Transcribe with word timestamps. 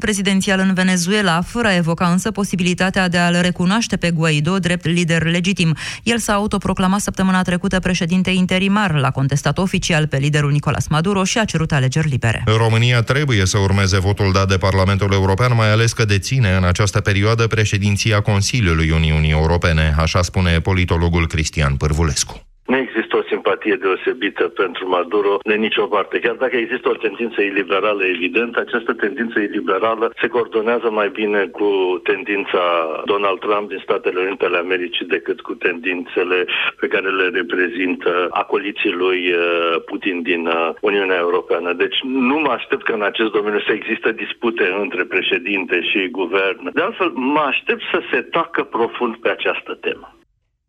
prezidențial 0.00 0.60
în 0.60 0.74
Venezuela, 0.74 1.42
fără 1.42 1.66
a 1.66 1.74
evoca 1.74 2.10
însă 2.10 2.30
posibilitatea 2.30 3.08
de 3.08 3.18
a-l 3.18 3.38
recunoaște 3.40 3.96
pe 3.96 4.10
Guaido 4.10 4.58
drept 4.58 4.84
lider 4.84 5.22
legitim. 5.22 5.76
El 6.02 6.18
s-a 6.18 6.32
autoproclamat 6.32 7.00
săptămâna 7.00 7.42
trecută 7.42 7.78
președinte 7.78 8.30
interimar, 8.30 8.94
l-a 8.94 9.10
contestat 9.10 9.58
oficial 9.58 10.06
pe 10.06 10.16
liderul 10.16 10.50
Nicolas 10.50 10.86
Maduro 10.86 11.24
și 11.24 11.38
a 11.38 11.44
cerut 11.44 11.72
alegeri 11.72 12.08
libere. 12.08 12.42
România 12.46 13.02
trebuie 13.02 13.46
să 13.46 13.58
urmeze 13.58 13.98
votul 13.98 14.32
dat 14.32 14.48
de 14.48 14.56
Parlamentul 14.56 15.12
European, 15.12 15.54
mai 15.54 15.70
ales 15.70 15.92
că 15.92 16.04
deține 16.04 16.54
în 16.56 16.64
această 16.64 17.00
perioadă 17.00 17.46
președinția 17.46 18.20
Consiliului 18.20 18.90
Uniunii 18.90 19.30
Europene, 19.30 19.94
așa 19.98 20.22
spune 20.22 20.60
politologul 20.60 21.26
Cristian 21.26 21.74
Pârvulescu. 21.74 22.46
Nu 22.66 22.76
există 22.76 23.16
o 23.16 23.22
simpatie 23.28 23.74
deosebită 23.76 24.44
pentru 24.48 24.88
Maduro 24.88 25.38
de 25.42 25.54
nicio 25.54 25.86
parte. 25.86 26.18
Chiar 26.18 26.34
dacă 26.34 26.56
există 26.56 26.88
o 26.88 26.94
tendință 27.04 27.40
iliberală 27.42 28.04
evidentă, 28.04 28.60
această 28.60 28.92
tendință 28.92 29.38
iliberală 29.40 30.12
se 30.20 30.26
coordonează 30.28 30.90
mai 30.90 31.08
bine 31.08 31.46
cu 31.46 32.00
tendința 32.02 32.62
Donald 33.04 33.38
Trump 33.38 33.68
din 33.68 33.80
Statele 33.82 34.20
Unite 34.20 34.44
ale 34.44 34.58
Americii 34.58 35.06
decât 35.06 35.40
cu 35.40 35.54
tendințele 35.54 36.46
pe 36.80 36.86
care 36.86 37.08
le 37.08 37.28
reprezintă 37.28 38.28
acoliții 38.30 38.92
lui 38.92 39.32
uh, 39.32 39.82
Putin 39.84 40.22
din 40.22 40.46
uh, 40.46 40.70
Uniunea 40.80 41.16
Europeană. 41.16 41.72
Deci 41.72 41.98
nu 42.02 42.38
mă 42.38 42.50
aștept 42.50 42.82
că 42.82 42.92
în 42.92 43.02
acest 43.02 43.30
domeniu 43.30 43.60
să 43.60 43.72
există 43.72 44.12
dispute 44.12 44.74
între 44.80 45.04
președinte 45.04 45.82
și 45.82 46.08
guvern. 46.08 46.70
De 46.72 46.80
altfel, 46.80 47.10
mă 47.14 47.40
aștept 47.40 47.82
să 47.90 48.00
se 48.10 48.20
tacă 48.20 48.62
profund 48.62 49.16
pe 49.16 49.28
această 49.28 49.74
temă. 49.80 50.15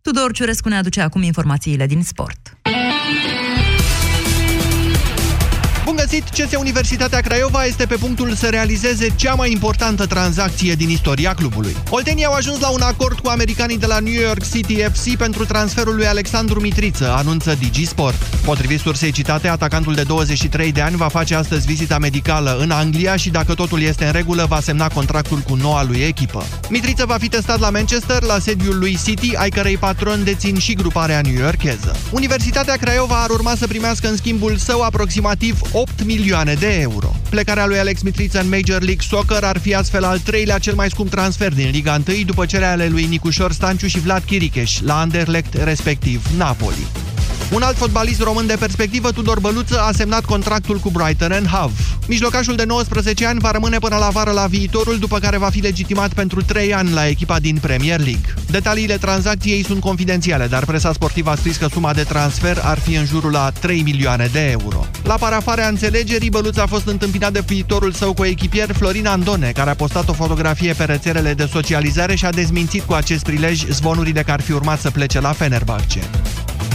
Tudor 0.08 0.32
Ciurescu 0.32 0.70
ne 0.70 0.78
aduce 0.78 1.02
acum 1.02 1.22
informațiile 1.22 1.86
din 1.86 2.04
sport. 2.04 2.58
Bun 5.88 5.96
găsit! 5.96 6.24
CS 6.24 6.56
Universitatea 6.58 7.20
Craiova 7.20 7.66
este 7.66 7.86
pe 7.86 7.96
punctul 7.96 8.34
să 8.34 8.48
realizeze 8.48 9.14
cea 9.16 9.34
mai 9.34 9.52
importantă 9.52 10.06
tranzacție 10.06 10.74
din 10.74 10.90
istoria 10.90 11.34
clubului. 11.34 11.76
Oltenii 11.90 12.26
au 12.26 12.34
ajuns 12.34 12.60
la 12.60 12.70
un 12.70 12.82
acord 12.82 13.20
cu 13.20 13.30
americanii 13.30 13.78
de 13.78 13.86
la 13.86 14.00
New 14.00 14.22
York 14.22 14.50
City 14.52 14.76
FC 14.76 15.16
pentru 15.16 15.46
transferul 15.46 15.96
lui 15.96 16.08
Alexandru 16.08 16.60
Mitriță, 16.60 17.12
anunță 17.12 17.56
Digisport. 17.60 18.24
Potrivit 18.46 18.80
sursei 18.80 19.12
citate, 19.12 19.48
atacantul 19.48 19.94
de 19.94 20.04
23 20.04 20.72
de 20.72 20.82
ani 20.82 20.96
va 20.96 21.08
face 21.08 21.36
astăzi 21.36 21.66
vizita 21.66 21.98
medicală 21.98 22.58
în 22.60 22.72
Anglia 22.72 23.16
și 23.16 23.30
dacă 23.30 23.54
totul 23.54 23.82
este 23.82 24.06
în 24.06 24.12
regulă, 24.12 24.46
va 24.50 24.60
semna 24.60 24.88
contractul 24.88 25.38
cu 25.38 25.56
noua 25.56 25.84
lui 25.84 26.00
echipă. 26.00 26.46
Mitriță 26.70 27.06
va 27.06 27.18
fi 27.20 27.28
testat 27.28 27.60
la 27.60 27.70
Manchester, 27.70 28.24
la 28.24 28.40
sediul 28.40 28.80
lui 28.80 29.00
City, 29.04 29.36
ai 29.36 29.50
cărei 29.50 29.78
patron 29.78 30.24
dețin 30.24 30.60
și 30.60 30.74
gruparea 30.74 31.22
new-yorkeză. 31.22 31.96
Universitatea 32.12 32.76
Craiova 32.76 33.22
ar 33.24 33.30
urma 33.30 33.56
să 33.56 33.68
primească 33.68 34.08
în 34.08 34.16
schimbul 34.16 34.58
său 34.58 34.82
aproximativ 34.82 35.60
8 35.80 36.04
milioane 36.04 36.54
de 36.54 36.80
euro. 36.80 37.16
Plecarea 37.30 37.66
lui 37.66 37.80
Alex 37.80 38.02
Mitriță 38.02 38.40
în 38.40 38.50
Major 38.50 38.82
League 38.82 39.06
Soccer 39.10 39.44
ar 39.44 39.58
fi 39.60 39.76
astfel 39.76 40.04
al 40.04 40.20
treilea 40.20 40.58
cel 40.58 40.76
mai 40.76 40.90
scump 40.90 41.10
transfer 41.10 41.54
din 41.54 41.70
Liga 41.70 42.02
1 42.08 42.18
după 42.26 42.46
cele 42.46 42.66
ale 42.66 42.88
lui 42.88 43.06
Nicușor 43.06 43.52
Stanciu 43.52 43.88
și 43.88 44.00
Vlad 44.00 44.24
Chiricheș 44.24 44.80
la 44.80 45.00
Anderlecht, 45.00 45.54
respectiv 45.54 46.26
Napoli. 46.38 47.07
Un 47.52 47.62
alt 47.62 47.78
fotbalist 47.78 48.22
român 48.22 48.48
de 48.48 48.56
perspectivă, 48.60 49.12
Tudor 49.12 49.40
Băluță, 49.40 49.82
a 49.82 49.92
semnat 49.92 50.26
contractul 50.26 50.78
cu 50.78 50.90
Brighton 50.90 51.32
and 51.32 51.48
Hove. 51.48 51.74
Mijlocașul 52.08 52.56
de 52.56 52.64
19 52.64 53.26
ani 53.26 53.40
va 53.40 53.52
rămâne 53.52 53.78
până 53.78 53.96
la 53.96 54.10
vară 54.10 54.32
la 54.32 54.46
viitorul, 54.46 55.00
după 55.00 55.20
care 55.20 55.38
va 55.38 55.50
fi 55.50 55.60
legitimat 55.60 56.14
pentru 56.14 56.42
3 56.42 56.74
ani 56.74 56.92
la 56.92 57.08
echipa 57.08 57.40
din 57.40 57.58
Premier 57.62 58.00
League. 58.00 58.34
Detaliile 58.50 58.98
tranzacției 58.98 59.64
sunt 59.64 59.82
confidențiale, 59.82 60.48
dar 60.48 60.66
presa 60.66 60.94
sportivă 60.94 61.30
a 61.30 61.36
scris 61.36 61.58
că 61.58 61.68
suma 61.72 61.94
de 61.94 62.04
transfer 62.04 62.62
ar 62.64 62.80
fi 62.80 62.96
în 62.96 63.06
jurul 63.06 63.32
la 63.32 63.52
3 63.60 63.82
milioane 63.82 64.30
de 64.32 64.50
euro. 64.50 64.86
La 65.04 65.16
parafarea 65.16 65.68
înțelegerii, 65.68 66.30
Băluță 66.30 66.62
a 66.62 66.66
fost 66.68 66.88
întâmpinat 66.88 67.32
de 67.32 67.44
viitorul 67.46 67.92
său 67.92 68.14
coechipier 68.14 68.72
Florin 68.72 69.08
Andone, 69.08 69.52
care 69.52 69.70
a 69.70 69.76
postat 69.76 70.10
o 70.10 70.14
fotografie 70.14 70.74
pe 70.74 70.84
rețelele 70.84 71.34
de 71.34 71.50
socializare 71.52 72.16
și 72.16 72.26
a 72.26 72.32
dezmințit 72.32 72.84
cu 72.84 72.94
acest 72.94 73.24
prilej 73.24 73.66
zvonurile 73.70 74.24
că 74.24 74.32
ar 74.32 74.42
fi 74.42 74.52
urmat 74.52 74.80
să 74.80 74.92
plece 74.92 75.20
la 75.20 75.32
Fenerbahce. 75.32 76.00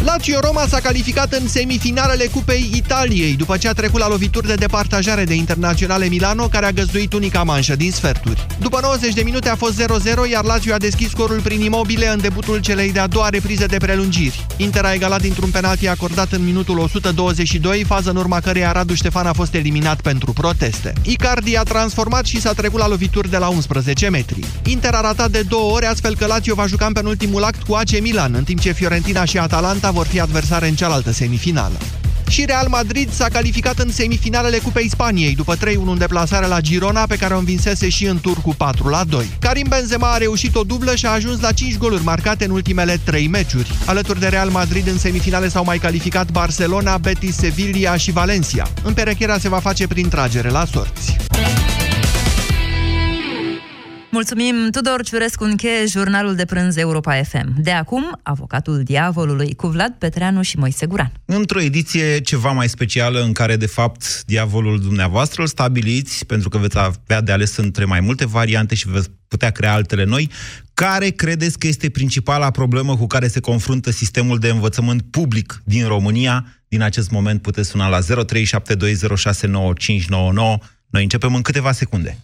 Lazio 0.04 0.40
Roma 0.40 0.66
s-a 0.68 0.80
calificat 0.80 1.32
în 1.32 1.48
semifinalele 1.48 2.26
Cupei 2.26 2.70
Italiei, 2.74 3.36
după 3.36 3.56
ce 3.56 3.68
a 3.68 3.72
trecut 3.72 4.00
la 4.00 4.08
lovituri 4.08 4.46
de 4.46 4.54
departajare 4.54 5.24
de 5.24 5.34
Internaționale 5.34 6.06
Milano, 6.06 6.48
care 6.48 6.66
a 6.66 6.70
găzduit 6.70 7.12
unica 7.12 7.42
manșă 7.42 7.76
din 7.76 7.90
sferturi. 7.90 8.46
După 8.60 8.78
90 8.82 9.14
de 9.14 9.22
minute 9.22 9.48
a 9.48 9.54
fost 9.54 9.82
0-0, 9.82 9.86
iar 10.30 10.44
Lazio 10.44 10.74
a 10.74 10.78
deschis 10.78 11.08
scorul 11.08 11.40
prin 11.40 11.60
imobile 11.60 12.08
în 12.08 12.20
debutul 12.20 12.58
celei 12.58 12.92
de-a 12.92 13.06
doua 13.06 13.28
reprize 13.28 13.66
de 13.66 13.76
prelungiri. 13.76 14.46
Inter 14.56 14.84
a 14.84 14.92
egalat 14.92 15.20
dintr-un 15.20 15.50
penalti 15.50 15.88
acordat 15.88 16.32
în 16.32 16.44
minutul 16.44 16.78
122, 16.78 17.84
fază 17.84 18.10
în 18.10 18.16
urma 18.16 18.40
căreia 18.40 18.72
Radu 18.72 18.94
Ștefan 18.94 19.26
a 19.26 19.32
fost 19.32 19.54
eliminat 19.54 20.00
pentru 20.00 20.32
proteste. 20.32 20.92
Icardi 21.02 21.56
a 21.56 21.62
transformat 21.62 22.24
și 22.24 22.40
s-a 22.40 22.52
trecut 22.52 22.78
la 22.78 22.88
lovituri 22.88 23.30
de 23.30 23.36
la 23.36 23.48
11 23.48 24.08
metri. 24.08 24.44
Inter 24.64 24.94
a 24.94 25.00
ratat 25.00 25.30
de 25.30 25.42
două 25.48 25.72
ori, 25.72 25.86
astfel 25.86 26.16
că 26.16 26.26
Lazio 26.26 26.54
va 26.54 26.66
juca 26.66 26.86
în 26.86 26.92
penultimul 26.92 27.42
act 27.42 27.62
cu 27.62 27.74
AC 27.74 28.00
Milan, 28.00 28.34
în 28.34 28.44
timp 28.44 28.60
ce 28.60 28.72
Fiorentina 28.72 29.24
și 29.24 29.38
Atalanta 29.38 29.90
vor 29.92 30.06
fi 30.06 30.20
adversare 30.20 30.68
în 30.68 30.74
cealaltă 30.74 31.12
semifinală. 31.12 31.76
Și 32.28 32.44
Real 32.44 32.68
Madrid 32.68 33.12
s-a 33.12 33.28
calificat 33.28 33.78
în 33.78 33.92
semifinalele 33.92 34.58
Cupei 34.58 34.90
Spaniei, 34.90 35.34
după 35.34 35.56
3-1 35.56 35.58
în 35.86 35.98
deplasare 35.98 36.46
la 36.46 36.60
Girona, 36.60 37.06
pe 37.06 37.16
care 37.16 37.34
o 37.34 37.38
învinsese 37.38 37.88
și 37.88 38.06
în 38.06 38.20
tur 38.20 38.40
cu 38.42 38.54
4-2. 38.54 38.56
Karim 39.38 39.66
Benzema 39.68 40.12
a 40.12 40.16
reușit 40.16 40.54
o 40.54 40.62
dublă 40.62 40.94
și 40.94 41.06
a 41.06 41.10
ajuns 41.10 41.40
la 41.40 41.52
5 41.52 41.76
goluri 41.76 42.04
marcate 42.04 42.44
în 42.44 42.50
ultimele 42.50 43.00
3 43.04 43.28
meciuri. 43.28 43.72
Alături 43.86 44.20
de 44.20 44.28
Real 44.28 44.48
Madrid, 44.48 44.86
în 44.86 44.98
semifinale 44.98 45.48
s-au 45.48 45.64
mai 45.64 45.78
calificat 45.78 46.30
Barcelona, 46.30 46.98
Betis, 46.98 47.36
Sevilla 47.36 47.96
și 47.96 48.10
Valencia. 48.10 48.68
Împerecherea 48.82 49.38
se 49.38 49.48
va 49.48 49.58
face 49.58 49.86
prin 49.86 50.08
tragere 50.08 50.48
la 50.48 50.64
sorți. 50.64 51.16
Mulțumim, 54.14 54.68
Tudor 54.70 55.02
Ciurescu 55.02 55.44
încheie 55.44 55.86
jurnalul 55.86 56.34
de 56.34 56.44
prânz 56.44 56.76
Europa 56.76 57.22
FM. 57.22 57.62
De 57.62 57.70
acum, 57.70 58.18
avocatul 58.22 58.82
diavolului 58.82 59.54
cu 59.54 59.66
Vlad 59.66 59.92
Petreanu 59.98 60.42
și 60.42 60.58
Moise 60.58 60.86
Guran. 60.86 61.12
Într-o 61.24 61.60
ediție 61.60 62.20
ceva 62.20 62.50
mai 62.50 62.68
specială 62.68 63.22
în 63.22 63.32
care, 63.32 63.56
de 63.56 63.66
fapt, 63.66 64.22
diavolul 64.24 64.80
dumneavoastră 64.80 65.42
îl 65.42 65.48
stabiliți, 65.48 66.26
pentru 66.26 66.48
că 66.48 66.58
veți 66.58 66.78
avea 66.78 67.20
de 67.20 67.32
ales 67.32 67.56
între 67.56 67.84
mai 67.84 68.00
multe 68.00 68.26
variante 68.26 68.74
și 68.74 68.88
veți 68.88 69.10
putea 69.28 69.50
crea 69.50 69.72
altele 69.72 70.04
noi. 70.04 70.30
Care 70.74 71.08
credeți 71.08 71.58
că 71.58 71.66
este 71.66 71.90
principala 71.90 72.50
problemă 72.50 72.96
cu 72.96 73.06
care 73.06 73.28
se 73.28 73.40
confruntă 73.40 73.90
sistemul 73.90 74.38
de 74.38 74.48
învățământ 74.48 75.02
public 75.10 75.62
din 75.64 75.86
România? 75.86 76.46
Din 76.68 76.82
acest 76.82 77.10
moment 77.10 77.42
puteți 77.42 77.68
suna 77.68 77.88
la 77.88 77.98
0372069599. 77.98 78.04
Noi 80.86 81.02
începem 81.02 81.34
în 81.34 81.42
câteva 81.42 81.72
secunde. 81.72 82.18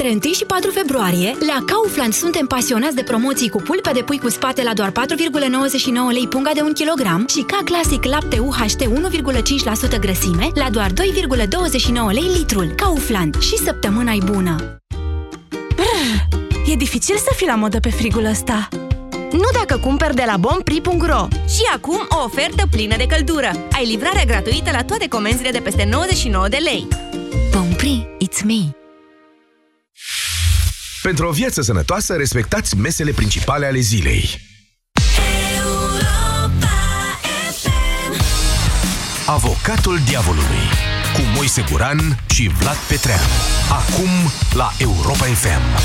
Între 0.00 0.28
1 0.28 0.34
și 0.34 0.44
4 0.44 0.70
februarie, 0.70 1.36
la 1.46 1.64
Kaufland 1.66 2.12
suntem 2.12 2.46
pasionați 2.46 2.94
de 2.94 3.02
promoții 3.02 3.48
cu 3.48 3.62
pulpe 3.62 3.90
de 3.92 4.02
pui 4.02 4.18
cu 4.18 4.28
spate 4.28 4.62
la 4.62 4.74
doar 4.74 4.90
4,99 4.90 4.94
lei 6.12 6.28
punga 6.28 6.50
de 6.54 6.60
1 6.60 6.72
kg 6.72 7.28
și 7.28 7.40
ca 7.40 7.60
clasic 7.64 8.04
lapte 8.04 8.38
UHT 8.38 8.82
1,5% 9.96 9.98
grăsime 10.00 10.48
la 10.54 10.70
doar 10.70 10.90
2,29 10.90 10.94
lei 12.12 12.30
litrul. 12.36 12.72
Kaufland. 12.76 13.40
Și 13.40 13.56
săptămâna 13.56 14.12
e 14.12 14.18
bună! 14.24 14.80
Brr, 15.74 16.70
e 16.70 16.74
dificil 16.76 17.16
să 17.16 17.32
fii 17.36 17.46
la 17.46 17.54
modă 17.54 17.80
pe 17.80 17.90
frigul 17.90 18.24
ăsta. 18.24 18.68
Nu 19.32 19.48
dacă 19.52 19.78
cumperi 19.78 20.14
de 20.14 20.24
la 20.26 20.36
bonprix.ro. 20.36 21.28
Și 21.30 21.62
acum 21.74 22.06
o 22.08 22.24
ofertă 22.24 22.62
plină 22.70 22.96
de 22.96 23.06
căldură. 23.06 23.50
Ai 23.72 23.86
livrare 23.86 24.24
gratuită 24.26 24.70
la 24.72 24.84
toate 24.84 25.08
comenzile 25.08 25.50
de 25.50 25.60
peste 25.60 25.88
99 25.90 26.48
de 26.48 26.58
lei. 26.62 26.86
Bonprix, 27.50 28.02
it's 28.24 28.44
me! 28.44 28.87
Pentru 31.08 31.26
o 31.26 31.30
viață 31.30 31.62
sănătoasă, 31.62 32.14
respectați 32.14 32.76
mesele 32.76 33.10
principale 33.10 33.66
ale 33.66 33.78
zilei. 33.78 34.40
Avocatul 39.26 40.00
diavolului 40.06 40.64
cu 41.14 41.20
Moise 41.34 41.64
Guran 41.70 42.24
și 42.30 42.50
Vlad 42.58 42.76
Petreanu. 42.88 43.22
Acum 43.70 44.08
la 44.52 44.72
Europa 44.78 45.24
FM. 45.24 45.82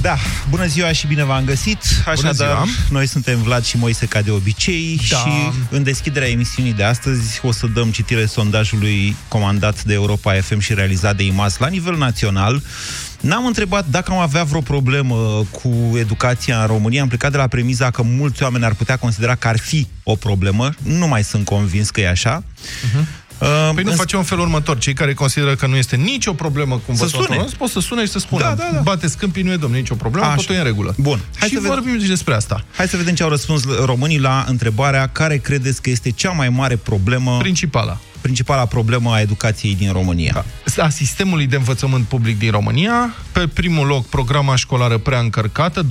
Da, 0.00 0.16
bună 0.50 0.66
ziua 0.66 0.92
și 0.92 1.06
bine 1.06 1.24
v-am 1.24 1.44
găsit. 1.44 1.78
Așadar, 2.06 2.64
noi 2.90 3.06
suntem 3.06 3.42
Vlad 3.42 3.64
și 3.64 3.76
Moise 3.76 4.06
ca 4.06 4.22
de 4.22 4.30
obicei 4.30 5.00
Da. 5.08 5.16
și 5.16 5.28
în 5.70 5.82
deschiderea 5.82 6.28
emisiunii 6.28 6.72
de 6.72 6.82
astăzi 6.82 7.40
o 7.42 7.52
să 7.52 7.66
dăm 7.66 7.90
citire 7.90 8.26
sondajului 8.26 9.16
comandat 9.28 9.84
de 9.84 9.94
Europa 9.94 10.32
FM 10.40 10.58
și 10.58 10.74
realizat 10.74 11.16
de 11.16 11.22
IMAS 11.22 11.58
la 11.58 11.66
nivel 11.66 11.96
național. 11.96 12.62
N-am 13.26 13.46
întrebat 13.46 13.86
dacă 13.86 14.12
am 14.12 14.18
avea 14.18 14.44
vreo 14.44 14.60
problemă 14.60 15.44
cu 15.50 15.96
educația 15.98 16.60
în 16.60 16.66
România. 16.66 17.02
Am 17.02 17.08
plecat 17.08 17.30
de 17.30 17.36
la 17.36 17.46
premiza 17.46 17.90
că 17.90 18.02
mulți 18.02 18.42
oameni 18.42 18.64
ar 18.64 18.74
putea 18.74 18.96
considera 18.96 19.34
că 19.34 19.48
ar 19.48 19.58
fi 19.58 19.86
o 20.02 20.14
problemă. 20.14 20.70
Nu 20.82 21.06
mai 21.06 21.24
sunt 21.24 21.44
convins 21.44 21.90
că 21.90 22.00
e 22.00 22.08
așa. 22.08 22.42
Uh, 23.38 23.48
Păi 23.74 23.82
nu 23.82 23.90
însă- 23.90 23.96
facem 23.96 24.18
în 24.18 24.24
felul 24.24 24.44
următor. 24.44 24.78
Cei 24.78 24.92
care 24.92 25.14
consideră 25.14 25.54
că 25.54 25.66
nu 25.66 25.76
este 25.76 25.96
nicio 25.96 26.32
problemă 26.32 26.74
cu 26.74 26.82
învățământul 26.86 27.22
sune. 27.24 27.36
român, 27.36 27.52
pot 27.58 27.70
să 27.70 27.80
sune 27.80 28.04
și 28.04 28.10
să 28.10 28.18
spună. 28.18 28.42
Da, 28.42 28.54
da, 28.54 28.68
da. 28.72 28.80
Bateți 28.80 29.16
câmpii, 29.16 29.42
nu 29.42 29.52
e 29.52 29.56
domnule 29.56 29.80
nicio 29.80 29.94
problemă, 29.94 30.26
Așa. 30.26 30.34
totul 30.34 30.54
e 30.54 30.58
în 30.58 30.64
regulă. 30.64 30.94
Bun. 30.98 31.20
Hai 31.38 31.48
și 31.48 31.54
să 31.54 31.60
vedem. 31.60 31.74
vorbim 31.82 32.00
și 32.02 32.08
despre 32.08 32.34
asta. 32.34 32.64
Hai 32.76 32.88
să 32.88 32.96
vedem 32.96 33.14
ce 33.14 33.22
au 33.22 33.28
răspuns 33.28 33.62
românii 33.84 34.18
la 34.18 34.44
întrebarea 34.48 35.06
care 35.06 35.36
credeți 35.36 35.82
că 35.82 35.90
este 35.90 36.10
cea 36.10 36.30
mai 36.30 36.48
mare 36.48 36.76
problemă 36.76 37.36
Principala. 37.38 37.98
Principala 38.20 38.66
problemă 38.66 39.12
a 39.12 39.20
educației 39.20 39.74
din 39.74 39.92
România. 39.92 40.44
A 40.76 40.88
sistemului 40.88 41.46
de 41.46 41.56
învățământ 41.56 42.06
public 42.06 42.38
din 42.38 42.50
România. 42.50 43.14
Pe 43.32 43.46
primul 43.46 43.86
loc, 43.86 44.06
programa 44.08 44.56
școlară 44.56 44.98
prea 44.98 45.18
încărcată, 45.18 45.82
29,6%. 45.82 45.86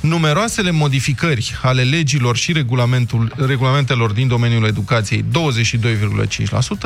Numeroasele 0.00 0.70
modificări 0.70 1.58
ale 1.62 1.82
legilor 1.82 2.36
și 2.36 2.52
regulamentul, 2.52 3.32
regulamentelor 3.46 4.12
din 4.12 4.28
domeniul 4.28 4.66
educației, 4.66 5.24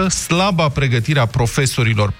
22,5%. 0.04 0.08
Slaba 0.08 0.68
pregătirea 0.68 1.26
profesorilor, 1.26 2.12
14,7%. 2.12 2.14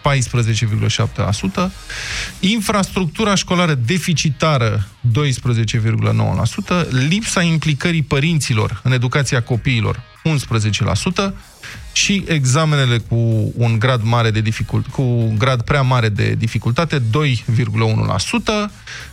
Infrastructura 2.40 3.34
școlară 3.34 3.74
deficitară, 3.74 4.86
12,9%. 5.08 6.88
Lipsa 7.08 7.42
implicării 7.42 8.02
părinților 8.02 8.80
în 8.84 8.92
educația 8.92 9.42
copiilor, 9.42 10.02
11% 11.28 11.32
și 11.92 12.24
examenele 12.26 12.98
cu 12.98 13.52
un 13.56 13.78
grad 13.78 14.02
mare 14.02 14.30
de 14.30 14.40
dificult, 14.40 14.86
cu 14.86 15.02
un 15.02 15.38
grad 15.38 15.62
prea 15.62 15.82
mare 15.82 16.08
de 16.08 16.34
dificultate, 16.38 16.98
2,1%. 16.98 17.02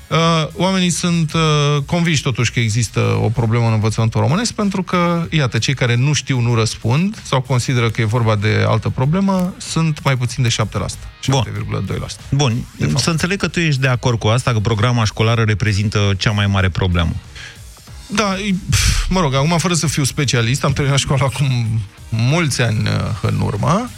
Uh, 0.09 0.47
oamenii 0.53 0.89
sunt 0.89 1.33
uh, 1.33 1.41
convinși 1.85 2.21
totuși 2.21 2.51
că 2.51 2.59
există 2.59 2.99
o 2.99 3.29
problemă 3.29 3.67
în 3.67 3.73
învățământul 3.73 4.21
românesc 4.21 4.53
pentru 4.53 4.83
că, 4.83 5.25
iată, 5.29 5.57
cei 5.57 5.73
care 5.73 5.95
nu 5.95 6.13
știu, 6.13 6.39
nu 6.39 6.55
răspund 6.55 7.21
sau 7.23 7.41
consideră 7.41 7.89
că 7.89 8.01
e 8.01 8.05
vorba 8.05 8.35
de 8.35 8.65
altă 8.67 8.89
problemă, 8.89 9.53
sunt 9.57 10.03
mai 10.03 10.17
puțin 10.17 10.43
de 10.43 10.49
7%, 10.49 10.53
7,2%. 10.53 12.29
Bun, 12.29 12.65
să 12.95 13.09
înțeleg 13.09 13.39
că 13.39 13.47
tu 13.47 13.59
ești 13.59 13.81
de 13.81 13.87
acord 13.87 14.19
cu 14.19 14.27
asta, 14.27 14.51
că 14.51 14.59
programa 14.59 15.05
școlară 15.05 15.43
reprezintă 15.43 16.13
cea 16.17 16.31
mai 16.31 16.47
mare 16.47 16.69
problemă. 16.69 17.13
Da, 18.07 18.35
mă 19.09 19.19
rog, 19.19 19.33
acum 19.33 19.57
fără 19.57 19.73
să 19.73 19.87
fiu 19.87 20.03
specialist, 20.03 20.63
am 20.63 20.73
terminat 20.73 20.99
școala 20.99 21.25
acum 21.25 21.79
mulți 22.09 22.61
ani 22.61 22.87
uh, 22.87 22.91
în 23.21 23.39
urmă, 23.39 23.89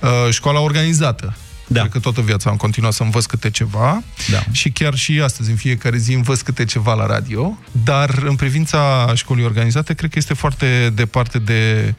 uh, 0.00 0.32
școala 0.32 0.60
organizată. 0.60 1.36
Da. 1.66 1.80
Cred 1.80 1.92
că 1.92 1.98
toată 1.98 2.20
viața 2.20 2.50
am 2.50 2.56
continuat 2.56 2.92
să 2.92 3.02
învăț 3.02 3.24
câte 3.24 3.50
ceva 3.50 4.02
da. 4.30 4.42
și 4.50 4.70
chiar 4.70 4.94
și 4.94 5.20
astăzi, 5.20 5.50
în 5.50 5.56
fiecare 5.56 5.96
zi, 5.96 6.12
învăț 6.12 6.40
câte 6.40 6.64
ceva 6.64 6.94
la 6.94 7.06
radio, 7.06 7.58
dar 7.84 8.22
în 8.24 8.36
privința 8.36 9.12
școlii 9.14 9.44
organizate, 9.44 9.94
cred 9.94 10.10
că 10.10 10.18
este 10.18 10.34
foarte 10.34 10.92
departe 10.94 11.38
de 11.38 11.94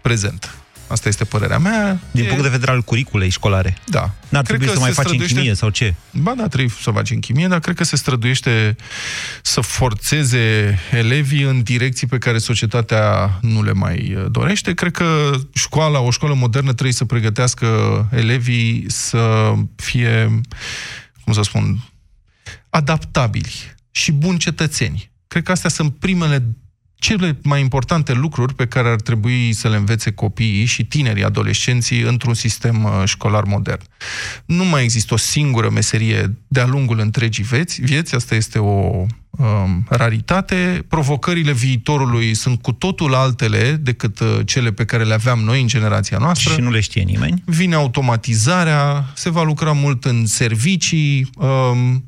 prezent. 0.00 0.54
Asta 0.88 1.08
este 1.08 1.24
părerea 1.24 1.58
mea. 1.58 2.00
Din 2.10 2.24
e... 2.24 2.26
punct 2.26 2.42
de 2.42 2.48
vedere 2.48 2.70
al 2.70 2.82
curiculei 2.82 3.28
școlare. 3.28 3.76
Da. 3.86 4.14
N-ar 4.28 4.44
trebui 4.44 4.68
să 4.68 4.78
mai 4.78 4.90
faci 4.90 5.04
străduiește... 5.04 5.34
în 5.34 5.40
chimie 5.40 5.54
sau 5.54 5.68
ce? 5.68 5.94
Ba 6.12 6.34
da, 6.36 6.48
trebuie 6.48 6.74
să 6.80 6.90
faci 6.90 7.10
în 7.10 7.20
chimie, 7.20 7.46
dar 7.46 7.58
cred 7.58 7.76
că 7.76 7.84
se 7.84 7.96
străduiește 7.96 8.76
să 9.42 9.60
forțeze 9.60 10.78
elevii 10.90 11.42
în 11.42 11.62
direcții 11.62 12.06
pe 12.06 12.18
care 12.18 12.38
societatea 12.38 13.38
nu 13.40 13.62
le 13.62 13.72
mai 13.72 14.14
uh, 14.16 14.24
dorește. 14.30 14.74
Cred 14.74 14.92
că 14.92 15.32
școala, 15.54 16.00
o 16.00 16.10
școală 16.10 16.34
modernă 16.34 16.72
trebuie 16.72 16.94
să 16.94 17.04
pregătească 17.04 17.66
elevii 18.12 18.84
să 18.88 19.54
fie, 19.76 20.40
cum 21.24 21.32
să 21.32 21.42
spun, 21.42 21.78
adaptabili 22.70 23.74
și 23.90 24.12
buni 24.12 24.38
cetățeni. 24.38 25.10
Cred 25.28 25.42
că 25.42 25.52
astea 25.52 25.70
sunt 25.70 25.96
primele 25.98 26.56
cele 26.98 27.38
mai 27.42 27.60
importante 27.60 28.12
lucruri 28.12 28.54
pe 28.54 28.66
care 28.66 28.88
ar 28.88 29.00
trebui 29.00 29.52
să 29.52 29.68
le 29.68 29.76
învețe 29.76 30.10
copiii 30.10 30.64
și 30.64 30.84
tinerii 30.84 31.24
adolescenții 31.24 32.00
într-un 32.00 32.34
sistem 32.34 32.84
uh, 32.84 33.02
școlar 33.04 33.44
modern. 33.44 33.82
Nu 34.44 34.64
mai 34.64 34.82
există 34.82 35.14
o 35.14 35.16
singură 35.16 35.70
meserie 35.70 36.36
de-a 36.48 36.66
lungul 36.66 36.98
întregii 36.98 37.44
vieți, 37.44 37.80
vieți 37.80 38.14
asta 38.14 38.34
este 38.34 38.58
o 38.58 39.06
um, 39.30 39.86
raritate. 39.88 40.84
Provocările 40.88 41.52
viitorului 41.52 42.34
sunt 42.34 42.62
cu 42.62 42.72
totul 42.72 43.14
altele 43.14 43.72
decât 43.80 44.20
uh, 44.20 44.38
cele 44.44 44.72
pe 44.72 44.84
care 44.84 45.04
le 45.04 45.14
aveam 45.14 45.38
noi 45.38 45.60
în 45.60 45.66
generația 45.66 46.18
noastră. 46.18 46.52
Și 46.52 46.60
nu 46.60 46.70
le 46.70 46.80
știe 46.80 47.02
nimeni. 47.02 47.42
Vine 47.44 47.74
automatizarea, 47.74 49.10
se 49.14 49.30
va 49.30 49.42
lucra 49.42 49.72
mult 49.72 50.04
în 50.04 50.26
servicii, 50.26 51.30
um, 51.34 52.04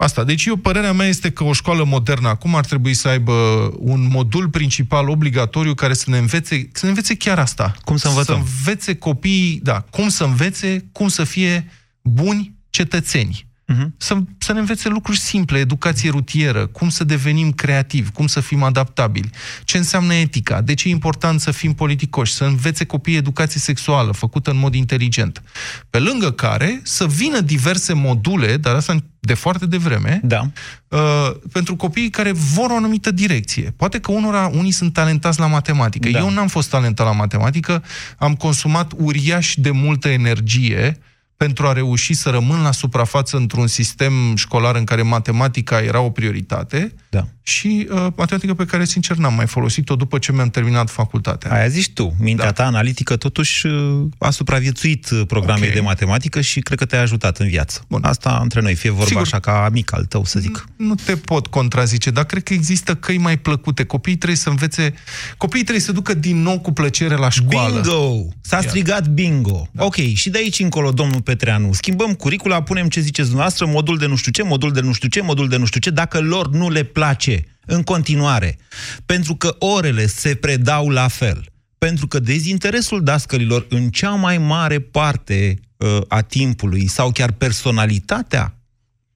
Asta. 0.00 0.24
Deci 0.24 0.44
eu, 0.44 0.56
părerea 0.56 0.92
mea 0.92 1.06
este 1.06 1.30
că 1.30 1.44
o 1.44 1.52
școală 1.52 1.84
modernă 1.84 2.28
acum 2.28 2.54
ar 2.54 2.64
trebui 2.64 2.94
să 2.94 3.08
aibă 3.08 3.32
un 3.78 4.08
modul 4.10 4.48
principal 4.48 5.08
obligatoriu 5.08 5.74
care 5.74 5.94
să 5.94 6.10
ne 6.10 6.18
învețe, 6.18 6.68
să 6.72 6.84
ne 6.84 6.88
învețe 6.88 7.16
chiar 7.16 7.38
asta. 7.38 7.74
Cum 7.84 7.96
să 7.96 8.08
învățăm? 8.08 8.34
Să 8.34 8.40
învețe 8.40 8.94
copiii, 8.94 9.60
da, 9.62 9.80
cum 9.80 10.08
să 10.08 10.24
învețe, 10.24 10.88
cum 10.92 11.08
să 11.08 11.24
fie 11.24 11.70
buni 12.02 12.54
cetățeni. 12.70 13.47
Uh-huh. 13.68 13.86
Să, 13.96 14.16
să 14.38 14.52
ne 14.52 14.58
învețe 14.58 14.88
lucruri 14.88 15.18
simple, 15.18 15.58
educație 15.58 16.10
rutieră, 16.10 16.66
cum 16.66 16.88
să 16.88 17.04
devenim 17.04 17.52
creativi, 17.52 18.10
cum 18.10 18.26
să 18.26 18.40
fim 18.40 18.62
adaptabili, 18.62 19.30
ce 19.64 19.76
înseamnă 19.76 20.14
etica, 20.14 20.60
de 20.60 20.74
ce 20.74 20.88
e 20.88 20.90
important 20.90 21.40
să 21.40 21.50
fim 21.50 21.72
politicoși, 21.72 22.32
să 22.32 22.44
învețe 22.44 22.84
copiii 22.84 23.16
educație 23.16 23.60
sexuală, 23.60 24.12
făcută 24.12 24.50
în 24.50 24.58
mod 24.58 24.74
inteligent. 24.74 25.42
Pe 25.90 25.98
lângă 25.98 26.30
care 26.30 26.80
să 26.82 27.06
vină 27.06 27.40
diverse 27.40 27.92
module, 27.92 28.56
dar 28.56 28.74
asta 28.74 28.96
de 29.20 29.34
foarte 29.34 29.66
devreme, 29.66 30.20
da. 30.22 30.50
uh, 30.88 31.30
pentru 31.52 31.76
copiii 31.76 32.10
care 32.10 32.32
vor 32.32 32.70
o 32.70 32.76
anumită 32.76 33.10
direcție. 33.10 33.74
Poate 33.76 34.00
că 34.00 34.12
unora, 34.12 34.46
unii 34.46 34.70
sunt 34.70 34.92
talentați 34.92 35.40
la 35.40 35.46
matematică. 35.46 36.08
Da. 36.08 36.18
Eu 36.18 36.30
n-am 36.30 36.48
fost 36.48 36.70
talentat 36.70 37.06
la 37.06 37.12
matematică, 37.12 37.82
am 38.18 38.34
consumat 38.34 38.92
uriaș 38.96 39.54
de 39.56 39.70
multă 39.70 40.08
energie 40.08 40.98
pentru 41.38 41.66
a 41.66 41.72
reuși 41.72 42.14
să 42.14 42.30
rămân 42.30 42.62
la 42.62 42.72
suprafață 42.72 43.36
într-un 43.36 43.66
sistem 43.66 44.36
școlar 44.36 44.76
în 44.76 44.84
care 44.84 45.02
matematica 45.02 45.80
era 45.80 46.00
o 46.00 46.10
prioritate 46.10 46.94
da. 47.10 47.28
și 47.42 47.88
uh, 47.90 48.06
matematică 48.16 48.54
pe 48.54 48.64
care, 48.64 48.84
sincer, 48.84 49.16
n-am 49.16 49.34
mai 49.34 49.46
folosit-o 49.46 49.96
după 49.96 50.18
ce 50.18 50.32
mi-am 50.32 50.48
terminat 50.48 50.90
facultatea. 50.90 51.52
Aia 51.52 51.68
zici 51.68 51.90
tu. 51.90 52.14
Mintea 52.20 52.44
da. 52.44 52.52
ta 52.52 52.66
analitică 52.66 53.16
totuși 53.16 53.66
uh, 53.66 54.06
a 54.18 54.30
supraviețuit 54.30 55.10
uh, 55.10 55.22
programei 55.26 55.68
okay. 55.68 55.74
de 55.74 55.80
matematică 55.80 56.40
și 56.40 56.60
cred 56.60 56.78
că 56.78 56.84
te-a 56.84 57.00
ajutat 57.00 57.38
în 57.38 57.48
viață. 57.48 57.84
Bun. 57.88 58.04
Asta 58.04 58.38
între 58.42 58.60
noi, 58.60 58.74
fie 58.74 58.90
vorba 58.90 59.06
Sigur, 59.06 59.22
așa 59.22 59.38
ca 59.38 59.64
amic 59.64 59.94
al 59.94 60.04
tău, 60.04 60.24
să 60.24 60.40
zic. 60.40 60.68
Nu 60.76 60.94
te 60.94 61.16
pot 61.16 61.46
contrazice, 61.46 62.10
dar 62.10 62.24
cred 62.24 62.42
că 62.42 62.52
există 62.52 62.94
căi 62.94 63.18
mai 63.18 63.38
plăcute. 63.38 63.84
Copiii 63.84 64.16
trebuie 64.16 64.38
să 64.38 64.48
învețe... 64.48 64.94
Copiii 65.36 65.62
trebuie 65.62 65.84
să 65.84 65.92
ducă 65.92 66.14
din 66.14 66.42
nou 66.42 66.60
cu 66.60 66.72
plăcere 66.72 67.16
la 67.16 67.28
școală. 67.28 67.80
Bingo! 67.80 68.28
S-a 68.40 68.60
strigat 68.60 69.08
bingo. 69.08 69.68
Da. 69.72 69.84
Ok, 69.84 69.94
și 69.94 70.30
de 70.30 70.38
aici 70.38 70.58
încolo, 70.58 70.90
domnul 70.90 71.20
Petreanu, 71.20 71.72
schimbăm 71.72 72.14
curicula, 72.14 72.62
punem 72.62 72.88
ce 72.88 73.00
ziceți 73.00 73.26
dumneavoastră, 73.26 73.66
modul 73.66 73.98
de 73.98 74.06
nu 74.06 74.16
știu 74.16 74.32
ce, 74.32 74.42
modul 74.42 74.72
de 74.72 74.80
nu 74.80 74.92
știu 74.92 75.08
ce, 75.08 75.20
modul 75.22 75.48
de 75.48 75.56
nu 75.56 75.64
știu 75.64 75.80
ce, 75.80 75.90
dacă 75.90 76.20
lor 76.20 76.48
nu 76.48 76.70
le 76.70 76.82
place 76.98 77.44
în 77.66 77.82
continuare. 77.82 78.58
Pentru 79.06 79.34
că 79.34 79.56
orele 79.58 80.06
se 80.06 80.34
predau 80.34 80.88
la 80.88 81.08
fel. 81.08 81.46
Pentru 81.78 82.06
că 82.06 82.18
dezinteresul 82.18 83.02
dascălilor 83.02 83.66
în 83.68 83.90
cea 83.90 84.10
mai 84.10 84.38
mare 84.38 84.78
parte 84.78 85.58
uh, 85.76 86.00
a 86.08 86.20
timpului 86.20 86.86
sau 86.86 87.10
chiar 87.10 87.32
personalitatea 87.32 88.54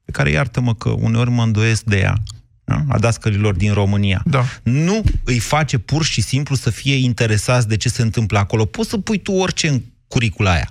pe 0.04 0.10
care 0.10 0.30
iartă-mă 0.30 0.74
că 0.74 0.88
uneori 0.88 1.30
mă 1.30 1.42
îndoiesc 1.42 1.82
de 1.82 1.98
ea, 1.98 2.22
da? 2.64 2.84
a 2.88 2.98
dascălilor 2.98 3.54
din 3.54 3.72
România. 3.72 4.22
Da. 4.26 4.44
Nu 4.62 5.02
îi 5.24 5.38
face 5.38 5.78
pur 5.78 6.04
și 6.04 6.20
simplu 6.20 6.54
să 6.54 6.70
fie 6.70 6.94
interesați 6.94 7.68
de 7.68 7.76
ce 7.76 7.88
se 7.88 8.02
întâmplă 8.02 8.38
acolo. 8.38 8.64
Poți 8.64 8.88
să 8.88 8.98
pui 8.98 9.18
tu 9.18 9.32
orice 9.32 9.68
în 9.68 9.82
curicula 10.08 10.52
aia. 10.52 10.70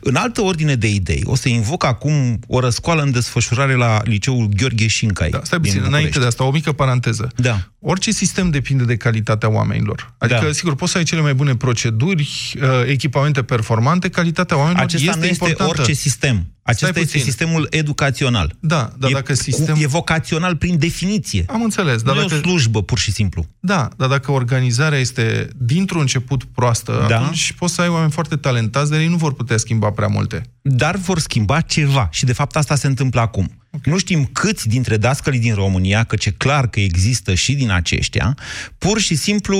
În 0.00 0.14
altă 0.14 0.40
ordine 0.42 0.74
de 0.74 0.88
idei, 0.88 1.22
o 1.24 1.34
să 1.34 1.48
invoc 1.48 1.84
acum 1.84 2.38
o 2.46 2.60
răscoală 2.60 3.02
în 3.02 3.10
desfășurare 3.10 3.74
la 3.74 4.00
liceul 4.04 4.48
Gheorghe 4.56 4.86
Șincai. 4.86 5.30
Da, 5.30 5.40
stai 5.42 5.60
puțin, 5.60 5.82
înainte 5.86 6.18
de 6.18 6.26
asta, 6.26 6.44
o 6.44 6.50
mică 6.50 6.72
paranteză. 6.72 7.30
Da. 7.36 7.70
Orice 7.82 8.10
sistem 8.10 8.50
depinde 8.50 8.84
de 8.84 8.96
calitatea 8.96 9.50
oamenilor. 9.50 10.14
Adică, 10.18 10.40
da. 10.44 10.52
sigur, 10.52 10.74
poți 10.74 10.92
să 10.92 10.98
ai 10.98 11.04
cele 11.04 11.20
mai 11.20 11.34
bune 11.34 11.56
proceduri, 11.56 12.54
uh, 12.62 12.68
echipamente 12.86 13.42
performante, 13.42 14.08
calitatea 14.08 14.56
oamenilor 14.56 14.84
Acesta 14.84 15.10
este 15.10 15.18
nu 15.20 15.26
este 15.26 15.44
importantă. 15.48 15.80
orice 15.80 15.92
sistem. 15.92 16.46
Acesta 16.62 17.00
este 17.00 17.18
sistemul 17.18 17.66
educațional. 17.70 18.56
Da, 18.60 18.92
dar 18.98 19.10
e, 19.10 19.12
dacă 19.12 19.34
sistem... 19.34 19.76
E 19.78 19.86
vocațional 19.86 20.56
prin 20.56 20.78
definiție. 20.78 21.44
Am 21.48 21.62
înțeles. 21.62 22.02
Dar 22.02 22.14
nu 22.14 22.20
dacă... 22.20 22.34
e 22.34 22.36
o 22.36 22.40
slujbă, 22.40 22.82
pur 22.82 22.98
și 22.98 23.12
simplu. 23.12 23.46
Da, 23.60 23.88
dar 23.96 24.08
dacă 24.08 24.32
organizarea 24.32 24.98
este 24.98 25.48
dintr-un 25.56 26.00
început 26.00 26.44
proastă, 26.44 27.06
da. 27.08 27.16
atunci 27.16 27.52
poți 27.58 27.74
să 27.74 27.80
ai 27.80 27.88
oameni 27.88 28.10
foarte 28.10 28.36
talentați, 28.36 28.90
dar 28.90 29.00
ei 29.00 29.08
nu 29.08 29.16
vor 29.16 29.34
putea 29.34 29.56
schimba 29.56 29.90
prea 29.90 30.08
multe. 30.08 30.42
Dar 30.62 30.96
vor 30.96 31.18
schimba 31.18 31.60
ceva. 31.60 32.08
Și, 32.12 32.24
de 32.24 32.32
fapt, 32.32 32.56
asta 32.56 32.74
se 32.74 32.86
întâmplă 32.86 33.20
acum. 33.20 33.50
Okay. 33.70 33.92
Nu 33.92 33.98
știm 33.98 34.24
câți 34.24 34.68
dintre 34.68 34.96
dascălii 34.96 35.40
din 35.40 35.54
România, 35.54 36.04
că 36.04 36.16
ce 36.16 36.30
clar 36.30 36.68
că 36.68 36.80
există 36.80 37.34
și 37.34 37.54
din 37.54 37.70
aceștia, 37.70 38.36
pur 38.78 39.00
și 39.00 39.14
simplu 39.14 39.58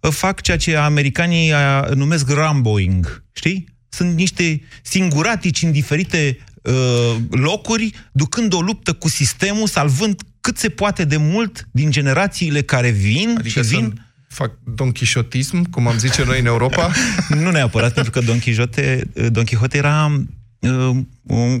uh, 0.00 0.10
fac 0.10 0.40
ceea 0.40 0.56
ce 0.56 0.76
americanii 0.76 1.52
uh, 1.52 1.88
numesc 1.94 2.30
ramboing, 2.30 3.24
știi? 3.32 3.72
Sunt 3.88 4.16
niște 4.16 4.62
singuratici 4.82 5.62
în 5.62 5.72
diferite 5.72 6.38
uh, 6.62 7.16
locuri, 7.30 7.90
ducând 8.12 8.52
o 8.52 8.60
luptă 8.60 8.92
cu 8.92 9.08
sistemul, 9.08 9.66
salvând 9.66 10.22
cât 10.40 10.58
se 10.58 10.68
poate 10.68 11.04
de 11.04 11.16
mult 11.16 11.68
din 11.70 11.90
generațiile 11.90 12.62
care 12.62 12.90
vin 12.90 13.34
adică 13.38 13.62
și 13.62 13.68
vin... 13.68 14.02
fac 14.34 14.50
Don 14.64 14.92
Quixotism, 14.92 15.70
cum 15.70 15.86
am 15.86 15.98
zice 15.98 16.24
noi 16.24 16.40
în 16.40 16.46
Europa? 16.46 16.90
nu 17.42 17.50
neapărat, 17.50 17.94
pentru 17.94 18.12
că 18.12 18.20
Don 18.20 18.38
Quixote, 18.38 19.10
Don 19.30 19.44
Quixote 19.44 19.76
era 19.76 20.22
uh, 20.58 20.96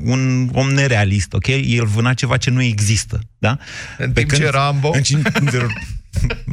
un 0.04 0.50
om 0.52 0.70
nerealist, 0.70 1.32
ok? 1.32 1.46
El 1.46 1.86
vâna 1.86 2.14
ceva 2.14 2.36
ce 2.36 2.50
nu 2.50 2.62
există, 2.62 3.20
da? 3.38 3.58
În 3.98 4.12
Pe 4.12 4.20
timp 4.20 4.30
când, 4.30 4.42
ce 4.42 4.50
Rambo... 4.50 4.90
În, 4.92 5.02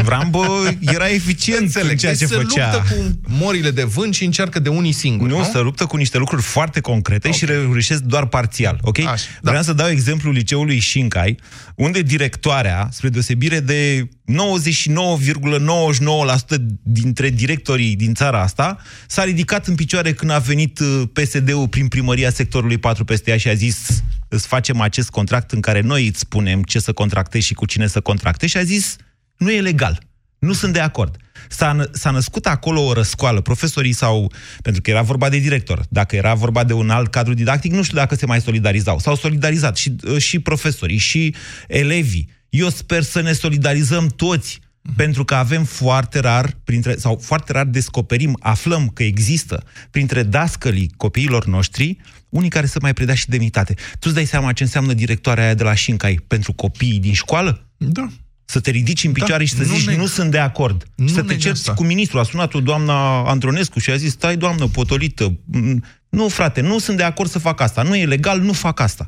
Rambo 0.08 0.44
era 0.80 1.10
eficient 1.10 1.62
Înțeleg. 1.62 1.92
în 1.92 1.98
ceea 1.98 2.12
Deci 2.12 2.22
ce 2.22 2.28
se 2.28 2.36
făcea. 2.36 2.72
luptă 2.74 2.94
cu 2.94 3.20
morile 3.28 3.72
de 3.72 3.84
vânt 3.84 4.14
și 4.14 4.26
încearcă 4.26 4.60
de 4.60 4.70
unii 4.70 4.92
singuri, 4.92 5.32
Nu, 5.32 5.38
nu? 5.38 5.44
se 5.44 5.60
luptă 5.60 5.86
cu 5.86 5.98
niște 5.98 6.18
lucruri 6.18 6.42
foarte 6.42 6.80
concrete 6.80 7.28
okay. 7.28 7.40
și 7.40 7.46
reușesc 7.46 8.02
doar 8.02 8.26
parțial, 8.26 8.80
ok? 8.82 9.00
Așa, 9.00 9.26
da. 9.42 9.50
Vreau 9.50 9.64
să 9.64 9.74
dau 9.74 9.88
exemplul 9.90 10.34
liceului 10.34 10.80
Șincai, 10.80 11.38
unde 11.76 12.02
directoarea, 12.02 12.90
spre 12.92 13.10
deosebire 13.10 13.60
de 13.60 14.08
99,99% 14.32 14.36
dintre 16.84 17.30
directorii 17.30 17.96
din 17.96 18.14
țara 18.14 18.42
asta, 18.42 18.78
s-a 19.08 19.24
ridicat 19.24 19.68
în 19.68 19.76
picioare 19.76 20.14
când 20.14 20.32
a 20.32 20.38
venit 20.38 20.80
uh, 20.80 21.02
PSD-ul 21.14 21.68
prin 21.68 21.88
primăria 21.88 22.30
sectorului 22.30 22.78
4 22.78 23.06
peste 23.06 23.32
ea 23.32 23.38
și 23.38 23.48
a 23.48 23.54
zis 23.54 24.04
îți 24.30 24.48
facem 24.48 24.82
acest 24.82 25.10
contract 25.10 25.52
în 25.52 25.60
care 25.60 25.82
noi 25.82 26.08
îți 26.08 26.20
spunem 26.20 26.64
ce 26.64 26.80
să 26.80 26.92
contractezi 26.92 27.46
și 27.46 27.54
cu 27.54 27.66
cine 27.66 27.88
să 27.88 28.00
contractezi 28.02 28.52
și 28.52 28.58
a 28.58 28.64
zis 28.64 28.96
nu 29.42 29.52
e 29.52 29.62
legal. 29.62 30.00
Nu 30.40 30.54
sunt 30.54 30.74
de 30.74 30.80
acord. 30.80 31.16
S-a, 31.50 31.74
nă- 31.74 31.90
s-a 31.92 32.12
născut 32.12 32.46
acolo 32.46 32.86
o 32.86 32.94
răscoală. 32.94 33.42
Profesorii 33.42 33.94
sau... 33.94 34.32
Pentru 34.62 34.82
că 34.82 34.90
era 34.90 35.02
vorba 35.02 35.30
de 35.30 35.38
director. 35.38 35.86
Dacă 35.90 36.16
era 36.16 36.34
vorba 36.34 36.64
de 36.64 36.74
un 36.74 36.90
alt 36.90 37.12
cadru 37.12 37.34
didactic, 37.34 37.72
nu 37.72 37.84
știu 37.84 37.98
dacă 37.98 38.16
se 38.16 38.26
mai 38.26 38.42
solidarizau. 38.42 39.00
S-au 39.00 39.16
solidarizat 39.16 39.78
și, 39.78 39.96
uh, 40.08 40.18
și 40.18 40.40
profesorii, 40.40 40.98
și 40.98 41.36
elevii. 41.68 42.30
Eu 42.50 42.70
sper 42.70 43.04
să 43.04 43.22
ne 43.22 43.32
solidarizăm 43.32 44.08
toți, 44.08 44.60
pentru 44.96 45.26
că 45.26 45.36
avem 45.36 45.64
foarte 45.64 46.20
rar, 46.20 46.58
printre, 46.64 46.96
sau 46.98 47.20
foarte 47.22 47.52
rar 47.52 47.66
descoperim, 47.66 48.38
aflăm 48.40 48.88
că 48.88 49.04
există 49.04 49.64
printre 49.92 50.24
dascălii 50.24 50.92
copiilor 50.98 51.46
noștri 51.46 51.98
unii 52.30 52.50
care 52.50 52.66
să 52.66 52.80
mai 52.82 52.94
predea 52.94 53.16
și 53.16 53.30
demnitate. 53.30 53.74
Tu 53.74 54.00
îți 54.00 54.14
dai 54.14 54.26
seama 54.26 54.54
ce 54.54 54.64
înseamnă 54.64 54.94
directoarea 54.94 55.44
aia 55.44 55.54
de 55.54 55.64
la 55.64 55.74
Șincai 55.74 56.20
pentru 56.28 56.54
copiii 56.54 57.00
din 57.00 57.14
școală? 57.14 57.68
Da. 57.78 58.08
Să 58.52 58.60
te 58.60 58.70
ridici 58.72 59.04
în 59.04 59.12
picioare 59.12 59.44
Da, 59.44 59.50
și 59.50 59.54
să 59.56 59.64
nu 59.72 59.76
zici 59.78 59.88
neg. 59.88 59.98
nu 59.98 60.06
sunt 60.06 60.32
de 60.32 60.38
acord. 60.38 60.84
Nu 60.96 61.08
și 61.08 61.14
să 61.14 61.22
te 61.22 61.28
neg 61.28 61.40
cerți 61.40 61.60
asta. 61.60 61.74
cu 61.74 61.84
ministrul. 61.84 62.20
A 62.20 62.24
sunat-o 62.24 62.60
doamna 62.60 63.24
Andronescu 63.30 63.80
și 63.80 63.90
a 63.90 63.96
zis, 63.96 64.12
stai 64.12 64.38
doamnă, 64.38 64.68
potolită. 64.68 65.40
Mm, 65.46 65.84
Nu, 66.10 66.28
frate, 66.28 66.62
nu 66.62 66.80
sunt 66.80 66.98
de 66.98 67.04
acord 67.04 67.30
să 67.30 67.40
fac 67.40 67.62
asta. 67.62 67.82
Nu 67.82 67.96
e 67.96 68.06
legal, 68.06 68.40
nu 68.40 68.54
fac 68.54 68.80
asta. 68.80 69.06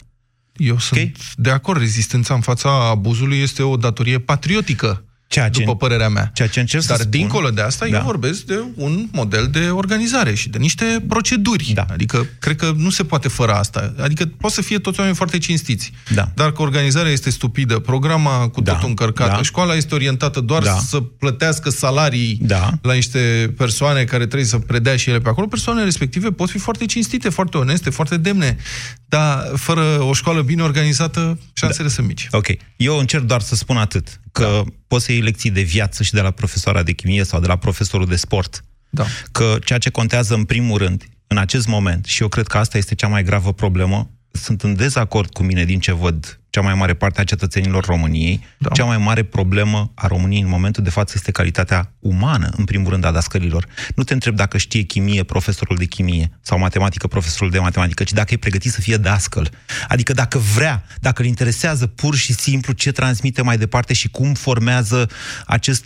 Eu 0.55 0.79
sunt 0.79 1.17
de 1.35 1.49
acord. 1.49 1.79
Rezistența 1.79 2.33
în 2.33 2.41
fața 2.41 2.89
abuzului 2.89 3.39
este 3.39 3.63
o 3.63 3.77
datorie 3.77 4.19
patriotică, 4.19 5.03
Ceea 5.33 5.49
ce, 5.49 5.59
după 5.59 5.75
părerea 5.75 6.09
mea. 6.09 6.31
ceea 6.33 6.47
ce 6.47 6.59
încerc 6.59 6.83
Dar 6.85 6.95
să 6.97 7.01
spun, 7.03 7.19
dincolo 7.19 7.49
de 7.49 7.61
asta, 7.61 7.85
Da. 7.89 7.97
eu 7.97 8.03
vorbesc 8.03 8.41
de 8.41 8.63
un 8.75 9.07
model 9.11 9.47
de 9.51 9.59
organizare 9.69 10.33
și 10.33 10.49
de 10.49 10.57
niște 10.57 11.03
proceduri. 11.07 11.71
Da. 11.73 11.85
Adică, 11.89 12.25
cred 12.39 12.55
că 12.55 12.73
nu 12.77 12.89
se 12.89 13.03
poate 13.03 13.27
fără 13.27 13.51
asta. 13.53 13.93
Adică, 14.01 14.25
poate 14.37 14.55
să 14.55 14.61
fie 14.61 14.79
toți 14.79 14.99
oameni 14.99 15.15
foarte 15.17 15.37
cinstiți. 15.37 15.91
Da. 16.13 16.31
Dar 16.35 16.51
că 16.51 16.61
organizarea 16.61 17.11
este 17.11 17.29
stupidă, 17.29 17.79
programa 17.79 18.47
cu 18.47 18.61
Da. 18.61 18.73
totul 18.73 18.89
încărcată, 18.89 19.35
Da. 19.35 19.41
școala 19.41 19.75
este 19.75 19.95
orientată 19.95 20.39
doar 20.39 20.63
Da. 20.63 20.77
să 20.87 20.99
plătească 21.01 21.69
salarii 21.69 22.37
Da. 22.41 22.71
la 22.81 22.93
niște 22.93 23.53
persoane 23.57 24.03
care 24.03 24.25
trebuie 24.25 24.47
să 24.47 24.57
predea 24.57 24.95
și 24.95 25.09
ele 25.09 25.19
pe 25.19 25.29
acolo. 25.29 25.47
Persoanele 25.47 25.85
respective 25.85 26.31
pot 26.31 26.49
fi 26.49 26.57
foarte 26.57 26.85
cinstite, 26.85 27.29
foarte 27.29 27.57
oneste, 27.57 27.89
foarte 27.89 28.17
demne, 28.17 28.57
dar 29.05 29.51
fără 29.55 29.81
o 30.01 30.13
școală 30.13 30.41
bine 30.41 30.61
organizată, 30.63 31.39
șansele 31.53 31.87
sunt 31.87 32.07
mici. 32.07 32.27
Ok. 32.31 32.47
Eu 32.75 32.97
încerc 32.97 33.23
doar 33.23 33.41
să 33.41 33.55
spun 33.55 33.77
atât, 33.77 34.19
că 34.31 34.61
da. 34.65 34.71
Poți 34.93 35.05
să 35.05 35.11
iei 35.11 35.21
lecții 35.21 35.51
de 35.51 35.61
viață 35.61 36.03
și 36.03 36.11
de 36.11 36.21
la 36.21 36.31
profesoara 36.31 36.83
de 36.83 36.91
chimie 36.91 37.23
sau 37.23 37.39
de 37.39 37.47
la 37.47 37.55
profesorul 37.55 38.07
de 38.07 38.15
sport. 38.15 38.63
Da. 38.89 39.05
Că 39.31 39.57
ceea 39.63 39.79
ce 39.79 39.89
contează 39.89 40.33
în 40.33 40.43
primul 40.43 40.77
rând, 40.77 41.03
în 41.27 41.37
acest 41.37 41.67
moment, 41.67 42.05
și 42.05 42.21
eu 42.21 42.27
cred 42.27 42.47
că 42.47 42.57
asta 42.57 42.77
este 42.77 42.95
cea 42.95 43.07
mai 43.07 43.23
gravă 43.23 43.53
problemă, 43.53 44.09
sunt 44.37 44.61
în 44.61 44.75
dezacord 44.75 45.33
cu 45.33 45.43
mine 45.43 45.65
din 45.65 45.79
ce 45.79 45.91
văd 45.91 46.37
cea 46.49 46.61
mai 46.61 46.73
mare 46.73 46.93
parte 46.93 47.21
a 47.21 47.23
cetățenilor 47.23 47.85
României. 47.85 48.43
Da. 48.57 48.69
Cea 48.69 48.83
mai 48.83 48.97
mare 48.97 49.23
problemă 49.23 49.91
a 49.95 50.07
României 50.07 50.41
în 50.41 50.47
momentul 50.47 50.83
de 50.83 50.89
față 50.89 51.13
este 51.15 51.31
calitatea 51.31 51.93
umană, 51.99 52.49
în 52.57 52.63
primul 52.63 52.89
rând, 52.89 53.05
a 53.05 53.11
dascălilor. 53.11 53.67
Nu 53.95 54.03
te 54.03 54.13
întreb 54.13 54.35
dacă 54.35 54.57
știe 54.57 54.81
chimie 54.81 55.23
profesorul 55.23 55.77
de 55.77 55.85
chimie 55.85 56.31
sau 56.41 56.59
matematică 56.59 57.07
profesorul 57.07 57.49
de 57.49 57.59
matematică, 57.59 58.03
ci 58.03 58.11
dacă 58.11 58.33
e 58.33 58.37
pregătit 58.37 58.71
să 58.71 58.81
fie 58.81 58.97
dascăl. 58.97 59.49
Adică 59.87 60.13
dacă 60.13 60.37
vrea, 60.37 60.83
dacă 60.99 61.21
îl 61.21 61.27
interesează 61.27 61.87
pur 61.87 62.15
și 62.15 62.33
simplu 62.33 62.73
ce 62.73 62.91
transmite 62.91 63.41
mai 63.41 63.57
departe 63.57 63.93
și 63.93 64.09
cum 64.09 64.33
formează 64.33 65.09
acest 65.45 65.85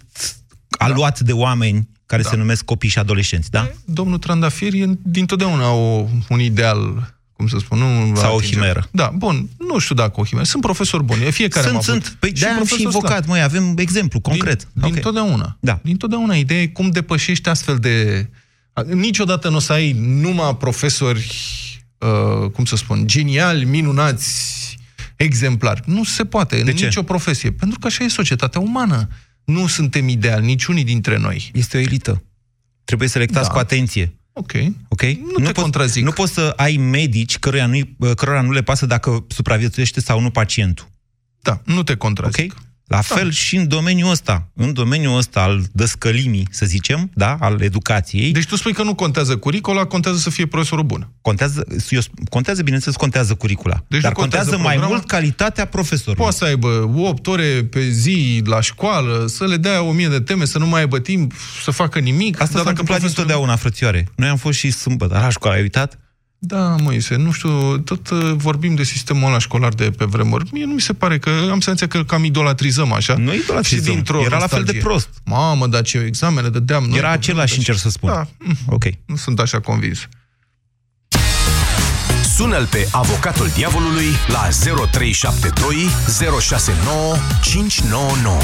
aluat 0.69 1.19
de 1.19 1.33
oameni 1.33 1.89
care 2.05 2.21
Da. 2.21 2.29
se 2.29 2.35
numesc 2.35 2.63
copii 2.65 2.89
și 2.89 2.99
adolescenți, 2.99 3.51
da? 3.51 3.71
Domnul 3.85 4.17
Trandafir 4.17 4.73
e 4.73 4.85
dintotdeauna 5.03 5.71
o, 5.71 6.05
un 6.29 6.39
ideal 6.39 7.15
cum 7.37 7.47
să 7.47 7.57
spun, 7.59 7.77
nu 7.79 8.15
Sau 8.15 8.33
o 8.33 8.35
atinge. 8.37 8.53
chimeră. 8.55 8.87
Da, 8.91 9.11
bun, 9.15 9.49
nu 9.57 9.77
știu 9.77 9.95
dacă 9.95 10.11
o 10.15 10.23
chimeră. 10.23 10.45
Sunt 10.47 10.61
profesori 10.61 11.03
buni, 11.03 11.31
fiecare 11.31 11.67
am 11.67 11.79
sunt, 11.81 11.89
avut. 11.89 12.03
sunt. 12.03 12.17
Păi 12.19 12.31
de 12.31 12.45
am 12.45 12.51
și 12.51 12.55
profesor 12.57 12.79
invocat, 12.79 13.11
Slav. 13.23 13.27
măi, 13.27 13.41
avem 13.41 13.73
exemplu 13.77 14.19
concret. 14.19 14.67
Din, 14.73 14.83
Ok. 14.83 14.91
din 14.91 15.01
totdeauna. 15.01 15.57
Da. 15.59 15.79
Din 15.83 15.97
totdeauna. 15.97 16.35
Ideea 16.35 16.61
e 16.61 16.67
cum 16.67 16.89
depășești 16.89 17.49
astfel 17.49 17.77
de... 17.77 18.27
Niciodată 18.93 19.49
nu 19.49 19.55
o 19.55 19.59
să 19.59 19.73
ai 19.73 19.91
numai 19.97 20.55
profesori, 20.57 21.35
uh, 21.97 22.49
cum 22.51 22.65
să 22.65 22.75
spun, 22.75 23.07
geniali, 23.07 23.65
minunați, 23.65 24.77
exemplari. 25.15 25.81
Nu 25.85 26.03
se 26.03 26.25
poate, 26.25 26.61
De 26.63 26.69
în 26.71 26.77
ce? 26.77 26.83
nicio 26.85 27.03
profesie. 27.03 27.51
Pentru 27.51 27.79
că 27.79 27.87
așa 27.87 28.03
e 28.03 28.07
societatea 28.07 28.61
umană. 28.61 29.07
Nu 29.43 29.67
suntem 29.67 30.07
ideali, 30.07 30.45
niciunii 30.45 30.83
dintre 30.83 31.17
noi. 31.17 31.51
Este 31.53 31.77
o 31.77 31.79
elită. 31.79 32.23
Trebuie 32.83 33.07
selectați 33.07 33.47
Da. 33.47 33.53
cu 33.53 33.59
atenție. 33.59 34.16
Ok. 34.37 34.51
Ok? 34.87 35.01
Nu 35.37 35.45
te 35.45 35.51
contrazic. 35.51 36.03
Nu 36.03 36.11
poți 36.11 36.33
să 36.33 36.53
ai 36.55 36.77
medici 36.77 37.39
căruia 37.39 37.65
nu, 37.65 38.13
cărora 38.13 38.41
nu 38.41 38.51
le 38.51 38.63
pasă 38.63 38.85
dacă 38.85 39.25
supraviețuiește 39.27 40.01
sau 40.01 40.19
nu 40.19 40.29
pacientul. 40.29 40.87
Da, 41.41 41.61
nu 41.65 41.83
te 41.83 41.95
contrazic. 41.95 42.53
Ok? 42.53 42.66
La 42.87 43.01
fel 43.01 43.31
și 43.31 43.55
în 43.55 43.67
domeniul 43.67 44.09
ăsta. 44.11 44.47
În 44.55 44.73
domeniul 44.73 45.17
ăsta 45.17 45.41
al 45.41 45.61
dăscălimii, 45.71 46.47
să 46.51 46.65
zicem, 46.65 47.09
da, 47.13 47.37
al 47.39 47.61
educației, 47.61 48.31
Deci 48.31 48.45
tu 48.45 48.55
spui 48.55 48.73
că 48.73 48.83
nu 48.83 48.95
contează 48.95 49.37
curicula, 49.37 49.85
contează 49.85 50.17
să 50.17 50.29
fie 50.29 50.45
profesorul 50.45 50.83
bun. 50.83 51.09
contează, 51.21 51.65
eu, 51.89 51.99
sp- 52.01 52.29
contează, 52.29 52.61
bineînțeles, 52.63 52.95
contează 52.95 53.35
curicula. 53.35 53.83
Deci 53.87 54.01
dar 54.01 54.11
nu 54.11 54.17
contează 54.17 54.43
contează 54.49 54.67
mai 54.67 54.75
programa? 54.75 54.95
mult 54.95 55.07
calitatea 55.07 55.65
profesorului. 55.65 56.21
Poate 56.23 56.35
să 56.37 56.43
aibă 56.45 56.91
8 56.95 57.27
ore 57.27 57.63
pe 57.63 57.89
zi 57.89 58.41
la 58.45 58.61
școală, 58.61 59.25
să 59.27 59.45
le 59.45 59.57
dea 59.57 59.81
o 59.81 59.91
mie 59.91 60.07
de 60.07 60.19
teme, 60.19 60.45
să 60.45 60.57
nu 60.57 60.67
mai 60.67 60.79
aibă 60.79 60.99
timp 60.99 61.33
să 61.63 61.71
facă 61.71 61.99
nimic. 61.99 62.41
Asta 62.41 62.45
s-a 62.45 62.69
întâmplat 62.69 62.85
profesorul- 62.85 63.07
întotdeauna, 63.23 63.55
frățioare. 63.55 64.07
Noi 64.15 64.27
am 64.29 64.37
fost 64.37 64.57
și 64.57 64.71
sâmbătă 64.71 65.13
la 65.21 65.29
școală, 65.29 65.55
ai 65.55 65.61
uitat? 65.61 65.99
Da, 66.39 66.75
Moise, 66.81 67.15
nu 67.15 67.31
știu, 67.31 67.77
tot 67.77 68.09
uh, 68.09 68.31
vorbim 68.35 68.75
de 68.75 68.83
sistemul 68.83 69.27
ăla 69.27 69.39
școlar 69.39 69.73
de 69.73 69.91
pe 69.91 70.05
vremuri. 70.05 70.49
Mie 70.51 70.65
nu 70.65 70.73
mi 70.73 70.81
se 70.81 70.93
pare 70.93 71.19
că 71.19 71.29
am 71.29 71.59
senzația 71.59 71.87
că 71.87 71.97
îl 71.97 72.05
cam 72.05 72.23
idolatrizăm 72.23 72.91
așa. 72.91 73.13
Nu 73.17 73.33
idolatrizăm. 73.33 73.83
Și 73.83 73.89
dintr-o 73.91 74.21
Era 74.21 74.37
la 74.37 74.47
fel 74.47 74.47
de 74.49 74.55
nostalgie. 74.57 74.81
prost. 74.81 75.09
Mamă, 75.25 75.67
dar 75.67 75.81
ce 75.81 75.97
examene 75.97 76.49
dădeam 76.49 76.83
noi. 76.83 76.97
Era 76.97 77.07
cu 77.07 77.13
același, 77.13 77.53
vremea 77.53 77.55
încerc 77.57 77.77
să 77.77 77.89
spun. 77.89 78.09
Da, 78.09 78.27
mm, 78.39 78.55
Ok. 78.65 78.83
nu 79.05 79.15
sunt 79.15 79.39
așa 79.39 79.59
convins. 79.59 80.07
Sună-l 82.35 82.65
pe 82.65 82.87
avocatul 82.91 83.49
diavolului 83.55 84.05
la 84.27 84.47
0372 84.49 85.87
069 86.39 87.15
599. 87.41 88.37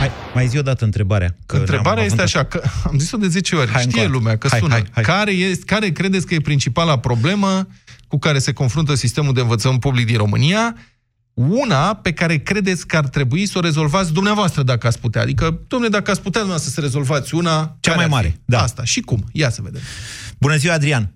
Hai, 0.00 0.10
mai 0.34 0.46
zi 0.46 0.58
o 0.58 0.62
dată 0.62 0.84
întrebarea. 0.84 1.34
Că 1.46 1.56
Întrebarea 1.56 1.92
n-am 1.94 2.04
este 2.04 2.20
avut- 2.20 2.34
așa, 2.34 2.44
că 2.44 2.62
am 2.88 2.98
zis-o 2.98 3.16
de 3.16 3.26
10 3.28 3.56
ori, 3.56 3.70
Hai 3.70 3.82
știe 3.82 4.00
încă 4.00 4.00
o 4.00 4.02
dată. 4.06 4.18
lumea 4.18 4.38
că 4.38 4.48
Hai, 4.50 4.58
sună. 4.58 4.72
hai, 4.72 4.84
hai. 4.92 5.02
Care, 5.02 5.30
este, 5.30 5.64
care 5.64 5.88
credeți 5.90 6.26
că 6.26 6.34
e 6.34 6.40
principala 6.40 6.98
problemă 6.98 7.66
cu 8.08 8.18
care 8.18 8.38
se 8.38 8.52
confruntă 8.52 8.94
sistemul 8.94 9.32
de 9.32 9.40
învățământ 9.40 9.80
public 9.80 10.06
din 10.06 10.16
România? 10.16 10.74
Una 11.34 11.94
pe 11.94 12.12
care 12.12 12.36
credeți 12.36 12.86
că 12.86 12.96
ar 12.96 13.08
trebui 13.08 13.46
să 13.46 13.58
o 13.58 13.60
rezolvați 13.60 14.12
dumneavoastră 14.12 14.62
dacă 14.62 14.86
ați 14.86 15.00
putea. 15.00 15.22
Adică, 15.22 15.60
domnule, 15.68 15.90
dacă 15.90 16.10
ați 16.10 16.22
putea 16.22 16.40
dumneavoastră 16.40 16.70
să 16.74 16.80
rezolvați 16.80 17.34
una... 17.34 17.76
Cea 17.80 17.92
care 17.92 17.96
mai 17.96 18.04
ar 18.04 18.08
fi? 18.10 18.14
mare, 18.14 18.40
da. 18.44 18.62
Asta. 18.62 18.84
Și 18.84 19.00
cum? 19.00 19.24
Ia 19.32 19.50
să 19.50 19.60
vedem. 19.62 19.80
Bună 20.38 20.56
ziua, 20.56 20.74
Adrian! 20.74 21.12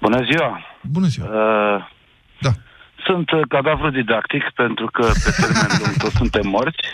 Bună 0.00 0.18
ziua! 0.30 0.58
Bună 0.90 1.06
ziua! 1.06 1.26
Uh, 1.26 1.92
Da. 2.40 2.50
Sunt 3.04 3.30
uh, 3.30 3.40
cadavru 3.48 3.90
didactic 3.90 4.44
pentru 4.54 4.86
că 4.96 5.04
pe 5.24 5.30
termen 5.40 5.70
lung 5.80 5.94
toți 6.02 6.16
suntem 6.16 6.46
morți. 6.48 6.86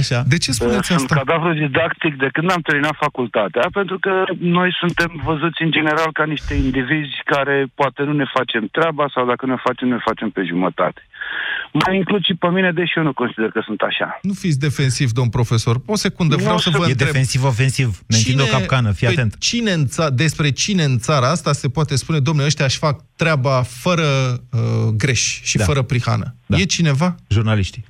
Așa. 0.00 0.18
De 0.32 0.38
ce 0.44 0.50
Uh, 0.50 0.56
spuneți 0.58 0.86
sunt 0.86 1.10
asta? 1.10 1.14
cadavru 1.20 1.52
didactic 1.52 2.16
de 2.16 2.28
când 2.32 2.50
am 2.50 2.60
terminat 2.60 2.96
facultatea, 3.06 3.64
pentru 3.72 3.98
că 3.98 4.24
noi 4.38 4.70
suntem 4.80 5.10
văzuți 5.24 5.62
în 5.62 5.70
general 5.70 6.10
ca 6.12 6.24
niște 6.24 6.54
indivizi 6.54 7.16
care 7.24 7.66
poate 7.74 8.02
nu 8.02 8.12
ne 8.12 8.26
facem 8.36 8.68
treaba 8.76 9.04
sau 9.14 9.26
dacă 9.26 9.46
ne 9.46 9.56
facem, 9.66 9.88
ne 9.88 10.00
facem 10.08 10.30
pe 10.30 10.42
jumătate. 10.42 11.00
Mă 11.72 11.94
includ 11.94 12.24
și 12.24 12.34
pe 12.34 12.48
mine, 12.48 12.72
deși 12.72 12.92
eu 12.98 13.02
nu 13.02 13.12
consider 13.12 13.50
că 13.50 13.60
sunt 13.64 13.80
așa. 13.80 14.18
Nu 14.22 14.32
fiți 14.32 14.58
defensiv, 14.58 15.10
domn 15.12 15.28
profesor. 15.28 15.76
O 15.86 15.96
secundă, 15.96 16.34
Nu 16.34 16.40
vreau 16.40 16.56
o 16.56 16.58
să 16.58 16.70
să- 16.72 16.78
vă 16.78 16.84
E 16.86 16.90
întreb. 16.90 17.06
defensiv-ofensiv. 17.06 18.00
Ne 18.06 18.16
întinde 18.16 18.42
o 18.42 18.46
capcană, 18.46 18.90
fii 18.92 19.06
pe 19.06 19.12
atent. 19.12 19.38
Cine 19.38 19.70
în 19.72 19.86
ța- 19.86 20.10
despre 20.10 20.50
cine 20.50 20.82
în 20.84 20.98
țara 20.98 21.30
asta 21.30 21.52
se 21.52 21.68
poate 21.68 21.96
spune, 21.96 22.18
domnule, 22.18 22.46
ăștia 22.46 22.64
își 22.64 22.78
fac 22.78 23.00
treaba 23.16 23.62
fără 23.62 24.02
uh, 24.52 24.60
greș 24.96 25.40
și 25.42 25.56
Da. 25.56 25.64
fără 25.64 25.82
prihană? 25.82 26.34
Da. 26.46 26.56
E 26.56 26.64
cineva? 26.64 27.14
Jurnaliștii. 27.28 27.84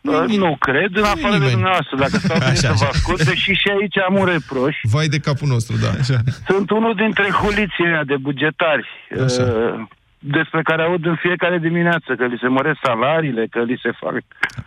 Uh, 0.00 0.24
nu 0.36 0.56
cred, 0.60 0.90
în 0.96 1.02
afară 1.04 1.20
de 1.20 1.28
nimeni. 1.34 1.50
dumneavoastră, 1.50 1.96
dacă 1.96 2.16
stau 2.24 2.36
bine 2.38 2.50
Așa, 2.50 2.60
să 2.60 2.66
vă 2.66 2.72
așa. 2.74 2.88
ascult, 2.88 3.24
deși 3.24 3.52
și 3.52 3.68
aici 3.80 3.98
am 4.08 4.14
un 4.14 4.24
reproș. 4.24 4.76
Vai 4.82 5.08
de 5.08 5.18
capul 5.18 5.48
nostru, 5.48 5.76
da. 5.76 5.90
Așa. 6.00 6.18
Sunt 6.46 6.70
unul 6.70 6.94
dintre 6.94 7.28
huliții 7.30 7.84
ăia 7.86 8.04
de 8.04 8.16
bugetari. 8.16 8.86
Așa. 9.24 9.42
Uh, 9.42 9.86
despre 10.26 10.62
care 10.62 10.82
aud 10.82 11.06
în 11.06 11.14
fiecare 11.14 11.58
dimineață, 11.58 12.14
că 12.14 12.24
li 12.26 12.38
se 12.40 12.48
măresc 12.48 12.78
salariile, 12.82 13.46
că 13.50 13.60
li 13.62 13.78
se 13.82 13.90
fac 14.00 14.14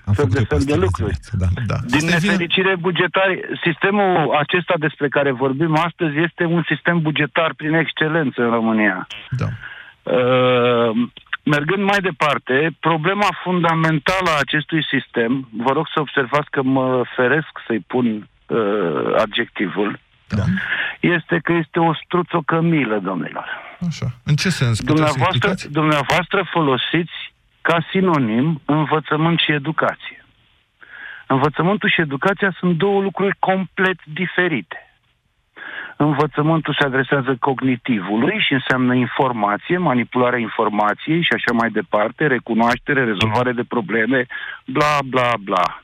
Am 0.05 0.13
fel 0.13 0.13
făcut 0.13 0.33
de 0.33 0.39
eu 0.39 0.45
fel 0.45 0.57
de 0.59 0.65
pastilă 0.65 0.83
lucruri. 0.85 1.15
dimineață, 1.31 1.31
da. 1.41 1.47
Da. 1.71 1.77
Din 1.87 1.95
Asta 2.07 2.15
e 2.15 2.19
vina- 2.19 2.21
nefericire 2.31 2.75
bugetare, 2.75 3.33
sistemul 3.63 4.35
acesta 4.43 4.73
despre 4.77 5.07
care 5.07 5.31
vorbim 5.31 5.73
astăzi 5.87 6.17
este 6.27 6.43
un 6.45 6.63
sistem 6.67 7.01
bugetar 7.01 7.53
prin 7.57 7.73
excelență 7.73 8.41
în 8.43 8.49
România. 8.49 9.07
Da. 9.41 9.47
Uh, 10.03 10.91
mergând 11.43 11.83
mai 11.83 11.99
departe, 12.01 12.75
problema 12.79 13.27
fundamentală 13.43 14.29
a 14.29 14.39
acestui 14.39 14.83
sistem, 14.93 15.47
vă 15.51 15.71
rog 15.71 15.85
să 15.93 15.99
observați 15.99 16.49
că 16.49 16.61
mă 16.63 17.03
feresc 17.15 17.51
să-i 17.67 17.83
pun 17.87 18.05
uh, 18.47 19.15
adjectivul, 19.17 19.99
Da. 20.27 20.43
este 20.99 21.39
că 21.43 21.53
este 21.53 21.79
o 21.79 21.93
struțocămilă, 21.93 22.99
domnilor. 22.99 23.47
Așa. 23.87 24.05
În 24.23 24.35
ce 24.35 24.49
sens? 24.49 24.81
Puteți 24.81 24.85
să 24.87 24.93
Dumneavoastră, 24.93 25.49
explicați? 25.49 25.71
dumneavoastră 25.71 26.47
folosiți 26.51 27.33
ca 27.61 27.77
sinonim 27.89 28.61
învățământ 28.65 29.39
și 29.39 29.51
educație. 29.51 30.25
Învățământul 31.27 31.89
și 31.89 32.01
educația 32.01 32.55
sunt 32.59 32.77
două 32.77 33.01
lucruri 33.01 33.35
complet 33.39 33.99
diferite. 34.05 34.81
Învățământul 35.97 36.75
se 36.79 36.85
adresează 36.85 37.35
cognitivului 37.39 38.39
și 38.39 38.53
înseamnă 38.53 38.93
informație, 38.95 39.77
manipularea 39.77 40.39
informației 40.39 41.21
și 41.21 41.33
așa 41.33 41.51
mai 41.53 41.69
departe, 41.69 42.27
recunoaștere, 42.27 43.03
rezolvare 43.03 43.51
de 43.51 43.63
probleme, 43.67 44.25
bla, 44.65 44.97
bla, 45.05 45.31
bla. 45.39 45.81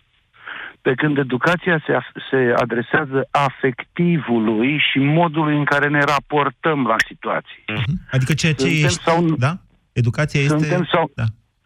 Pe 0.86 0.94
când 0.94 1.18
educația 1.18 1.84
se, 1.86 1.94
af- 1.94 2.24
se 2.30 2.54
adresează 2.56 3.28
afectivului 3.32 4.78
și 4.92 5.00
modului 5.00 5.58
în 5.58 5.64
care 5.64 5.88
ne 5.90 6.02
raportăm 6.14 6.86
la 6.86 6.96
situații. 7.08 7.64
Adică 8.12 8.34
ceea 8.34 8.54
ce 8.54 8.60
Suntem 8.68 8.86
ești... 8.86 9.04
sau 9.04 9.22
nu- 9.22 9.36
Da? 9.36 9.54
Educația 9.94 10.42
este... 10.42 10.58
Suntem 10.58 10.88
sau, 10.92 11.12
Da. 11.16 11.24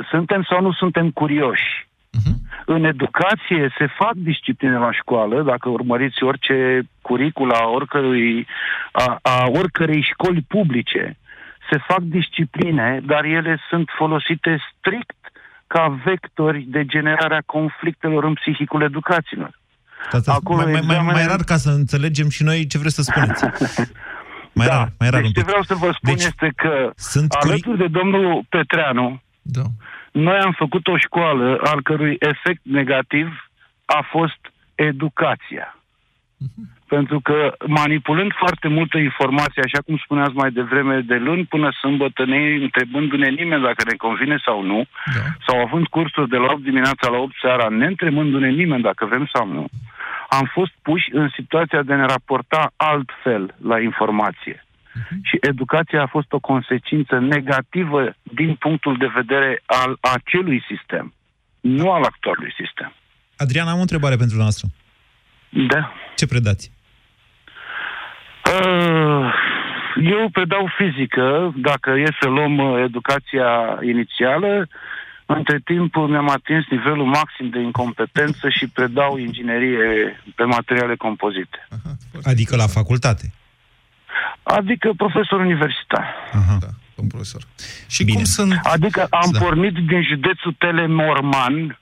suntem 0.09 0.45
sau 0.49 0.61
nu 0.61 0.71
suntem 0.71 1.11
curioși. 1.11 1.85
În 2.65 2.83
educație 2.83 3.73
se 3.77 3.87
fac 3.99 4.13
discipline 4.13 4.77
la 4.77 4.91
școală, 4.91 5.41
dacă 5.43 5.69
urmăriți 5.69 6.23
orice 6.23 6.81
curicula 7.01 7.57
a, 7.57 7.67
oricărui, 7.67 8.47
a, 8.91 9.19
a 9.21 9.45
oricărei 9.59 10.01
școli 10.01 10.45
publice, 10.47 11.17
se 11.71 11.77
fac 11.87 11.99
discipline, 11.99 12.99
dar 13.05 13.23
ele 13.23 13.59
sunt 13.69 13.89
folosite 13.97 14.57
strict 14.69 15.15
ca 15.67 15.99
vectori 16.05 16.61
de 16.67 16.85
generare 16.85 17.35
a 17.35 17.41
conflictelor 17.45 18.23
în 18.23 18.33
psihicul 18.33 18.81
educațiilor. 18.81 19.59
Stați, 20.07 20.23
stați, 20.23 20.37
Acolo 20.39 20.61
mai, 20.61 20.71
mai, 20.71 20.73
mai, 20.73 20.87
mai 20.87 20.95
examenele- 20.95 21.29
rar 21.31 21.43
ca 21.43 21.55
să 21.57 21.69
înțelegem 21.69 22.29
și 22.29 22.43
noi 22.43 22.67
ce 22.67 22.77
vreți 22.77 22.95
să 22.95 23.01
spuneți. 23.01 23.43
Mai 24.53 24.67
rar, 24.67 24.89
mai 24.99 25.09
rar 25.09 25.19
deci 25.21 25.27
un 25.27 25.33
ce 25.33 25.39
pic. 25.39 25.47
vreau 25.49 25.61
să 25.63 25.75
vă 25.75 25.91
spun 25.91 26.13
Deci, 26.13 26.23
este 26.23 26.51
că 26.55 26.91
sunt 26.95 27.33
curi- 27.35 27.49
alături 27.51 27.77
de 27.77 27.87
domnul 27.87 28.45
Petreanu, 28.49 29.21
Da. 29.41 29.61
noi 30.11 30.37
am 30.37 30.51
făcut 30.57 30.87
o 30.87 30.97
școală 30.97 31.57
al 31.63 31.81
cărui 31.81 32.15
efect 32.19 32.61
negativ 32.63 33.27
a 33.85 34.07
fost 34.11 34.39
educația. 34.75 35.76
Pentru 36.87 37.19
că 37.19 37.55
manipulând 37.67 38.31
foarte 38.33 38.67
multă 38.67 38.97
informație, 38.97 39.61
așa 39.65 39.81
cum 39.85 39.97
spuneați 39.97 40.33
mai 40.33 40.51
devreme, 40.51 40.99
de 40.99 41.15
luni 41.15 41.45
până 41.45 41.69
sâmbătă, 41.81 42.25
ne 42.25 42.37
întrebându-ne 42.37 43.29
nimeni 43.29 43.63
dacă 43.63 43.83
ne 43.89 43.95
convine 43.95 44.37
sau 44.45 44.63
nu, 44.63 44.87
Da. 45.05 45.21
sau 45.47 45.59
având 45.65 45.87
cursuri 45.87 46.29
de 46.29 46.37
la 46.37 46.51
8 46.51 46.63
dimineața 46.63 47.09
la 47.09 47.17
8 47.17 47.33
seara, 47.41 47.67
ne 47.69 47.85
întrebându-ne 47.85 48.49
nimeni 48.49 48.83
dacă 48.83 49.05
vrem 49.05 49.29
sau 49.33 49.47
nu, 49.47 49.67
am 50.29 50.49
fost 50.53 50.71
puși 50.81 51.09
în 51.11 51.29
situația 51.35 51.81
de 51.81 51.93
a 51.93 51.95
ne 51.95 52.05
raporta 52.05 52.71
altfel 52.75 53.55
la 53.61 53.79
informație. 53.79 54.65
Și 55.23 55.37
educația 55.41 56.01
a 56.01 56.07
fost 56.07 56.31
o 56.33 56.39
consecință 56.39 57.19
negativă 57.19 58.15
din 58.21 58.55
punctul 58.55 58.97
de 58.97 59.11
vedere 59.13 59.61
al 59.65 59.97
acelui 60.01 60.63
sistem, 60.67 61.13
nu 61.59 61.91
al 61.91 62.03
actualului 62.03 62.53
sistem. 62.57 62.93
Adrian, 63.37 63.67
am 63.67 63.77
o 63.77 63.81
întrebare 63.81 64.15
pentru 64.15 64.37
noastră. 64.37 64.67
Da. 65.49 65.93
Ce 66.17 66.27
predați? 66.27 66.71
Uh, 68.45 69.33
Eu 70.03 70.29
predau 70.29 70.69
fizică, 70.77 71.53
dacă 71.55 71.89
e 71.89 72.05
să 72.21 72.27
luăm 72.27 72.57
uh, 72.57 72.83
educația 72.83 73.79
inițială, 73.93 74.67
între 75.25 75.59
timp 75.63 75.95
mi-am 75.95 76.29
atins 76.29 76.65
nivelul 76.69 77.05
maxim 77.05 77.49
de 77.49 77.59
incompetență 77.59 78.49
și 78.49 78.67
predau 78.67 79.17
inginerie 79.17 79.85
pe 80.35 80.43
materiale 80.43 80.95
compozite. 80.95 81.67
Adică 82.23 82.55
la 82.55 82.67
facultate. 82.67 83.33
Adică 84.43 84.91
profesor 84.97 85.39
universitar. 85.39 86.05
Aha. 86.33 86.57
Da, 86.59 86.67
domn 86.95 87.07
profesor. 87.09 87.41
Și 87.87 88.03
Bine. 88.03 88.15
cum 88.15 88.23
sunt... 88.23 88.59
Adică 88.63 89.07
am 89.09 89.29
Da. 89.31 89.39
pornit 89.39 89.73
din 89.73 90.03
județul 90.03 90.55
Telenorman, 90.57 91.79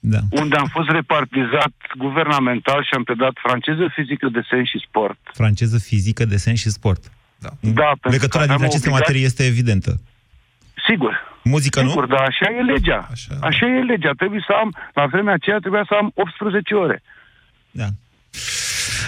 Da. 0.00 0.18
unde 0.30 0.56
am 0.56 0.66
fost 0.72 0.88
repartizat 0.88 1.72
guvernamental 1.98 2.82
și 2.84 2.90
am 2.94 3.02
predat 3.04 3.32
franceză, 3.42 3.84
fizică, 3.94 4.28
desen 4.28 4.64
și 4.64 4.78
sport. 4.88 5.18
Franceză, 5.32 5.78
fizică, 5.78 6.24
desen 6.24 6.54
și 6.54 6.70
sport. 6.70 7.02
Da. 7.38 7.48
Da, 7.60 7.82
pentru 7.84 8.00
că 8.00 8.08
Legătura 8.08 8.42
aveam 8.42 8.58
dintre 8.58 8.66
aceste 8.66 8.88
obligație- 8.88 8.90
materii 8.90 9.24
este 9.24 9.44
evidentă. 9.46 10.00
Sigur. 10.88 11.14
Muzică, 11.44 11.80
Sigur, 11.80 12.06
nu? 12.08 12.14
dar 12.16 12.20
așa 12.30 12.46
e 12.58 12.62
legea. 12.62 13.08
Așa. 13.12 13.34
Așa, 13.34 13.46
așa 13.46 13.66
e 13.66 13.82
legea. 13.82 14.10
Trebuie 14.16 14.44
să 14.46 14.52
am, 14.62 14.74
la 14.94 15.06
vremea 15.06 15.34
aceea 15.34 15.58
trebuia 15.58 15.84
să 15.88 15.94
am 16.00 16.10
18 16.14 16.74
ore. 16.74 17.02
Da. 17.70 17.86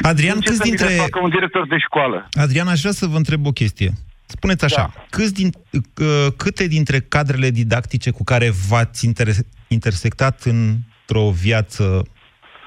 Adrian, 0.03 0.41
ce 0.41 0.49
câți 0.49 0.57
să 0.57 0.63
mi 0.65 0.69
dintre... 0.71 0.89
le 0.89 0.95
facă 1.01 1.19
un 1.23 1.31
director 1.31 1.67
de 1.67 1.79
școală? 1.79 2.29
Adrian, 2.33 2.69
aș 2.69 2.81
vrea 2.81 2.93
să 2.93 3.07
vă 3.07 3.17
întreb 3.17 3.47
o 3.47 3.51
chestie. 3.53 3.91
Spuneți 4.27 4.65
așa, 4.65 4.91
Da. 4.95 5.05
câți 5.11 5.35
din, 5.35 5.51
uh, 5.73 6.27
câte 6.37 6.67
dintre 6.67 7.01
cadrele 7.01 7.51
didactice 7.51 8.11
cu 8.11 8.25
care 8.25 8.51
v-ați 8.69 9.07
inter- 9.07 9.45
intersectat 9.73 10.43
într-o 10.43 11.31
viață 11.31 12.07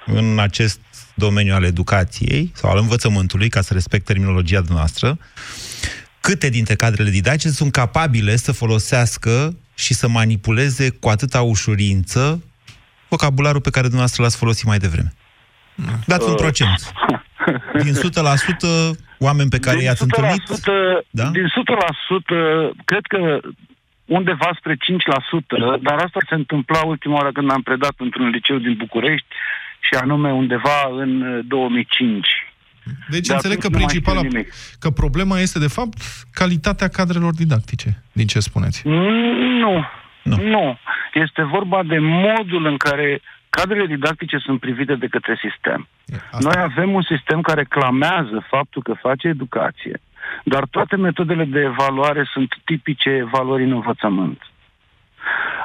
în 0.05 0.39
acest 0.39 0.79
domeniu 1.15 1.53
al 1.53 1.63
educației 1.63 2.51
sau 2.53 2.69
al 2.69 2.77
învățământului, 2.77 3.49
ca 3.49 3.61
să 3.61 3.73
respect 3.73 4.05
terminologia 4.05 4.61
noastră, 4.69 5.17
câte 6.21 6.49
dintre 6.49 6.75
cadrele 6.75 7.09
didactice 7.09 7.49
sunt 7.49 7.71
capabile 7.71 8.35
să 8.35 8.51
folosească 8.51 9.57
și 9.75 9.93
să 9.93 10.07
manipuleze 10.07 10.89
cu 10.89 11.09
atâta 11.09 11.41
ușurință 11.41 12.43
vocabularul 13.09 13.61
pe 13.61 13.69
care 13.69 13.87
dumneavoastră 13.87 14.23
l-ați 14.23 14.37
folosit 14.37 14.65
mai 14.65 14.77
devreme? 14.77 15.13
Dați 16.05 16.27
un 16.27 16.35
procent. 16.35 16.79
Din 17.83 17.93
100% 17.93 17.99
oameni 19.19 19.49
pe 19.49 19.59
care 19.59 19.77
din 19.77 19.85
i-ați 19.85 20.03
100%, 20.03 20.07
întâlnit? 20.07 20.43
Da? 21.09 21.27
Din 21.29 21.45
100%, 21.45 21.49
cred 22.85 23.05
că 23.07 23.39
undeva 24.17 24.49
spre 24.59 24.73
5%, 24.75 24.77
dar 25.81 25.97
asta 26.05 26.19
se 26.29 26.35
întâmpla 26.35 26.81
ultima 26.85 27.13
oară 27.15 27.31
când 27.31 27.51
am 27.51 27.61
predat 27.61 27.93
într-un 27.97 28.27
liceu 28.29 28.57
din 28.57 28.75
București 28.77 29.27
și 29.79 29.93
anume 30.01 30.31
undeva 30.31 30.79
în 30.91 31.21
uh, 31.21 31.45
2005. 31.47 32.27
Deci 33.09 33.27
De 33.27 33.33
înțeleg 33.33 33.57
că 33.57 33.67
atunci 33.67 33.81
nu 33.81 33.85
mai 33.85 33.87
principala, 33.87 34.17
știu 34.17 34.29
nimic. 34.31 34.53
că 34.79 34.89
problema 34.89 35.39
este 35.39 35.59
de 35.59 35.67
fapt 35.77 35.93
calitatea 36.33 36.87
cadrelor 36.87 37.33
didactice, 37.33 37.89
din 38.11 38.27
ce 38.27 38.39
spuneți. 38.39 38.87
Nu, 38.87 38.93
Nu. 39.63 39.85
nu. 40.23 40.35
Nu. 40.49 40.77
Este 41.13 41.41
vorba 41.43 41.83
de 41.83 41.97
modul 41.99 42.65
în 42.65 42.77
care 42.77 43.21
cadrele 43.49 43.85
didactice 43.85 44.37
sunt 44.37 44.59
privite 44.59 44.95
de 44.95 45.07
către 45.07 45.39
sistem. 45.49 45.87
Asta. 46.31 46.37
Noi 46.49 46.63
avem 46.63 46.93
un 46.93 47.01
sistem 47.01 47.41
care 47.41 47.63
clamează 47.63 48.45
faptul 48.49 48.81
că 48.81 48.93
face 49.01 49.27
educație, 49.27 50.01
dar 50.43 50.65
toate 50.71 50.95
metodele 50.95 51.43
de 51.45 51.59
evaluare 51.59 52.29
sunt 52.33 52.53
tipice 52.65 53.27
valori 53.31 53.63
în 53.63 53.71
învățământ. 53.71 54.41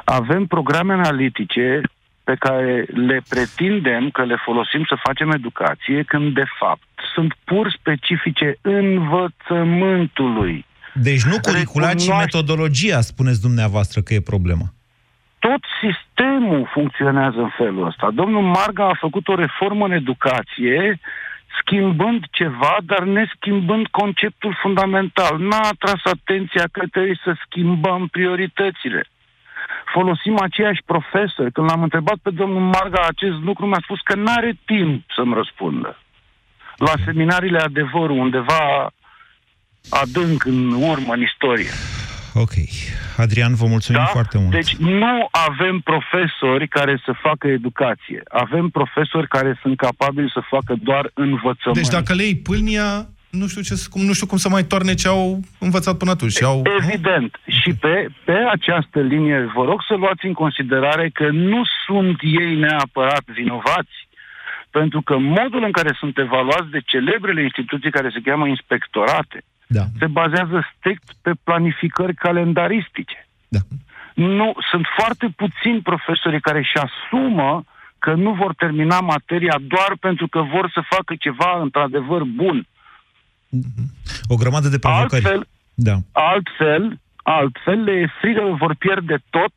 Avem 0.03 0.45
programe 0.45 0.93
analitice 0.93 1.81
pe 2.23 2.35
care 2.39 2.85
le 2.93 3.21
pretindem 3.29 4.09
că 4.09 4.23
le 4.23 4.35
folosim 4.45 4.83
să 4.87 4.95
facem 5.03 5.31
educație, 5.31 6.03
când 6.03 6.33
de 6.33 6.45
fapt 6.59 6.81
sunt 7.13 7.33
pur 7.43 7.71
specifice 7.79 8.57
învățământului. 8.61 10.65
Deci 10.93 11.23
nu 11.23 11.35
curicula, 11.41 11.93
ci 11.93 11.99
Recunoaște- 11.99 12.37
metodologia, 12.37 13.01
spuneți 13.01 13.41
dumneavoastră 13.41 14.01
că 14.01 14.13
e 14.13 14.21
problema. 14.21 14.65
tot 15.39 15.63
sistemul 15.81 16.69
funcționează 16.73 17.39
în 17.39 17.49
felul 17.57 17.87
ăsta. 17.87 18.11
Domnul 18.13 18.41
Marga 18.41 18.87
a 18.87 18.97
făcut 18.99 19.27
o 19.27 19.35
reformă 19.35 19.85
în 19.85 19.91
educație, 19.91 20.99
schimbând 21.69 22.23
ceva, 22.31 22.77
dar 22.85 23.03
ne 23.03 23.25
schimbând 23.35 23.87
conceptul 23.87 24.57
fundamental. 24.61 25.39
N-a 25.39 25.59
atras 25.71 26.01
atenția 26.03 26.63
că 26.71 26.81
trebuie 26.91 27.19
să 27.23 27.33
schimbăm 27.45 28.07
prioritățile. 28.07 29.05
Folosim 29.93 30.39
aceiași 30.41 30.81
profesori. 30.85 31.51
Când 31.51 31.69
l-am 31.69 31.83
întrebat 31.83 32.17
pe 32.21 32.29
domnul 32.29 32.61
Marga 32.61 33.01
acest 33.07 33.37
lucru, 33.43 33.65
mi-a 33.65 33.81
spus 33.83 33.99
că 34.03 34.15
n-are 34.15 34.53
timp 34.65 35.03
să-mi 35.15 35.33
răspundă. 35.33 35.97
La 36.77 36.93
seminariile 37.05 37.59
adevărul, 37.59 38.17
undeva 38.17 38.91
adânc 39.89 40.45
în 40.45 40.71
urmă, 40.71 41.13
în 41.13 41.21
istorie. 41.21 41.71
Ok. 42.33 42.51
Adrian, 43.17 43.55
vă 43.55 43.65
mulțumim 43.65 44.05
foarte 44.11 44.37
mult. 44.37 44.51
Deci 44.51 44.75
nu 44.75 45.27
avem 45.31 45.79
profesori 45.79 46.67
care 46.67 47.01
să 47.05 47.11
facă 47.21 47.47
educație. 47.47 48.23
Avem 48.27 48.69
profesori 48.69 49.27
care 49.27 49.59
sunt 49.61 49.77
capabili 49.77 50.31
să 50.33 50.41
facă 50.49 50.75
doar 50.81 51.11
învățământ. 51.13 51.81
Deci 51.81 51.97
dacă 51.99 52.13
le 52.13 52.23
iei 52.23 52.35
pâlnia, 52.35 53.09
nu 53.29 53.47
știu, 53.47 53.61
ce, 53.61 53.75
cum, 53.89 54.01
nu 54.01 54.13
știu 54.13 54.27
cum 54.27 54.37
să 54.37 54.49
mai 54.49 54.63
toarne 54.63 54.93
ce 54.93 55.07
au 55.07 55.39
învățat 55.59 55.97
până 55.97 56.11
atunci. 56.11 56.41
Au, 56.43 56.61
Evident. 56.81 57.39
Și 57.61 57.73
pe, 57.73 58.07
pe 58.23 58.37
această 58.51 58.99
linie 58.99 59.51
vă 59.55 59.63
rog 59.63 59.83
să 59.87 59.93
luați 59.93 60.25
în 60.25 60.33
considerare 60.33 61.09
că 61.09 61.27
nu 61.31 61.61
sunt 61.85 62.19
ei 62.21 62.55
neapărat 62.55 63.23
vinovați, 63.25 64.07
pentru 64.69 65.01
că 65.01 65.17
modul 65.17 65.63
în 65.63 65.71
care 65.71 65.95
sunt 65.99 66.17
evaluați 66.17 66.69
de 66.71 66.81
celebrele 66.85 67.43
instituții 67.43 67.91
care 67.91 68.09
se 68.13 68.21
cheamă 68.23 68.47
inspectorate 68.47 69.43
Da. 69.71 69.83
se 69.99 70.07
bazează 70.07 70.67
strict 70.75 71.07
pe 71.21 71.31
planificări 71.43 72.15
calendaristice. 72.15 73.27
Da. 73.47 73.59
Nu, 74.15 74.53
sunt 74.71 74.85
foarte 74.97 75.33
puțini 75.35 75.81
profesori 75.81 76.41
care 76.41 76.57
își 76.57 76.77
asumă 76.85 77.63
că 77.99 78.13
nu 78.13 78.33
vor 78.33 78.53
termina 78.53 78.99
materia 78.99 79.57
doar 79.67 79.91
pentru 79.99 80.27
că 80.27 80.41
vor 80.41 80.71
să 80.73 80.81
facă 80.89 81.15
ceva 81.19 81.61
într-adevăr 81.61 82.23
bun. 82.23 82.67
O 84.27 84.35
grămadă 84.35 84.67
de 84.67 84.79
provocări. 84.79 85.25
Altfel, 85.25 85.47
Da. 85.73 85.95
altfel, 86.11 86.99
altfel 87.23 87.83
le 87.83 87.91
e 87.91 88.07
frică 88.21 88.39
că 88.39 88.55
vor 88.63 88.75
pierde 88.75 89.17
tot 89.29 89.53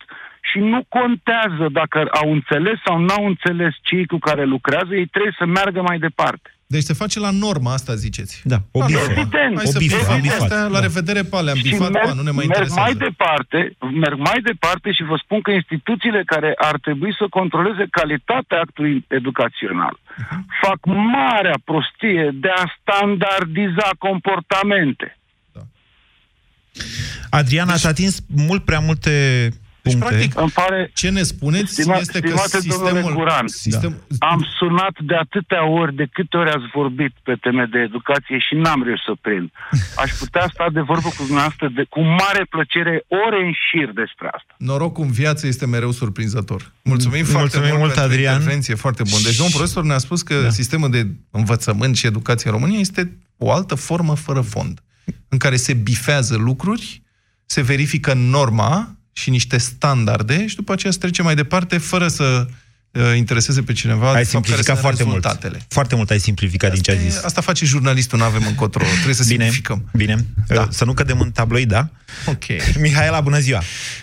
și 0.50 0.58
nu 0.58 0.84
contează 0.88 1.66
dacă 1.72 1.98
au 2.22 2.32
înțeles 2.32 2.78
sau 2.84 2.98
n-au 2.98 3.26
înțeles 3.26 3.74
cei 3.82 4.06
cu 4.06 4.18
care 4.18 4.44
lucrează, 4.44 4.94
ei 4.94 5.06
trebuie 5.06 5.34
să 5.38 5.46
meargă 5.46 5.82
mai 5.82 5.98
departe. 5.98 6.54
Deci 6.74 6.82
se 6.90 6.92
face 7.02 7.18
la 7.26 7.30
normă, 7.30 7.70
asta 7.70 7.94
ziceți. 7.94 8.34
Da, 8.52 8.58
o 8.70 8.78
La 8.78 8.86
bifă. 8.86 8.98
normă. 8.98 9.20
Evident. 9.20 9.54
Hai 9.60 9.64
O 9.68 9.70
să 9.76 9.78
bifă, 9.78 9.96
bifăm 9.96 10.14
am 10.14 10.20
bifat, 10.20 10.40
astea, 10.40 10.62
la 10.74 10.78
da. 10.80 10.84
revedere 10.86 11.22
pe 11.30 11.36
alea, 11.36 11.52
am 11.52 11.58
Și 11.62 11.68
bifat, 11.68 11.90
merg, 11.90 12.06
pa, 12.06 12.12
nu 12.20 12.22
ne 12.28 12.30
mai 12.38 12.44
merg 12.46 12.48
interesează. 12.48 12.80
mai 12.86 12.94
departe, 13.08 13.58
merg 14.04 14.18
mai 14.30 14.40
departe 14.50 14.88
și 14.96 15.02
vă 15.10 15.16
spun 15.24 15.40
că 15.46 15.50
instituțiile 15.60 16.22
care 16.32 16.50
ar 16.70 16.76
trebui 16.86 17.12
să 17.20 17.24
controleze 17.38 17.84
calitatea 17.98 18.58
actului 18.66 18.94
educațional 19.20 19.94
Mhm. 20.16 20.46
fac 20.62 20.78
marea 21.16 21.58
prostie 21.70 22.24
de 22.44 22.50
a 22.62 22.64
standardiza 22.80 23.88
comportamente. 24.06 25.06
Adrian, 27.30 27.68
ați 27.68 27.86
atins 27.86 28.18
mult 28.48 28.64
prea 28.64 28.78
multe 28.78 29.12
Deci, 29.82 29.92
puncte. 29.92 30.08
practic, 30.08 30.40
Îmi 30.40 30.50
pare 30.50 30.90
ce 30.94 31.08
ne 31.10 31.22
spuneți 31.22 31.72
Stima, 31.72 31.96
este 31.96 32.20
că 32.20 32.26
stimate 32.26 32.58
domnule 32.68 32.90
sistemul... 32.90 33.14
Guran, 33.18 33.46
sistem, 33.46 33.92
am 34.18 34.40
sunat 34.58 34.94
de 35.10 35.14
atâtea 35.14 35.62
ori, 35.66 35.94
de 35.94 36.06
câte 36.12 36.36
ori 36.36 36.50
ați 36.50 36.68
vorbit 36.74 37.12
pe 37.22 37.34
teme 37.40 37.64
de 37.70 37.78
educație 37.78 38.38
și 38.38 38.54
n-am 38.54 38.82
reușit 38.82 39.04
să 39.04 39.14
prind. 39.20 39.50
Aș 39.96 40.10
putea 40.22 40.46
sta 40.52 40.66
de 40.72 40.80
vorbă 40.80 41.08
cu 41.08 41.22
dumneavoastră 41.28 41.68
de, 41.76 41.82
cu 41.88 42.00
mare 42.00 42.44
plăcere 42.54 43.04
ore 43.26 43.38
în 43.46 43.52
șir 43.64 43.88
despre 44.02 44.26
asta. 44.36 44.54
Norocul 44.56 45.04
în 45.04 45.10
viață 45.10 45.46
este 45.46 45.66
mereu 45.66 45.90
surprinzător. 45.90 46.72
Mulțumim 46.82 47.24
foarte 47.24 47.40
Mulțumim 47.40 47.68
mult, 47.68 47.80
mult, 47.80 47.92
pentru 47.92 48.12
Adrian. 48.12 48.34
intervenție 48.34 48.74
foarte 48.74 49.02
bun. 49.10 49.20
Deci 49.22 49.36
domnul 49.36 49.54
profesor 49.54 49.82
ne-a 49.84 49.98
spus 49.98 50.22
că 50.22 50.34
da. 50.42 50.50
sistemul 50.50 50.90
de 50.90 51.06
învățământ 51.30 51.96
și 51.96 52.06
educație 52.06 52.50
în 52.50 52.56
România 52.56 52.78
este 52.78 53.16
o 53.36 53.52
altă 53.52 53.74
formă 53.74 54.14
fără 54.14 54.40
fond, 54.40 54.80
în 55.28 55.38
care 55.38 55.56
se 55.56 55.74
bifează 55.74 56.36
lucruri, 56.36 57.02
se 57.44 57.62
verifică 57.62 58.12
norma 58.14 58.96
și 59.12 59.30
niște 59.30 59.58
standarde 59.58 60.46
și 60.46 60.56
după 60.56 60.72
aceea 60.72 60.92
se 60.92 60.98
trece 60.98 61.22
mai 61.22 61.34
departe 61.34 61.78
fără 61.78 62.08
să 62.08 62.46
uh, 62.90 63.02
intereseze 63.16 63.62
pe 63.62 63.72
cineva 63.72 64.06
Ai 64.12 64.22
de 64.22 64.28
fapt, 64.28 64.30
care 64.32 64.34
simplificat 64.44 64.64
sunt 64.66 64.78
foarte 64.78 65.04
mult. 65.04 65.14
rezultatele. 65.24 65.58
Foarte 65.68 65.94
mult 65.94 66.10
ai 66.10 66.18
simplificat 66.18 66.72
din 66.72 66.82
ce 66.82 66.90
ai 66.90 66.96
Asta, 66.96 67.08
zis. 67.08 67.22
e- 67.22 67.26
asta 67.26 67.40
face 67.40 67.64
jurnalistul, 67.64 68.18
nu 68.18 68.24
avem 68.24 68.42
încotro. 68.46 68.84
Trebuie 69.02 69.14
să 69.22 69.24
Bine, 69.28 69.44
simplificăm. 69.44 69.78
bine. 70.02 70.16
Da. 70.58 70.66
Să 70.78 70.84
nu 70.84 70.92
cădem 70.92 71.20
în 71.20 71.30
tabloid, 71.30 71.68
da? 71.68 71.82
Ok. 72.34 72.44
Mihaela, 72.84 73.20
bună 73.20 73.38
ziua! 73.46 73.60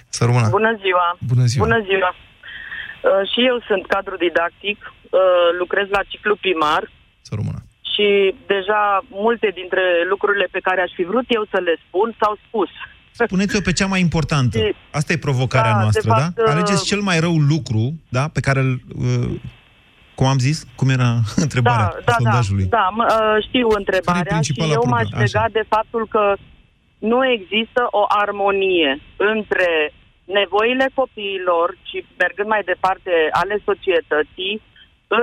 Să 0.10 0.22
rămână. 0.26 0.48
Bună 0.60 0.74
ziua! 0.84 1.08
Bună 1.32 1.46
ziua. 1.52 1.66
Bună 1.66 1.80
ziua! 1.90 2.12
Uh, 2.16 3.22
și 3.32 3.40
eu 3.52 3.58
sunt 3.70 3.84
cadru 3.94 4.16
didactic, 4.26 4.78
uh, 4.88 5.48
lucrez 5.62 5.88
la 5.98 6.02
ciclu 6.12 6.36
primar 6.44 6.84
Să 7.28 7.32
rămână. 7.40 7.60
și 7.94 8.08
deja 8.54 8.82
multe 9.26 9.48
dintre 9.60 9.84
lucrurile 10.12 10.48
pe 10.56 10.62
care 10.68 10.80
aș 10.82 10.92
fi 11.00 11.04
vrut 11.12 11.28
eu 11.38 11.44
să 11.54 11.60
le 11.68 11.76
spun 11.86 12.08
s-au 12.20 12.36
spus. 12.46 12.72
Spuneți-o 13.12 13.62
pe 13.62 13.72
cea 13.74 13.86
mai 13.86 14.00
importantă. 14.00 14.58
Și- 14.58 14.76
Asta 15.00 15.14
e 15.14 15.18
provocarea 15.18 15.72
Da, 15.72 15.78
de 15.78 15.82
noastră, 15.82 16.10
fapt, 16.10 16.36
da? 16.36 16.44
uh, 16.44 16.50
Alegeți 16.52 16.86
cel 16.86 17.00
mai 17.02 17.20
rău 17.20 17.36
lucru, 17.38 17.94
da? 18.10 18.28
Pe 18.34 18.40
care 18.40 18.60
îl... 18.60 18.72
uh, 18.96 19.40
Cum 20.16 20.28
am 20.28 20.38
zis? 20.40 20.66
Cum 20.76 20.90
era 20.90 21.12
întrebarea 21.46 21.86
Da, 21.86 21.94
da, 21.96 22.02
da, 22.06 22.12
sondajului? 22.18 22.64
da, 22.66 22.88
m- 22.98 23.10
uh, 23.10 23.44
știu 23.48 23.68
întrebarea 23.82 24.22
și 24.22 24.28
principala 24.28 24.72
eu 24.72 24.84
m-aș 24.88 25.08
problemă? 25.08 25.24
lega 25.24 25.46
de 25.52 25.64
faptul 25.76 26.08
că 26.10 26.34
nu 26.98 27.20
există 27.38 27.82
o 28.00 28.04
armonie 28.08 28.92
între 29.34 29.70
nevoile 30.40 30.88
copiilor 30.94 31.68
și 31.90 32.06
mergând 32.18 32.48
mai 32.56 32.64
departe 32.72 33.12
ale 33.42 33.56
societății, 33.70 34.62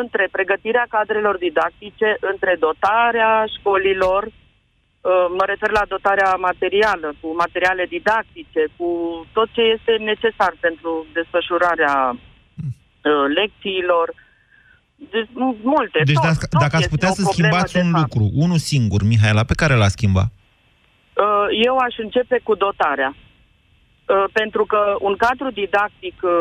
între 0.00 0.28
pregătirea 0.36 0.86
cadrelor 0.96 1.36
didactice, 1.46 2.08
între 2.32 2.52
dotarea 2.66 3.32
școlilor, 3.58 4.22
uh, 4.24 4.32
mă 5.38 5.44
refer 5.46 5.70
la 5.70 5.82
dotarea 5.94 6.34
materială, 6.48 7.08
cu 7.20 7.28
materiale 7.42 7.84
didactice, 7.96 8.62
cu 8.76 8.88
tot 9.32 9.48
ce 9.56 9.62
este 9.76 9.92
necesar 10.10 10.52
pentru 10.60 11.06
desfășurarea 11.12 11.94
uh, 12.10 13.24
lecțiilor, 13.38 14.06
deci, 15.12 15.30
m- 15.44 15.60
multe. 15.62 15.98
Deci 16.04 16.14
tot, 16.14 16.22
dacă, 16.22 16.46
tot 16.50 16.60
dacă 16.60 16.76
ați 16.76 16.84
este 16.84 16.94
putea 16.94 17.10
o 17.10 17.14
să 17.14 17.22
problemă, 17.22 17.36
schimbați 17.38 17.72
de 17.72 17.80
un 17.86 17.90
fapt. 17.90 18.02
lucru, 18.02 18.24
unul 18.44 18.60
singur, 18.72 19.00
Mihaela, 19.10 19.44
pe 19.50 19.54
care 19.60 19.74
l-a 19.74 19.94
schimba? 19.96 20.24
Uh, 21.24 21.46
Eu 21.68 21.76
aș 21.86 21.94
începe 22.06 22.36
cu 22.46 22.54
dotarea. 22.54 23.10
Uh, 23.14 24.24
Pentru 24.32 24.64
că 24.64 24.80
un 25.00 25.14
cadru 25.24 25.50
didactic, 25.50 26.16
uh, 26.22 26.32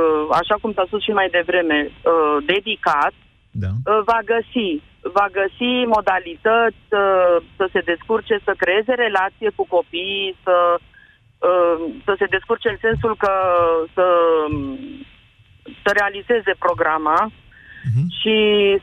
așa 0.41 0.56
cum 0.62 0.71
s-a 0.73 0.84
spus 0.88 1.01
și 1.04 1.10
mai 1.19 1.30
devreme, 1.38 1.80
uh, 1.91 2.36
dedicat, 2.45 3.13
Da. 3.51 3.67
uh, 3.67 3.99
va 4.06 4.19
găsi, 4.34 4.69
va 5.13 5.28
găsi 5.32 5.72
modalități 5.96 6.86
uh, 6.89 7.36
să 7.58 7.65
se 7.72 7.80
descurce, 7.80 8.39
să 8.44 8.54
creeze 8.58 8.94
relație 8.94 9.50
cu 9.56 9.65
copiii, 9.68 10.36
să, 10.44 10.56
uh, 11.50 11.76
să 12.06 12.15
se 12.18 12.26
descurce 12.26 12.70
în 12.70 12.78
sensul 12.82 13.15
că 13.15 13.34
să, 13.94 14.06
să 15.84 15.89
realizeze 15.94 16.54
programa 16.60 17.32
și 18.20 18.38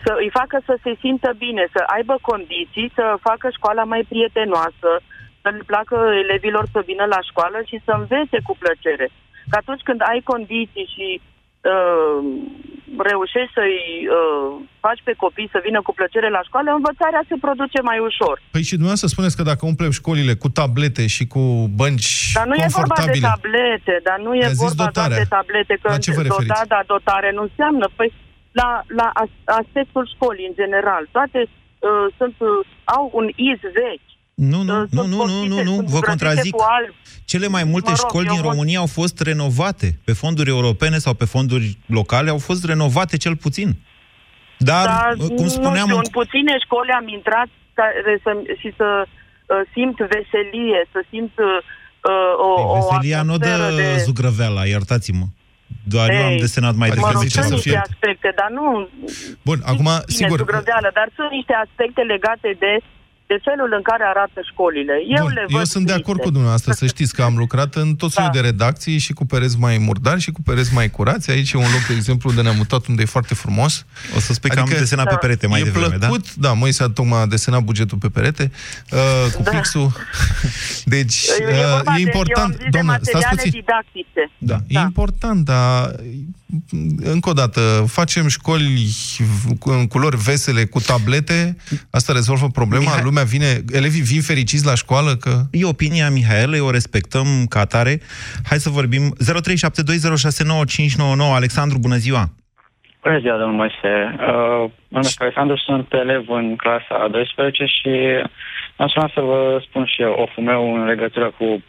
să 0.04 0.12
îi 0.18 0.30
facă 0.30 0.60
să 0.64 0.78
se 0.82 0.92
simtă 1.00 1.30
bine, 1.38 1.64
să 1.72 1.82
aibă 1.86 2.18
condiții, 2.20 2.92
să 2.94 3.18
facă 3.20 3.48
școala 3.50 3.84
mai 3.84 4.02
prietenoasă, 4.08 4.90
să 5.42 5.48
le 5.48 5.62
placă 5.66 5.96
elevilor 6.24 6.64
să 6.72 6.82
vină 6.86 7.04
la 7.04 7.20
școală 7.30 7.58
și 7.66 7.80
să 7.84 7.92
învețe 7.92 8.38
cu 8.46 8.56
plăcere. 8.58 9.08
Că 9.50 9.56
atunci 9.60 9.82
când 9.82 10.00
ai 10.10 10.20
condiții 10.24 10.88
și 10.94 11.20
uh, 11.20 12.18
reușești 13.10 13.52
să-i 13.58 13.78
uh, 14.18 14.52
faci 14.84 15.00
pe 15.04 15.12
copii 15.24 15.52
să 15.54 15.58
vină 15.66 15.80
cu 15.86 15.92
plăcere 15.98 16.28
la 16.36 16.42
școală, 16.48 16.68
învățarea 16.70 17.22
se 17.28 17.36
produce 17.46 17.78
mai 17.90 17.98
ușor. 18.08 18.36
Păi 18.54 18.62
și 18.68 18.76
dumneavoastră 18.78 19.08
spuneți 19.14 19.36
că 19.38 19.42
dacă 19.50 19.62
umplem 19.72 19.90
școlile 20.00 20.34
cu 20.42 20.48
tablete 20.60 21.04
și 21.16 21.24
cu 21.32 21.42
bănci 21.78 22.12
Dar 22.38 22.46
nu 22.50 22.54
e 22.54 22.66
vorba 22.80 22.94
de 23.04 23.12
confortabile... 23.12 23.26
tablete, 23.32 23.94
dar 24.08 24.18
nu 24.24 24.30
e 24.34 24.38
Mi-a 24.44 24.48
zis 24.56 24.64
vorba 24.66 24.76
doar 24.82 24.90
dotarea. 24.92 25.18
de 25.22 25.26
tablete, 25.36 25.74
că 25.82 25.88
La 25.94 25.98
ce 26.06 26.12
vă 26.18 26.22
referiți? 26.22 26.52
dota, 26.52 26.64
dar 26.74 26.84
dotare 26.94 27.28
nu 27.36 27.42
înseamnă. 27.48 27.86
Păi 27.98 28.08
la, 28.60 28.68
la 29.00 29.08
as- 29.22 29.40
aspectul 29.60 30.04
școlii 30.14 30.46
în 30.50 30.54
general. 30.62 31.02
Toate 31.16 31.38
uh, 31.46 32.06
sunt, 32.18 32.34
uh, 32.38 32.50
au 32.96 33.04
un 33.18 33.26
iz 33.50 33.60
vechi. 33.80 34.10
Nu, 34.34 34.62
nu, 34.62 34.80
Uh, 34.80 34.86
nu, 34.90 35.00
sunt 35.02 35.10
nu, 35.10 35.16
nu, 35.16 35.16
construite- 35.16 35.48
nu, 35.48 35.70
nu, 35.70 35.74
sunt 35.74 35.88
vă 35.88 35.94
îngrădite 35.96 36.08
contrazic. 36.24 36.54
Cu 36.54 36.64
alb. 36.68 36.94
Cele 37.24 37.48
mai 37.48 37.64
multe 37.64 37.90
Mă 37.90 37.96
rog, 38.00 38.08
școli 38.08 38.26
eu 38.26 38.32
din 38.32 38.42
vă- 38.42 38.48
România 38.48 38.78
au 38.78 38.86
fost 38.86 39.20
renovate. 39.20 39.98
Pe 40.04 40.12
fonduri 40.12 40.50
europene 40.50 40.98
sau 40.98 41.14
pe 41.14 41.24
fonduri 41.24 41.78
locale 41.86 42.30
au 42.30 42.38
fost 42.38 42.64
renovate 42.64 43.16
cel 43.16 43.36
puțin. 43.36 43.76
Dar, 44.58 44.84
Dar, 44.86 45.14
cum 45.36 45.48
spuneam, 45.48 45.74
nu 45.74 45.80
știu, 45.80 45.96
în- 45.96 46.02
în 46.04 46.10
puține 46.20 46.52
școli 46.64 46.90
am 47.00 47.08
intrat 47.08 47.48
care 47.74 48.20
să, 48.22 48.30
și 48.60 48.72
să 48.76 48.86
uh, 49.06 49.60
simt 49.74 49.96
veselie, 50.14 50.80
să 50.92 51.04
simt 51.10 51.32
uh, 51.38 51.46
o, 52.46 52.50
o 52.60 52.74
veselia 52.74 53.22
nu 53.22 53.36
dă 53.38 53.48
atmosferă 53.48 53.76
de... 53.96 54.02
zugrăveala, 54.08 54.64
iertați-mă. 54.64 55.24
Doar 55.92 56.08
eu 56.10 56.24
am 56.24 56.30
Ei, 56.36 56.38
desenat 56.38 56.74
mai 56.74 56.88
mă 56.88 56.94
devreme 56.94 57.12
rog, 57.18 57.22
ce 57.22 57.28
sunt 57.40 57.44
să 57.44 57.54
niște 57.54 57.68
fie. 57.68 57.78
aspecte, 57.88 58.28
dar 58.40 58.48
nu 58.58 58.64
Bun, 59.48 59.58
acum, 59.72 59.90
bine, 59.94 60.04
sigur, 60.18 60.38
zugrăveală, 60.38 60.88
dar 60.98 61.08
sunt 61.16 61.30
niște 61.38 61.54
aspecte 61.64 62.00
legate 62.14 62.48
de, 62.64 62.72
de 63.32 63.38
felul 63.48 63.70
în 63.78 63.82
care 63.90 64.04
arată 64.14 64.38
școlile. 64.50 64.94
Eu, 65.16 65.22
Bun, 65.24 65.32
le 65.36 65.44
eu 65.48 65.56
văd 65.58 65.66
sunt 65.74 65.84
de 65.86 65.92
triste. 65.92 66.02
acord 66.08 66.20
cu 66.24 66.30
dumneavoastră, 66.36 66.72
să 66.72 66.86
știți 66.86 67.12
că 67.16 67.22
am 67.22 67.36
lucrat 67.36 67.74
în 67.74 67.88
tot 68.02 68.12
felul 68.12 68.30
Da. 68.32 68.40
de 68.40 68.46
redacții 68.48 68.98
și 68.98 69.12
cu 69.18 69.24
pereți 69.32 69.56
mai 69.58 69.78
murdari 69.78 70.20
și 70.20 70.30
cu 70.36 70.42
pereți 70.42 70.74
mai 70.74 70.90
curați. 70.90 71.30
Aici 71.30 71.52
e 71.52 71.56
un 71.56 71.70
loc, 71.76 71.84
de 71.88 71.94
exemplu, 71.94 72.28
unde 72.30 72.42
ne-am 72.42 72.56
mutat, 72.56 72.86
unde 72.86 73.02
e 73.02 73.14
foarte 73.16 73.34
frumos. 73.34 73.84
O 74.16 74.20
să 74.20 74.32
spui 74.32 74.50
că 74.50 74.60
am 74.60 74.68
desenat 74.68 75.08
pe 75.08 75.16
perete 75.20 75.46
mai 75.46 75.60
e 75.60 75.64
devreme, 75.64 75.96
da? 75.96 76.06
plăcut, 76.06 76.34
da? 76.34 76.52
Moise 76.52 76.82
a 76.82 76.86
tocmai 76.88 77.20
a 77.20 77.26
desenat 77.26 77.62
bugetul 77.62 77.98
pe 77.98 78.08
perete, 78.08 78.50
uh, 78.92 79.32
cu 79.36 79.42
Da. 79.42 79.50
pixul. 79.50 79.92
Deci, 80.94 81.16
E, 81.40 81.44
uh, 81.48 81.72
vorba 81.74 81.92
e 81.92 81.94
de, 81.94 82.00
important. 82.00 82.52
eu 82.52 82.56
am 82.56 82.60
zis 82.60 82.70
Doamnă, 82.70 82.92
de 82.92 82.98
stați 83.02 83.24
materiale 83.24 83.42
puțin. 83.42 83.60
didactice. 83.60 84.30
Da, 84.38 84.58
e 84.66 84.78
important, 84.78 85.44
dar 85.44 85.94
încă 87.02 87.28
o 87.28 87.32
dată, 87.32 87.84
facem 87.88 88.26
școli 88.28 88.88
cu- 89.58 89.70
în 89.70 89.86
culori 89.86 90.16
vesele, 90.16 90.64
cu 90.64 90.80
tablete, 90.80 91.56
asta 91.90 92.12
rezolvă 92.12 92.48
problema, 92.48 92.84
Mihai- 92.84 93.02
lumea 93.02 93.21
vine, 93.24 93.46
elevii 93.72 94.08
vin 94.12 94.20
fericiți 94.20 94.66
la 94.66 94.74
școală, 94.74 95.10
că... 95.20 95.30
E 95.50 95.64
opinia 95.64 96.10
Mihaelei, 96.10 96.60
o 96.60 96.70
respectăm 96.70 97.26
ca 97.48 97.60
atare. 97.60 98.00
Hai 98.48 98.58
să 98.58 98.70
vorbim. 98.70 99.02
0372069599. 99.02 99.06
Alexandru, 101.34 101.78
bună 101.78 101.96
ziua! 101.96 102.24
Bună 103.02 103.18
ziua, 103.18 103.38
domnul 103.38 103.56
Moise. 103.56 104.14
Uh, 104.14 104.70
mă 104.88 104.98
numesc 104.98 105.22
Alexandru, 105.22 105.56
sunt 105.56 105.92
elev 105.92 106.24
în 106.28 106.56
clasa 106.56 106.94
a 107.04 107.08
12 107.08 107.64
și 107.64 107.90
Așa 108.76 109.10
să 109.14 109.20
vă 109.20 109.62
spun 109.66 109.84
și 109.84 110.02
eu 110.02 110.12
oful 110.12 110.42
meu 110.42 110.74
în 110.74 110.84
legătură 110.84 111.32
cu 111.38 111.62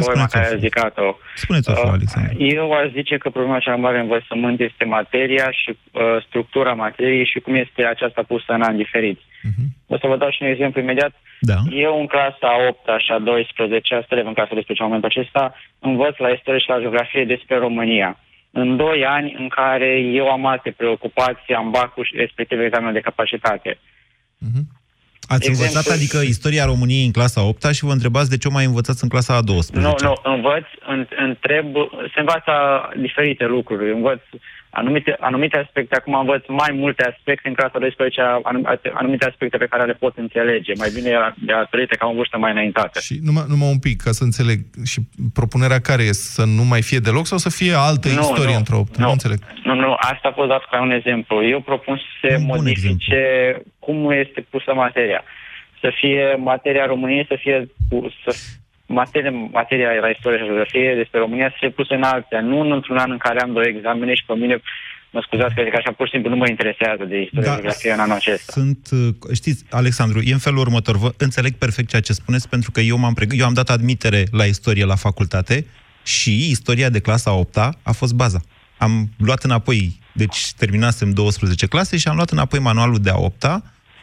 problema 0.00 0.26
care 0.26 0.46
a 0.46 0.54
ridicat-o. 0.54 1.16
Spuneți-o, 1.34 1.72
uh, 1.72 1.90
Alexandru. 1.92 2.42
Eu 2.42 2.72
aș 2.72 2.90
zice 2.98 3.16
că 3.18 3.30
problema 3.30 3.58
cea 3.58 3.74
mare 3.74 3.96
în 3.96 4.02
învățământ 4.02 4.60
este 4.60 4.84
materia 4.84 5.50
și 5.50 5.70
uh, 5.70 6.02
structura 6.26 6.72
materiei 6.72 7.26
și 7.26 7.40
cum 7.40 7.54
este 7.54 7.84
aceasta 7.84 8.22
pusă 8.22 8.52
în 8.52 8.62
ani 8.62 8.76
diferiți. 8.76 9.22
Uh-huh. 9.22 9.66
O 9.86 9.98
să 9.98 10.06
vă 10.06 10.16
dau 10.16 10.30
și 10.30 10.42
un 10.42 10.48
exemplu 10.48 10.80
imediat. 10.80 11.12
Da. 11.40 11.58
Eu 11.70 12.00
în 12.00 12.06
clasa 12.06 12.50
8 12.68 12.78
și 13.04 13.12
a 13.12 13.18
12, 13.18 13.94
asta 13.94 14.16
în 14.16 14.34
clasa 14.38 14.54
12 14.54 14.82
în 14.82 14.86
momentul 14.86 15.10
acesta, 15.12 15.54
învăț 15.78 16.16
la 16.16 16.28
istorie 16.28 16.60
și 16.60 16.68
la 16.68 16.80
geografie 16.80 17.24
despre 17.24 17.56
România. 17.56 18.18
În 18.50 18.76
doi 18.76 19.04
ani 19.06 19.34
în 19.38 19.48
care 19.48 19.90
eu 20.20 20.30
am 20.30 20.46
alte 20.46 20.70
preocupații, 20.70 21.54
am 21.54 21.70
bacul 21.70 22.04
și 22.04 22.16
respectiv 22.16 22.60
examenul 22.60 22.92
de 22.92 23.08
capacitate. 23.08 23.70
Uh-huh. 24.44 24.64
Ați 25.34 25.48
exemplu, 25.48 25.64
învățat, 25.64 25.86
adică, 25.96 26.18
istoria 26.34 26.64
României 26.64 27.04
în 27.04 27.16
clasa 27.18 27.40
8 27.42 27.64
și 27.72 27.84
vă 27.84 27.92
întrebați 27.92 28.30
de 28.30 28.36
ce 28.36 28.48
o 28.48 28.56
mai 28.56 28.64
învățați 28.64 29.02
în 29.02 29.08
clasa 29.08 29.32
a 29.36 29.42
12 29.42 29.88
Nu, 29.88 29.94
nu, 30.08 30.14
învăț, 30.34 30.66
în, 30.92 31.06
întreb, 31.28 31.66
se 32.14 32.20
învață 32.24 32.52
diferite 33.06 33.44
lucruri. 33.46 33.92
Învăț 33.92 34.22
anumite, 34.74 35.16
anumite 35.20 35.56
aspecte, 35.58 35.96
acum 35.96 36.14
învăț 36.14 36.44
mai 36.48 36.72
multe 36.72 37.02
aspecte 37.12 37.48
în 37.48 37.54
clasa 37.54 37.78
12, 37.78 38.20
anumite 38.92 39.26
aspecte 39.26 39.56
pe 39.56 39.66
care 39.66 39.84
le 39.84 39.92
pot 39.92 40.16
înțelege. 40.16 40.72
Mai 40.76 40.90
bine 40.94 41.10
de 41.46 41.52
a 41.52 41.64
trăite 41.64 41.96
ca 41.96 42.06
o 42.06 42.14
vârstă 42.14 42.38
mai 42.38 42.52
înaintată. 42.52 43.00
Și 43.00 43.18
numai, 43.22 43.44
numai 43.48 43.68
un 43.70 43.78
pic, 43.78 44.00
ca 44.02 44.10
să 44.10 44.24
înțeleg, 44.24 44.58
și 44.84 45.00
propunerea 45.32 45.80
care 45.80 46.02
e? 46.02 46.12
Să 46.12 46.44
nu 46.44 46.64
mai 46.64 46.82
fie 46.82 46.98
deloc 46.98 47.26
sau 47.26 47.38
să 47.38 47.50
fie 47.50 47.74
altă 47.74 48.08
nu, 48.08 48.20
istorie 48.20 48.54
într-o 48.54 48.78
8? 48.78 48.96
Nu, 48.96 49.04
nu 49.04 49.10
înțeleg. 49.10 49.38
Nu, 49.64 49.74
nu, 49.74 49.92
asta 49.98 50.28
a 50.28 50.32
fost 50.32 50.48
dat 50.48 50.64
ca 50.70 50.82
un 50.82 50.90
exemplu. 50.90 51.46
Eu 51.48 51.60
propun 51.60 51.96
să 51.96 52.10
se 52.20 52.36
un 52.36 52.44
modifice 52.44 53.22
cum 53.78 54.10
este 54.10 54.40
pusă 54.50 54.74
materia. 54.74 55.22
Să 55.80 55.92
fie 56.00 56.36
materia 56.38 56.86
României, 56.86 57.26
să 57.28 57.36
fie 57.40 57.68
să 58.24 58.36
materia, 58.92 59.30
materia 59.30 59.90
era 60.00 60.08
istorie 60.08 60.38
și 60.38 60.44
geografie 60.44 60.94
despre 60.94 61.18
România 61.18 61.48
să 61.48 61.56
fie 61.58 61.70
pusă 61.70 61.94
în 61.94 62.02
altea, 62.02 62.40
nu 62.40 62.58
într-un 62.70 62.96
an 62.96 63.10
în 63.10 63.18
care 63.26 63.40
am 63.40 63.52
două 63.52 63.66
examene 63.66 64.14
și 64.14 64.24
pe 64.26 64.34
mine 64.34 64.60
mă 65.10 65.20
scuzați 65.26 65.54
că 65.54 65.62
zic 65.64 65.74
așa, 65.74 65.92
pur 65.92 66.06
și 66.06 66.12
simplu 66.12 66.30
nu 66.30 66.36
mă 66.36 66.48
interesează 66.48 67.04
de 67.04 67.20
istorie 67.20 67.48
da, 67.48 67.54
geografie 67.54 67.92
în 67.92 67.98
anul 67.98 68.14
acesta. 68.14 68.52
Sunt, 68.52 68.88
uh, 68.92 69.34
știți, 69.34 69.64
Alexandru, 69.70 70.20
e 70.20 70.32
în 70.32 70.38
felul 70.38 70.58
următor, 70.58 70.96
vă 70.96 71.10
înțeleg 71.16 71.52
perfect 71.54 71.88
ceea 71.88 72.02
ce 72.02 72.12
spuneți, 72.12 72.48
pentru 72.48 72.70
că 72.70 72.80
eu, 72.80 72.96
m-am 72.96 73.14
preg- 73.20 73.38
eu 73.38 73.46
am 73.46 73.52
dat 73.52 73.68
admitere 73.70 74.24
la 74.30 74.44
istorie 74.44 74.84
la 74.84 74.96
facultate 74.96 75.66
și 76.04 76.50
istoria 76.50 76.88
de 76.88 77.00
clasa 77.00 77.32
8 77.32 77.56
a 77.82 77.92
fost 77.92 78.14
baza. 78.14 78.40
Am 78.78 79.08
luat 79.18 79.42
înapoi, 79.42 79.98
deci 80.12 80.52
terminasem 80.56 81.10
12 81.10 81.66
clase 81.66 81.96
și 81.96 82.08
am 82.08 82.14
luat 82.14 82.30
înapoi 82.30 82.58
manualul 82.58 82.98
de 82.98 83.10
a 83.10 83.18
8 83.18 83.44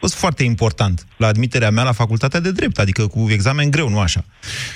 fost 0.00 0.14
foarte 0.14 0.42
important 0.42 1.06
la 1.16 1.26
admiterea 1.26 1.70
mea 1.70 1.84
la 1.84 1.92
facultatea 1.92 2.40
de 2.40 2.52
drept, 2.52 2.78
adică 2.78 3.06
cu 3.06 3.26
examen 3.30 3.70
greu, 3.70 3.88
nu 3.88 4.00
așa. 4.00 4.24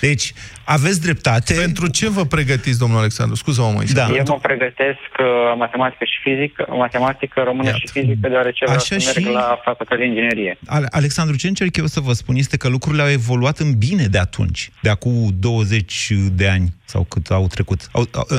Deci, 0.01 0.33
aveți 0.65 1.01
dreptate. 1.01 1.55
Pentru 1.55 1.87
ce 1.89 2.09
vă 2.09 2.25
pregătiți, 2.25 2.79
domnul 2.79 2.99
Alexandru? 2.99 3.37
Scuză-mă, 3.37 3.73
mai 3.75 3.85
da. 3.85 4.09
Eu 4.15 4.25
mă 4.27 4.39
pregătesc 4.43 5.11
uh, 5.19 5.27
matematică 5.57 6.05
și 6.05 6.19
fizică, 6.23 6.67
matematică, 6.69 7.43
română 7.45 7.67
Iată. 7.67 7.79
și 7.79 7.89
fizică, 7.93 8.29
deoarece 8.29 8.65
vreau 8.65 8.81
să 8.81 8.97
merg 9.05 9.27
și... 9.27 9.33
la 9.33 9.61
facultatea 9.65 9.97
de 9.97 10.05
inginerie. 10.05 10.59
Alexandru, 10.91 11.37
ce 11.37 11.49
încerc 11.49 11.77
eu 11.77 11.87
să 11.87 12.01
vă 12.01 12.13
spun 12.13 12.37
este 12.37 12.57
că 12.57 12.69
lucrurile 12.69 13.03
au 13.03 13.11
evoluat 13.11 13.59
în 13.59 13.79
bine 13.79 14.07
de 14.07 14.19
atunci, 14.19 14.71
de 14.83 14.89
acum 14.89 15.29
20 15.39 16.13
de 16.33 16.49
ani 16.49 16.75
sau 16.85 17.05
cât 17.05 17.31
au 17.31 17.47
trecut. 17.47 17.81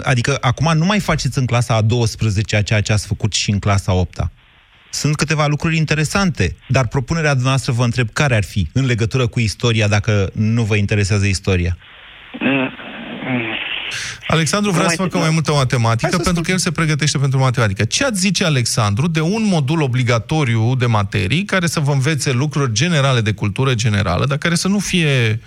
Adică 0.04 0.38
acum 0.42 0.78
nu 0.78 0.86
mai 0.86 1.00
faceți 1.00 1.38
în 1.38 1.46
clasa 1.46 1.76
a 1.76 1.82
12 1.82 2.62
ceea 2.62 2.82
ce 2.82 2.94
ați 2.94 3.08
făcut 3.08 3.34
și 3.34 3.52
în 3.52 3.60
clasa 3.60 3.92
a 3.92 3.96
8 3.96 4.20
-a. 4.20 4.45
Sunt 5.02 5.16
câteva 5.16 5.46
lucruri 5.48 5.78
interesante, 5.78 6.56
dar 6.68 6.88
propunerea 6.88 7.32
dumneavoastră 7.32 7.72
vă 7.72 7.84
întreb 7.84 8.08
care 8.14 8.36
ar 8.36 8.44
fi 8.44 8.68
în 8.74 8.86
legătură 8.86 9.28
cu 9.28 9.40
istoria, 9.40 9.88
dacă 9.88 10.30
nu 10.34 10.64
vă 10.64 10.76
interesează 10.76 11.26
istoria. 11.26 11.78
Alexandru 14.28 14.72
vrea 14.72 14.90
să 14.90 14.96
facă 14.96 15.18
mai 15.18 15.30
multă 15.30 15.52
matematică 15.52 16.18
pentru 16.18 16.44
că 16.44 16.52
el 16.52 16.58
se 16.58 16.72
pregătește 16.72 17.18
pentru 17.18 17.40
matematică. 17.40 17.84
Ce 17.84 18.04
ați 18.04 18.20
zice, 18.20 18.46
Alexandru, 18.46 19.08
de 19.08 19.22
un 19.22 19.46
modul 19.46 19.82
obligatoriu 19.82 20.76
de 20.76 20.86
materii 20.86 21.46
care 21.46 21.68
să 21.68 21.80
vă 21.80 21.92
învețe 21.92 22.32
lucruri 22.32 22.74
generale 22.74 23.22
de 23.22 23.32
cultură 23.32 23.74
generală, 23.74 24.26
dar 24.26 24.38
care 24.38 24.56
să 24.56 24.68
nu 24.68 24.80
fie 24.80 25.40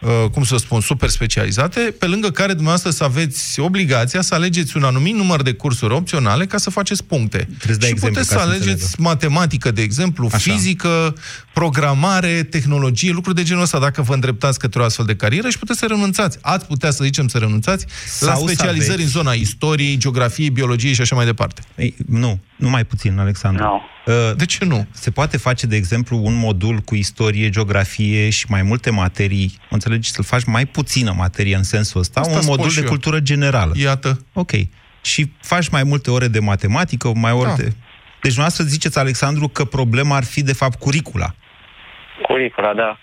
Uh, 0.00 0.30
cum 0.30 0.44
să 0.44 0.56
spun, 0.56 0.80
super 0.80 1.08
specializate, 1.08 1.94
pe 1.98 2.06
lângă 2.06 2.30
care 2.30 2.52
dumneavoastră 2.52 2.90
să 2.90 3.04
aveți 3.04 3.60
obligația 3.60 4.20
să 4.20 4.34
alegeți 4.34 4.76
un 4.76 4.82
anumit 4.82 5.14
număr 5.14 5.42
de 5.42 5.52
cursuri 5.52 5.94
opționale 5.94 6.46
ca 6.46 6.58
să 6.58 6.70
faceți 6.70 7.04
puncte. 7.04 7.48
și 7.80 7.94
puteți 7.94 8.28
să 8.28 8.38
alegeți 8.38 8.90
să 8.90 8.96
matematică, 8.98 9.70
de 9.70 9.82
exemplu, 9.82 10.28
Așa. 10.32 10.52
fizică, 10.52 11.14
programare, 11.52 12.42
tehnologie, 12.42 13.12
lucruri 13.12 13.36
de 13.36 13.42
genul 13.42 13.62
ăsta, 13.62 13.78
dacă 13.78 14.02
vă 14.02 14.14
îndreptați 14.14 14.58
către 14.58 14.80
o 14.80 14.84
astfel 14.84 15.06
de 15.06 15.14
carieră 15.14 15.48
și 15.48 15.58
puteți 15.58 15.78
să 15.78 15.86
renunțați. 15.86 16.38
Ați 16.40 16.66
putea, 16.66 16.90
să 16.90 17.04
zicem, 17.04 17.28
să 17.28 17.38
renunțați 17.38 17.77
Sau 18.06 18.28
la 18.28 18.34
specializări 18.34 18.92
aveți... 18.92 19.02
în 19.02 19.22
zona 19.22 19.32
istoriei, 19.32 19.96
geografiei, 19.96 20.50
biologiei 20.50 20.92
și 20.92 21.00
așa 21.00 21.14
mai 21.14 21.24
departe. 21.24 21.62
Ei, 21.76 21.94
nu, 22.06 22.40
nu 22.56 22.70
mai 22.70 22.84
puțin, 22.84 23.18
Alexandru. 23.18 23.62
No. 23.62 23.80
Uh, 24.06 24.36
de 24.36 24.44
ce 24.46 24.64
nu? 24.64 24.86
Se 24.90 25.10
poate 25.10 25.36
face, 25.36 25.66
de 25.66 25.76
exemplu, 25.76 26.20
un 26.24 26.34
modul 26.34 26.78
cu 26.78 26.94
istorie, 26.94 27.50
geografie 27.50 28.30
și 28.30 28.46
mai 28.48 28.62
multe 28.62 28.90
materii. 28.90 29.58
Înțelegi? 29.70 30.10
Să-l 30.10 30.24
faci 30.24 30.44
mai 30.44 30.66
puțină 30.66 31.12
materie 31.16 31.56
în 31.56 31.62
sensul 31.62 32.00
ăsta, 32.00 32.20
Asta 32.20 32.38
un 32.38 32.44
modul 32.46 32.70
de 32.74 32.80
eu. 32.80 32.88
cultură 32.88 33.20
generală. 33.20 33.72
Iată. 33.76 34.24
Ok. 34.32 34.50
Și 35.02 35.32
faci 35.40 35.68
mai 35.68 35.82
multe 35.82 36.10
ore 36.10 36.28
de 36.28 36.38
matematică, 36.38 37.12
mai 37.14 37.32
ore 37.32 37.48
da. 37.48 37.54
de... 37.54 37.72
Deci, 38.22 38.36
noastră 38.36 38.64
ziceți, 38.64 38.98
Alexandru, 38.98 39.48
că 39.48 39.64
problema 39.64 40.16
ar 40.16 40.24
fi, 40.24 40.42
de 40.42 40.52
fapt, 40.52 40.78
curicula. 40.78 41.34
Curicula, 42.22 42.74
da. 42.74 42.98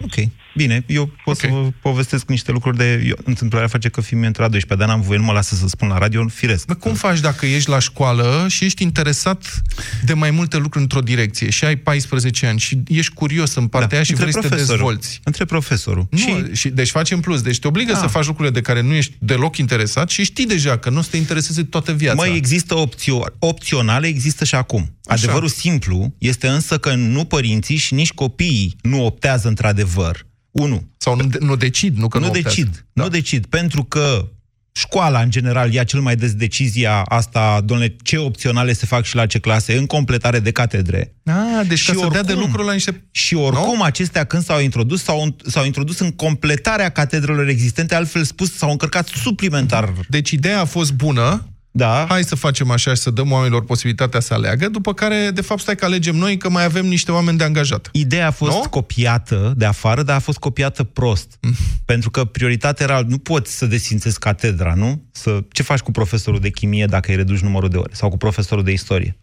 Ok. 0.00 0.14
Bine, 0.54 0.84
eu 0.86 1.10
pot 1.24 1.36
okay. 1.36 1.50
să 1.50 1.56
vă 1.56 1.68
povestesc 1.82 2.28
niște 2.28 2.52
lucruri 2.52 2.76
de... 2.76 3.02
Eu, 3.06 3.16
întâmplarea 3.24 3.68
face 3.68 3.88
că 3.88 4.00
fiul 4.00 4.18
meu 4.18 4.28
intra 4.28 4.48
12 4.48 4.86
dar 4.86 4.96
n-am 4.96 5.06
voie, 5.06 5.18
nu 5.18 5.24
mă 5.24 5.32
lasă 5.32 5.54
să 5.54 5.68
spun 5.68 5.88
la 5.88 5.98
radio, 5.98 6.28
firesc. 6.28 6.66
Bă, 6.66 6.74
cum 6.74 6.94
faci 6.94 7.20
dacă 7.20 7.46
ești 7.46 7.68
la 7.68 7.78
școală 7.78 8.46
și 8.48 8.64
ești 8.64 8.82
interesat 8.82 9.62
de 10.04 10.12
mai 10.12 10.30
multe 10.30 10.56
lucruri 10.56 10.82
într-o 10.82 11.00
direcție 11.00 11.50
și 11.50 11.64
ai 11.64 11.76
14 11.76 12.46
ani 12.46 12.58
și 12.58 12.82
ești 12.86 13.14
curios 13.14 13.54
în 13.54 13.66
partea 13.66 13.88
da. 13.88 13.94
aia 13.94 14.04
și 14.04 14.14
vrei 14.14 14.32
să 14.32 14.40
te 14.40 14.48
dezvolți? 14.48 15.20
Între 15.24 15.44
profesorul. 15.44 16.06
Nu, 16.10 16.18
și... 16.18 16.44
și... 16.52 16.68
deci 16.68 16.90
faci 16.90 17.10
în 17.10 17.20
plus. 17.20 17.42
Deci 17.42 17.58
te 17.58 17.66
obligă 17.66 17.92
da. 17.92 17.98
să 17.98 18.06
faci 18.06 18.26
lucrurile 18.26 18.54
de 18.54 18.60
care 18.60 18.80
nu 18.82 18.92
ești 18.92 19.16
deloc 19.18 19.56
interesat 19.56 20.10
și 20.10 20.24
știi 20.24 20.46
deja 20.46 20.78
că 20.78 20.90
nu 20.90 20.98
o 20.98 21.02
să 21.02 21.08
te 21.10 21.16
intereseze 21.16 21.62
toată 21.62 21.92
viața. 21.92 22.14
Mai 22.14 22.36
există 22.36 22.74
opțio... 22.74 23.24
opționale, 23.38 24.06
există 24.06 24.44
și 24.44 24.54
acum. 24.54 24.98
Așa. 25.04 25.22
Adevărul 25.22 25.48
simplu 25.48 26.14
este 26.18 26.48
însă 26.48 26.78
că 26.78 26.94
nu 26.94 27.24
părinții 27.24 27.76
și 27.76 27.94
nici 27.94 28.12
copiii 28.12 28.76
nu 28.82 29.04
optează 29.04 29.48
într-adevăr 29.48 30.28
1. 30.50 30.88
Sau 30.96 31.16
nu, 31.16 31.28
nu 31.40 31.56
decid, 31.56 31.96
nu 31.96 32.08
că 32.08 32.18
nu, 32.18 32.26
nu 32.26 32.32
decid. 32.32 32.84
Da. 32.92 33.02
Nu 33.02 33.08
decid, 33.08 33.46
pentru 33.46 33.84
că 33.84 34.28
școala, 34.72 35.20
în 35.20 35.30
general, 35.30 35.72
ia 35.72 35.84
cel 35.84 36.00
mai 36.00 36.16
des 36.16 36.34
decizia 36.34 37.02
asta, 37.02 37.60
domnule, 37.64 37.96
ce 38.02 38.16
opționale 38.16 38.72
se 38.72 38.86
fac 38.86 39.04
și 39.04 39.14
la 39.14 39.26
ce 39.26 39.38
clase, 39.38 39.76
în 39.76 39.86
completare 39.86 40.38
de 40.38 40.50
catedre. 40.50 41.14
Ah, 41.24 41.66
deci 41.68 41.78
și 41.78 41.86
ca 41.86 41.92
oricum, 41.92 42.12
să 42.12 42.22
dea 42.22 42.34
de 42.34 42.40
lucru 42.40 42.62
la 42.62 42.72
niște... 42.72 43.04
Și 43.10 43.34
oricum, 43.34 43.76
no? 43.76 43.84
acestea 43.84 44.24
când 44.24 44.42
s-au 44.42 44.60
introdus, 44.60 45.02
s-au, 45.02 45.36
s-au 45.46 45.64
introdus 45.64 45.98
în 45.98 46.10
completarea 46.10 46.88
catedrelor 46.88 47.48
existente, 47.48 47.94
altfel 47.94 48.24
spus, 48.24 48.56
s-au 48.56 48.70
încărcat 48.70 49.06
suplimentar. 49.06 49.92
Deci 50.08 50.30
ideea 50.30 50.60
a 50.60 50.64
fost 50.64 50.92
bună, 50.92 51.48
da. 51.70 52.06
Hai 52.08 52.24
să 52.24 52.34
facem 52.34 52.70
așa 52.70 52.94
și 52.94 53.00
să 53.00 53.10
dăm 53.10 53.32
oamenilor 53.32 53.64
posibilitatea 53.64 54.20
să 54.20 54.34
aleagă, 54.34 54.68
după 54.68 54.94
care, 54.94 55.30
de 55.34 55.40
fapt, 55.40 55.60
stai 55.60 55.74
că 55.74 55.84
alegem 55.84 56.16
noi, 56.16 56.36
că 56.36 56.48
mai 56.48 56.64
avem 56.64 56.86
niște 56.86 57.12
oameni 57.12 57.38
de 57.38 57.44
angajat. 57.44 57.88
Ideea 57.92 58.26
a 58.26 58.30
fost 58.30 58.56
no? 58.56 58.60
copiată 58.60 59.54
de 59.56 59.64
afară, 59.64 60.02
dar 60.02 60.16
a 60.16 60.18
fost 60.18 60.38
copiată 60.38 60.84
prost. 60.84 61.38
Mm. 61.40 61.54
Pentru 61.84 62.10
că 62.10 62.24
prioritatea 62.24 62.86
era, 62.86 63.02
nu 63.06 63.18
poți 63.18 63.56
să 63.56 63.66
desfințezi 63.66 64.18
catedra, 64.18 64.74
nu? 64.74 65.02
Să, 65.12 65.44
ce 65.52 65.62
faci 65.62 65.80
cu 65.80 65.90
profesorul 65.90 66.40
de 66.40 66.50
chimie 66.50 66.86
dacă 66.86 67.10
îi 67.10 67.16
reduci 67.16 67.40
numărul 67.40 67.68
de 67.68 67.76
ore? 67.76 67.94
Sau 67.94 68.08
cu 68.08 68.16
profesorul 68.16 68.64
de 68.64 68.72
istorie? 68.72 69.18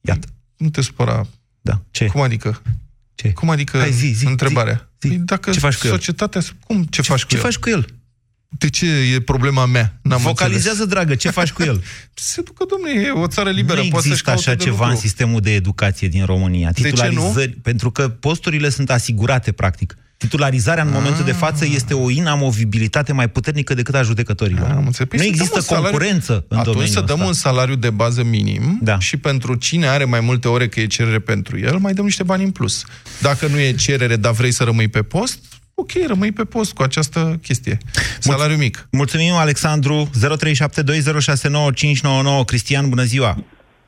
Iată. 0.00 0.26
Nu 0.56 0.70
te 0.70 0.80
supăra. 0.80 1.26
Da. 1.60 1.82
Ce? 1.90 2.06
Cum 2.06 2.20
adică? 2.20 2.62
Ce? 3.14 3.32
Cum 3.32 3.50
adică 3.50 3.78
Hai, 3.78 3.92
zi, 3.92 4.06
zi, 4.06 4.26
întrebarea? 4.26 4.90
Zi, 5.00 5.08
zi. 5.08 5.14
Păi 5.14 5.24
dacă 5.24 5.50
ce 5.50 5.58
faci 5.58 5.76
cu 5.76 5.86
societatea... 5.86 6.40
El? 6.44 6.56
Cum? 6.66 6.82
Ce, 6.82 7.00
ce 7.00 7.08
faci 7.08 7.22
cu 7.22 7.28
ce 7.28 7.36
el? 7.36 7.42
faci 7.42 7.56
cu 7.56 7.68
el? 7.68 7.86
De 8.48 8.70
ce 8.70 8.86
e 8.86 9.20
problema 9.20 9.66
mea? 9.66 9.98
N-am 10.02 10.20
Vocalizează, 10.20 10.82
înțeles. 10.82 10.88
dragă, 10.92 11.14
ce 11.14 11.30
faci 11.30 11.52
cu 11.52 11.62
el? 11.62 11.82
Se 12.14 12.42
ducă, 12.42 12.64
domnule, 12.68 13.06
e 13.06 13.10
o 13.10 13.26
țară 13.26 13.50
liberă. 13.50 13.80
Nu 13.82 13.88
poate 13.88 14.06
există 14.06 14.30
așa 14.30 14.54
ceva 14.54 14.76
lucru. 14.76 14.90
în 14.90 14.96
sistemul 14.96 15.40
de 15.40 15.54
educație 15.54 16.08
din 16.08 16.24
România. 16.24 16.70
Titularizări, 16.70 17.34
de 17.34 17.42
ce 17.42 17.54
nu? 17.54 17.60
Pentru 17.62 17.90
că 17.90 18.08
posturile 18.08 18.68
sunt 18.68 18.90
asigurate, 18.90 19.52
practic. 19.52 19.96
Titularizarea 20.16 20.82
în 20.82 20.90
momentul 20.92 21.24
de 21.24 21.32
față 21.32 21.64
ah. 21.64 21.70
este 21.74 21.94
o 21.94 22.10
inamovibilitate 22.10 23.12
mai 23.12 23.28
puternică 23.28 23.74
decât 23.74 23.94
a 23.94 24.02
judecătorilor. 24.02 24.70
Am 24.70 24.90
păi 25.08 25.18
nu 25.18 25.24
există 25.24 25.74
concurență 25.74 26.24
salariu, 26.24 26.46
în 26.48 26.58
Atunci 26.58 26.88
să 26.88 27.00
dăm 27.00 27.14
ăsta. 27.14 27.26
un 27.26 27.32
salariu 27.32 27.74
de 27.74 27.90
bază 27.90 28.22
minim 28.22 28.78
da. 28.82 28.98
și 28.98 29.16
pentru 29.16 29.54
cine 29.54 29.86
are 29.86 30.04
mai 30.04 30.20
multe 30.20 30.48
ore 30.48 30.68
că 30.68 30.80
e 30.80 30.86
cerere 30.86 31.18
pentru 31.18 31.58
el, 31.58 31.78
mai 31.78 31.92
dăm 31.92 32.04
niște 32.04 32.22
bani 32.22 32.44
în 32.44 32.50
plus. 32.50 32.84
Dacă 33.20 33.46
nu 33.46 33.58
e 33.58 33.72
cerere, 33.72 34.16
dar 34.16 34.32
vrei 34.32 34.52
să 34.52 34.64
rămâi 34.64 34.88
pe 34.88 35.02
post, 35.02 35.38
ok, 35.82 35.90
rămâi 36.06 36.32
pe 36.32 36.44
post 36.44 36.74
cu 36.74 36.82
această 36.82 37.38
chestie. 37.42 37.78
Salariu 38.18 38.56
mic. 38.56 38.88
Mulțumim, 38.92 39.32
Alexandru. 39.32 40.10
0372069599. 40.14 40.18
Cristian, 42.44 42.88
bună 42.88 43.02
ziua! 43.02 43.36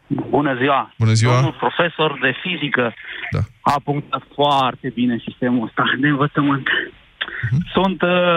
Bună 0.06 0.54
ziua! 0.60 0.94
Bună 0.98 1.12
ziua! 1.12 1.34
Domnul 1.34 1.56
profesor 1.58 2.18
de 2.22 2.32
fizică 2.42 2.94
Da. 3.30 3.38
a 3.60 3.80
punctat 3.84 4.22
foarte 4.34 4.90
bine 4.94 5.22
sistemul 5.28 5.64
ăsta 5.66 5.82
de 6.00 6.06
învățământ. 6.08 6.66
Sunt, 7.72 8.02
uh, 8.02 8.36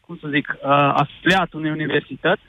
cum 0.00 0.18
să 0.22 0.28
zic, 0.34 0.46
uh, 0.48 0.58
afiliat 1.02 1.52
unei 1.52 1.70
universități. 1.70 2.42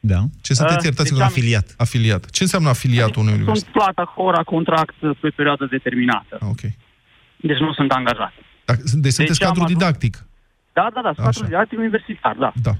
Da. 0.00 0.18
Ce 0.42 0.54
sunteți, 0.54 0.78
Uh, 0.78 0.84
iertați-mă, 0.84 1.16
deci 1.18 1.26
am- 1.26 1.32
afiliat? 1.32 1.74
Afiliat. 1.76 2.30
Ce 2.30 2.42
înseamnă 2.42 2.68
afiliatul 2.68 3.22
unui 3.22 3.32
Sunt 3.34 3.46
universitate? 3.46 3.78
plata 3.78 4.12
hora 4.16 4.42
contract 4.42 4.94
pe 5.20 5.28
perioadă 5.28 5.66
determinată. 5.70 6.38
Ah, 6.40 6.48
ok. 6.50 6.60
Deci 7.36 7.58
nu 7.58 7.72
sunt 7.72 7.90
angajat. 7.92 8.32
Dacă, 8.70 8.80
deci 8.82 9.12
sunteți 9.12 9.16
Deci 9.38 9.42
am 9.42 9.48
cadru 9.48 9.62
ajuns- 9.64 9.78
didactic. 9.78 10.14
Da, 10.72 10.86
da, 10.94 11.00
da, 11.06 11.12
sunt 11.14 11.26
Așa. 11.26 11.30
cadru 11.30 11.44
didactic 11.52 11.78
universitar, 11.78 12.36
da. 12.44 12.50
Da. 12.62 12.70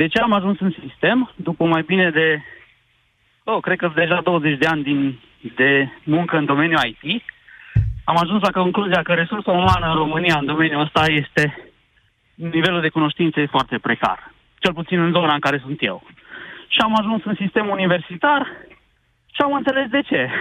De 0.00 0.06
ce 0.06 0.18
am 0.18 0.32
ajuns 0.32 0.60
în 0.60 0.72
sistem? 0.84 1.32
După 1.36 1.64
mai 1.64 1.82
bine 1.86 2.10
de, 2.10 2.42
oh, 3.44 3.60
cred 3.60 3.78
că 3.78 3.92
deja 3.94 4.20
20 4.24 4.58
de 4.58 4.66
ani 4.66 4.82
din, 4.82 5.18
de 5.60 5.70
muncă 6.04 6.36
în 6.36 6.44
domeniul 6.44 6.96
IT, 7.02 7.22
am 8.04 8.16
ajuns 8.16 8.42
la 8.42 8.50
concluzia 8.50 9.02
că 9.02 9.12
resursa 9.12 9.50
umană 9.50 9.86
în 9.88 9.94
România 9.96 10.36
în 10.38 10.46
domeniul 10.46 10.80
ăsta 10.80 11.02
este, 11.22 11.44
nivelul 12.34 12.80
de 12.80 12.88
cunoștințe 12.88 13.40
e 13.40 13.46
foarte 13.56 13.78
precar. 13.78 14.32
Cel 14.58 14.72
puțin 14.72 14.98
în 15.00 15.12
zona 15.12 15.34
în 15.34 15.40
care 15.40 15.58
sunt 15.64 15.78
eu. 15.80 16.02
Și 16.68 16.78
am 16.80 16.94
ajuns 16.98 17.24
în 17.24 17.34
sistemul 17.38 17.70
universitar 17.78 18.46
și 19.34 19.40
am 19.44 19.52
înțeles 19.52 19.88
de 19.90 20.00
ce. 20.00 20.28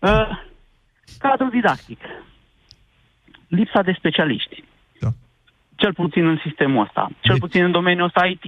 Uh, 0.00 0.28
cadru 1.18 1.48
didactic. 1.48 2.00
Lipsa 3.56 3.82
de 3.82 3.94
specialiști. 3.98 4.64
Da. 5.00 5.08
Cel 5.76 5.92
puțin 5.94 6.26
în 6.26 6.38
sistemul 6.46 6.82
ăsta. 6.84 7.10
Cel 7.20 7.38
puțin 7.38 7.62
în 7.64 7.70
domeniul 7.72 8.06
ăsta 8.06 8.26
IT. 8.26 8.44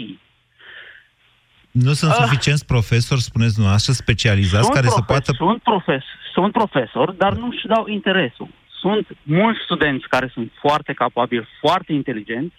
Nu 1.71 1.93
sunt 1.93 2.11
Ah. 2.11 2.17
suficienți 2.23 2.67
profesori, 2.67 3.21
spuneți 3.21 3.53
dumneavoastră, 3.53 3.93
specializați 3.93 4.63
Sunt 4.65 4.75
care 4.75 4.87
să 4.87 5.03
profes- 5.03 5.07
poată... 5.27 5.33
Sunt, 5.45 5.63
profes, 5.63 6.05
sunt 6.33 6.53
profesori, 6.53 7.17
dar 7.17 7.33
nu 7.33 7.47
își 7.47 7.67
dau 7.67 7.87
interesul. 7.87 8.49
Sunt 8.81 9.07
mulți 9.23 9.61
studenți 9.65 10.09
care 10.09 10.31
sunt 10.33 10.53
foarte 10.61 10.93
capabili, 10.93 11.49
foarte 11.61 11.93
inteligenți 11.93 12.55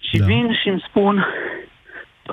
și 0.00 0.16
Da. 0.18 0.24
vin 0.24 0.54
și 0.62 0.68
îmi 0.68 0.84
spun, 0.88 1.26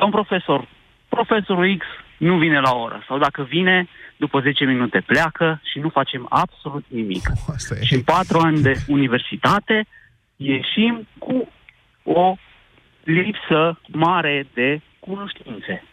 un 0.01 0.09
profesor, 0.11 0.67
profesorul 1.09 1.77
X 1.77 1.85
nu 2.27 2.37
vine 2.37 2.59
la 2.59 2.73
oră. 2.75 3.03
Sau 3.07 3.17
dacă 3.17 3.43
vine, 3.43 3.87
după 4.17 4.39
10 4.39 4.65
minute 4.65 4.99
pleacă 4.99 5.61
și 5.63 5.79
nu 5.79 5.89
facem 5.89 6.25
absolut 6.29 6.85
nimic. 6.87 7.29
Asta 7.47 7.75
e. 7.79 7.85
Și 7.85 7.93
în 7.93 8.01
patru 8.01 8.37
ani 8.37 8.61
de 8.61 8.73
universitate 8.87 9.85
ieșim 10.35 11.07
cu 11.17 11.49
o 12.03 12.35
lipsă 13.03 13.79
mare 13.87 14.47
de 14.53 14.81
cunoștințe. 14.99 15.83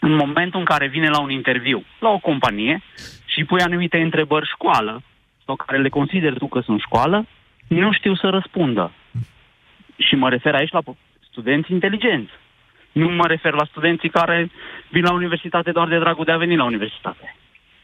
În 0.00 0.14
momentul 0.14 0.58
în 0.60 0.66
care 0.66 0.86
vine 0.86 1.08
la 1.08 1.20
un 1.20 1.30
interviu, 1.30 1.84
la 2.00 2.08
o 2.08 2.18
companie, 2.18 2.82
și 3.24 3.44
pui 3.44 3.60
anumite 3.60 3.98
întrebări 4.00 4.46
școală, 4.46 5.02
sau 5.44 5.56
care 5.56 5.78
le 5.78 5.88
consideri 5.88 6.38
tu 6.38 6.46
că 6.46 6.60
sunt 6.60 6.80
școală, 6.80 7.26
nu 7.68 7.92
știu 7.92 8.14
să 8.14 8.28
răspundă. 8.28 8.92
Și 9.96 10.14
mă 10.14 10.28
refer 10.28 10.54
aici 10.54 10.72
la 10.72 10.80
studenți 11.30 11.72
inteligenți. 11.72 12.32
Nu 13.00 13.08
mă 13.08 13.26
refer 13.26 13.52
la 13.52 13.66
studenții 13.70 14.10
care 14.10 14.50
vin 14.90 15.02
la 15.02 15.12
universitate 15.12 15.70
doar 15.70 15.88
de 15.88 15.98
dragul 15.98 16.24
de 16.24 16.32
a 16.32 16.36
veni 16.36 16.56
la 16.56 16.64
universitate. 16.64 17.34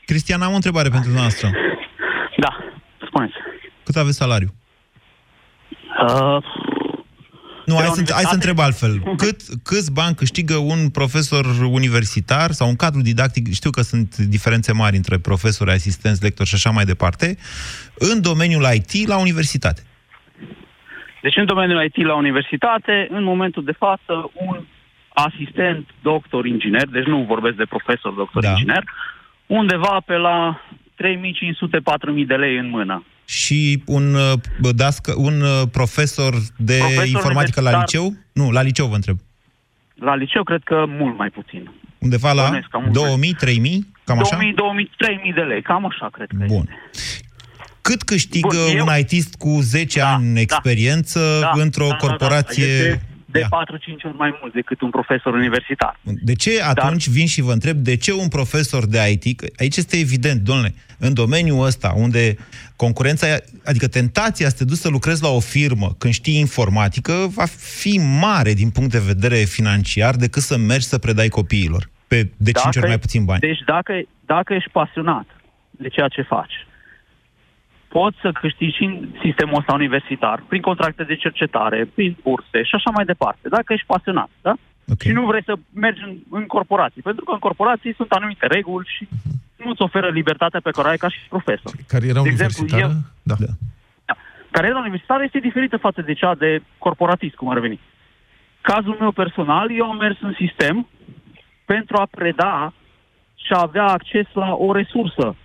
Cristian, 0.05 0.42
am 0.42 0.53
o 0.53 0.55
întrebare 0.55 0.88
pentru 0.88 1.09
dumneavoastră. 1.11 1.51
Da, 2.37 2.53
spuneți. 3.07 3.35
Cât 3.85 3.96
aveți 3.96 4.16
salariu? 4.16 4.48
Uh, 6.03 6.37
Nu, 7.66 7.75
hai 7.75 7.87
să, 7.87 8.03
hai 8.12 8.25
să 8.29 8.35
universitate? 8.35 8.35
întreb 8.35 8.59
altfel. 8.59 8.94
Cât, 9.16 9.40
câți 9.62 9.92
bani 9.92 10.14
câștigă 10.14 10.57
un 10.57 10.90
profesor 10.90 11.44
universitar 11.81 12.51
sau 12.51 12.68
un 12.68 12.77
cadru 12.77 13.01
didactic, 13.01 13.53
știu 13.53 13.70
că 13.70 13.81
sunt 13.81 14.16
diferențe 14.16 14.72
mari 14.72 14.96
între 14.96 15.18
profesori, 15.18 15.70
asistenți, 15.70 16.22
lectori 16.22 16.48
și 16.48 16.55
așa 16.55 16.70
mai 16.70 16.85
departe, 16.85 17.37
în 17.98 18.22
domeniul 18.22 18.66
IT 18.75 19.09
la 19.09 19.18
universitate? 19.18 19.83
Deci 21.22 21.37
în 21.37 21.46
domeniul 21.46 21.85
IT 21.85 21.96
la 22.07 22.14
universitate, 22.14 23.07
în 23.11 23.22
momentul 23.22 23.64
de 23.64 23.72
față, 23.72 24.31
un 24.33 24.64
asistent 25.14 25.88
doctor 26.03 26.46
inginer, 26.46 26.87
deci 26.88 27.05
nu 27.05 27.25
vorbesc 27.29 27.57
de 27.57 27.64
profesor 27.64 28.12
doctor 28.12 28.42
Da. 28.42 28.51
inginer, 28.51 28.85
undeva 29.46 30.03
pe 30.07 30.14
la 30.16 30.61
3500-4000 30.94 32.27
de 32.27 32.35
lei 32.35 32.57
în 32.59 32.68
mână. 32.70 33.05
Și 33.25 33.83
un, 33.87 34.14
uh, 34.14 34.33
dască, 34.75 35.12
un 35.16 35.40
uh, 35.40 35.62
profesor 35.72 36.35
de 36.57 36.77
Profesor 36.79 37.07
informatică 37.07 37.61
la 37.61 37.68
universitar. 37.68 38.03
liceu? 38.03 38.22
Nu, 38.33 38.51
la 38.51 38.62
liceu 38.62 38.87
vă 38.87 38.94
întreb. 38.94 39.16
La 39.94 40.14
liceu 40.14 40.42
cred 40.42 40.61
că 40.64 40.85
mult 40.88 41.16
mai 41.18 41.29
puțin. 41.31 41.70
Undeva 41.98 42.33
la 42.33 42.42
Bănuiesc, 42.42 42.68
cam 42.68 42.81
mult 42.81 42.92
2000, 42.94 43.33
3000, 43.35 43.87
cam 44.05 44.18
așa? 44.18 44.29
2000, 44.37 44.55
2000, 44.55 44.90
3000 44.96 45.33
de 45.33 45.40
lei, 45.40 45.62
cam 45.62 45.87
așa 45.87 46.09
cred 46.12 46.29
că 46.38 46.44
Bun. 46.46 46.68
Cât 47.83 48.03
câștigă 48.03 48.57
Bun, 48.68 48.77
eu- 48.77 48.87
un 48.87 48.98
ITist 48.98 49.35
cu 49.35 49.59
10 49.61 50.01
ani 50.01 50.40
experiență 50.40 51.38
Da, 51.40 51.51
într-o 51.62 51.87
da, 51.87 51.90
da, 51.90 51.96
da, 52.01 52.07
corporație? 52.07 52.64
Este 52.64 53.03
de 53.33 53.40
4-5 53.40 53.47
ori 54.05 54.16
mai 54.16 54.38
mult 54.40 54.53
decât 54.53 54.81
un 54.81 54.90
profesor 54.90 55.35
universitar. 55.35 55.99
De 56.03 56.35
ce 56.35 56.62
atunci 56.62 57.09
vin 57.09 57.27
și 57.27 57.40
vă 57.42 57.53
întreb 57.53 57.77
de 57.77 57.97
ce 57.97 58.12
un 58.12 58.29
profesor 58.29 58.87
de 58.87 58.99
IT, 59.11 59.37
că 59.38 59.47
aici 59.59 59.77
este 59.77 59.97
evident, 59.97 60.40
domnule, 60.40 60.75
în 60.99 61.14
domeniul 61.14 61.66
ăsta, 61.66 61.92
unde 61.97 62.37
concurența, 62.77 63.27
e- 63.29 63.45
adică 63.64 63.88
tentația 63.88 64.49
să 64.49 64.57
te 64.57 64.64
duci 64.64 64.77
să 64.77 64.88
lucrezi 64.88 65.23
la 65.23 65.29
o 65.29 65.40
firmă 65.40 65.95
când 65.99 66.12
știi 66.12 66.38
informatică, 66.38 67.12
va 67.35 67.45
fi 67.45 68.01
mare 68.21 68.53
din 68.53 68.71
punct 68.71 68.90
de 68.90 69.03
vedere 69.07 69.37
financiar 69.37 70.14
decât 70.14 70.42
să 70.42 70.57
mergi 70.57 70.87
să 70.87 70.99
predai 70.99 71.29
copiilor 71.29 71.90
pe 72.07 72.31
de 72.37 72.51
5 72.51 72.77
ori 72.77 72.87
mai 72.87 72.99
puțin 72.99 73.25
bani. 73.25 73.40
Deci 73.40 73.62
dacă, 73.66 73.92
dacă 74.27 74.55
ești 74.55 74.71
pasionat 74.71 75.27
de 75.71 75.88
ceea 75.88 76.09
ce 76.09 76.23
faci, 76.23 76.66
poți 77.92 78.16
să 78.22 78.33
câștigi 78.33 78.76
și 78.76 78.85
în 78.85 79.09
sistemul 79.24 79.59
ăsta 79.59 79.72
universitar, 79.72 80.42
prin 80.48 80.61
contracte 80.61 81.02
de 81.05 81.16
cercetare, 81.16 81.78
prin 81.94 82.16
burse 82.22 82.62
și 82.62 82.74
așa 82.74 82.90
mai 82.90 83.05
departe, 83.05 83.48
dacă 83.48 83.72
ești 83.72 83.87
pasionat, 83.87 84.31
da? 84.42 84.55
Okay. 84.92 85.07
Și 85.07 85.12
nu 85.18 85.26
vrei 85.26 85.42
să 85.44 85.55
mergi 85.74 86.02
în, 86.09 86.12
în 86.31 86.46
corporații, 86.46 87.02
pentru 87.02 87.24
că 87.24 87.33
în 87.33 87.38
corporații 87.38 87.94
sunt 87.94 88.11
anumite 88.12 88.46
reguli 88.46 88.88
și 88.96 89.09
nu-ți 89.64 89.83
oferă 89.83 90.09
libertatea 90.09 90.61
pe 90.62 90.70
care 90.70 90.87
o 90.87 90.90
ai 90.90 90.96
ca 90.96 91.09
și 91.09 91.18
profesor. 91.28 91.72
Cariera 91.88 92.22
De 92.22 92.28
exemplu, 92.28 92.62
universitară? 92.62 92.92
eu- 92.92 93.11
Da. 93.22 93.35
Da. 94.07 94.14
Cariera 94.50 94.78
universitară 94.78 95.22
este 95.22 95.38
diferită 95.38 95.76
față 95.76 96.00
de 96.02 96.12
cea 96.12 96.35
de 96.35 96.62
corporatist, 96.78 97.35
cum 97.35 97.48
ar 97.48 97.59
veni. 97.59 97.81
Cazul 98.61 98.96
meu 99.00 99.11
personal, 99.11 99.66
eu 99.78 99.90
am 99.90 99.96
mers 99.96 100.16
în 100.20 100.35
sistem 100.38 100.88
pentru 101.64 101.96
a 101.96 102.07
preda 102.11 102.72
și 103.35 103.52
a 103.52 103.61
avea 103.61 103.85
acces 103.85 104.26
la 104.33 104.55
o 104.55 104.72
resursă 104.72 105.37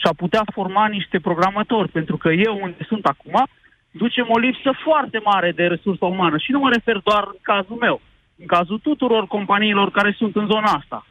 și 0.00 0.06
a 0.06 0.12
putea 0.16 0.42
forma 0.52 0.86
niște 0.86 1.18
programatori, 1.18 1.88
pentru 1.88 2.16
că 2.16 2.28
eu, 2.32 2.58
unde 2.62 2.84
sunt 2.86 3.04
acum, 3.06 3.46
ducem 3.90 4.26
o 4.28 4.38
lipsă 4.38 4.70
foarte 4.84 5.18
mare 5.24 5.50
de 5.52 5.66
resursă 5.66 6.04
umană 6.04 6.38
și 6.38 6.50
nu 6.50 6.58
mă 6.58 6.70
refer 6.72 7.00
doar 7.04 7.24
în 7.26 7.38
cazul 7.42 7.76
meu, 7.76 8.00
în 8.38 8.46
cazul 8.46 8.78
tuturor 8.78 9.26
companiilor 9.26 9.90
care 9.90 10.14
sunt 10.18 10.36
în 10.36 10.46
zona 10.46 10.70
asta. 10.72 11.06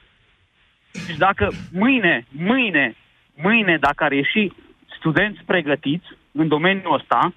Deci 1.07 1.17
dacă 1.17 1.51
mâine, 1.71 2.25
mâine, 2.31 2.95
mâine, 3.35 3.77
dacă 3.77 4.03
ar 4.03 4.11
ieși 4.11 4.51
studenți 4.97 5.43
pregătiți 5.45 6.07
în 6.31 6.47
domeniul 6.47 6.93
ăsta, 6.93 7.33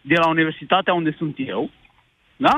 de 0.00 0.14
la 0.14 0.28
universitatea 0.28 0.94
unde 0.94 1.14
sunt 1.18 1.34
eu, 1.38 1.70
da? 2.36 2.56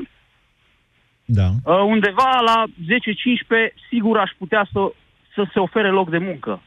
Da. 1.24 1.48
Uh, 1.64 1.82
undeva 1.86 2.40
la 2.44 2.64
10-15, 2.66 3.74
sigur 3.88 4.18
aș 4.18 4.30
putea 4.38 4.68
să, 4.72 4.92
să 5.34 5.46
se 5.52 5.58
ofere 5.58 5.90
loc 5.90 6.10
de 6.10 6.18
muncă. 6.18 6.60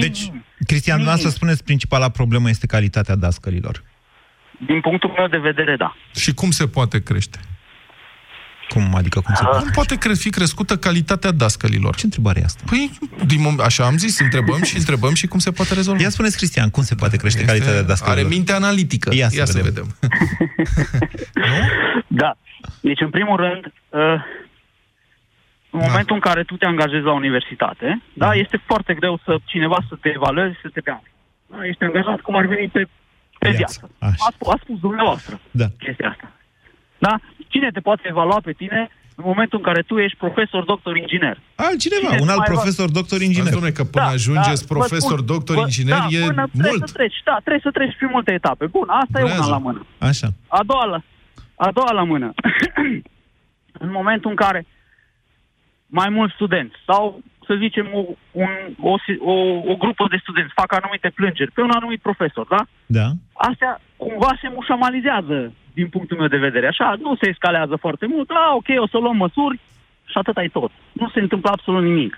Deci, 0.00 0.30
Cristian, 0.66 0.96
dumneavoastră 0.96 1.30
spuneți 1.36 1.64
principala 1.64 2.08
problemă 2.08 2.48
este 2.48 2.66
calitatea 2.66 3.14
dascălilor. 3.14 3.82
Din 4.66 4.80
punctul 4.80 5.14
meu 5.16 5.26
de 5.28 5.36
vedere, 5.38 5.76
da. 5.76 5.96
Și 6.14 6.34
cum 6.34 6.50
se 6.50 6.66
poate 6.66 7.02
crește? 7.02 7.38
Cum 8.68 8.94
adică 8.94 9.20
cum 9.20 9.34
se 9.34 9.42
Ah. 9.42 9.48
poate? 9.48 9.62
Cum 9.64 9.72
poate 9.74 9.96
cre- 9.96 10.14
fi 10.14 10.30
crescută 10.30 10.76
calitatea 10.76 11.30
dascălilor? 11.30 11.94
Ce 11.94 12.04
întrebare 12.04 12.40
e 12.40 12.44
asta? 12.44 12.62
Păi, 12.66 12.98
din 13.26 13.40
mom- 13.40 13.64
așa 13.64 13.84
am 13.84 13.96
zis, 13.98 14.18
întrebăm 14.20 14.62
și 14.62 14.76
întrebăm 14.76 15.14
și 15.14 15.26
cum 15.26 15.38
se 15.38 15.50
poate 15.50 15.74
rezolva. 15.74 16.02
Ia 16.02 16.08
spuneți, 16.08 16.36
Cristian, 16.36 16.70
cum 16.70 16.82
se 16.82 16.94
poate 16.94 17.16
crește 17.16 17.44
calitatea 17.44 17.82
dascălilor? 17.82 18.18
Are 18.24 18.28
minte 18.34 18.52
analitică. 18.52 19.14
Ia 19.14 19.28
să 19.28 19.36
Ia 19.36 19.44
să 19.44 19.60
vedem. 19.62 19.72
vedem. 20.00 20.10
Da. 22.06 22.36
Deci, 22.80 23.00
în 23.00 23.10
primul 23.10 23.36
rând, 23.36 23.64
uh, 23.88 24.20
în 25.76 25.84
momentul 25.88 26.14
în 26.14 26.20
care 26.28 26.42
tu 26.42 26.56
te 26.56 26.66
angajezi 26.66 27.04
la 27.04 27.12
universitate, 27.12 28.02
da, 28.12 28.32
este 28.34 28.62
foarte 28.66 28.94
greu 28.94 29.20
să 29.24 29.36
cineva 29.44 29.78
să 29.88 29.94
te 30.00 30.08
evalueze, 30.14 30.58
să 30.62 30.68
te 30.72 30.80
dea. 30.80 31.02
Da, 31.46 31.66
ești 31.66 31.84
angajat 31.84 32.20
cum 32.20 32.34
ar 32.36 32.46
veni 32.46 32.68
pe, 32.68 32.88
pe 33.38 33.50
viață. 33.50 33.90
A, 33.98 34.06
sp- 34.06 34.46
a 34.52 34.56
spus 34.62 34.78
dumneavoastră 34.80 35.40
Da. 35.50 35.64
chestia 35.78 36.08
asta. 36.08 36.32
Da? 36.98 37.18
Cine 37.48 37.70
te 37.70 37.80
poate 37.80 38.02
evalua 38.08 38.40
pe 38.44 38.52
tine 38.52 38.88
în 39.18 39.24
momentul 39.26 39.58
în 39.58 39.64
care 39.64 39.82
tu 39.82 39.98
ești 39.98 40.16
profesor, 40.16 40.64
doctor, 40.64 40.96
inginer? 40.96 41.40
Altcineva, 41.54 42.06
Cine 42.08 42.20
un 42.20 42.26
te 42.26 42.32
alt 42.32 42.38
mai 42.38 42.46
eva- 42.48 42.54
profesor, 42.54 42.90
doctor, 42.90 43.20
inginer. 43.20 43.52
Dom'le, 43.52 43.72
că 43.74 43.84
până 43.84 44.04
ajungeți 44.04 44.64
vă 44.66 44.74
profesor, 44.74 45.18
spun- 45.20 45.26
doctor, 45.26 45.54
vă- 45.56 45.60
inginer, 45.62 45.98
da, 45.98 46.06
e 46.10 46.26
până 46.26 46.46
Trebuie 46.52 46.70
mult. 46.70 46.88
să 46.88 46.94
treci, 46.94 47.20
da, 47.24 47.32
trebuie 47.44 47.60
să 47.62 47.70
treci 47.70 47.96
prin 47.96 48.08
multe 48.12 48.32
etape. 48.32 48.66
Bun, 48.66 48.88
asta 48.88 49.18
e 49.18 49.20
Durează. 49.20 49.42
una 49.42 49.50
la 49.50 49.58
mână. 49.58 49.86
Așa. 49.98 50.28
A 50.48 50.60
doua 50.66 50.84
la, 50.84 50.98
a 51.54 51.70
doua 51.72 51.92
la 51.92 52.02
mână. 52.02 52.34
în 53.84 53.90
momentul 53.90 54.30
în 54.30 54.36
care 54.36 54.66
mai 56.00 56.08
mulți 56.16 56.34
studenți 56.38 56.76
sau 56.88 57.02
să 57.46 57.54
zicem, 57.64 57.86
o, 57.98 58.00
un, 58.44 58.52
o, 58.90 58.94
o, 59.32 59.34
o 59.72 59.74
grupă 59.82 60.04
de 60.10 60.22
studenți 60.24 60.58
fac 60.60 60.70
anumite 60.72 61.08
plângeri 61.18 61.54
pe 61.54 61.62
un 61.66 61.72
anumit 61.78 62.00
profesor, 62.08 62.46
da? 62.54 62.62
Da. 62.86 63.08
Astea 63.32 63.80
cumva 63.96 64.32
se 64.40 64.48
mușamalizează 64.56 65.52
din 65.78 65.88
punctul 65.88 66.18
meu 66.18 66.30
de 66.34 66.44
vedere. 66.46 66.66
Așa, 66.66 66.88
nu 67.04 67.16
se 67.20 67.28
escalează 67.28 67.76
foarte 67.76 68.06
mult. 68.06 68.30
A, 68.30 68.54
ok, 68.54 68.68
o 68.84 68.88
să 68.92 68.98
luăm 68.98 69.16
măsuri 69.16 69.60
și 70.10 70.16
atât 70.18 70.36
ai 70.36 70.48
tot. 70.48 70.70
Nu 70.92 71.08
se 71.14 71.20
întâmplă 71.20 71.50
absolut 71.52 71.82
nimic. 71.82 72.14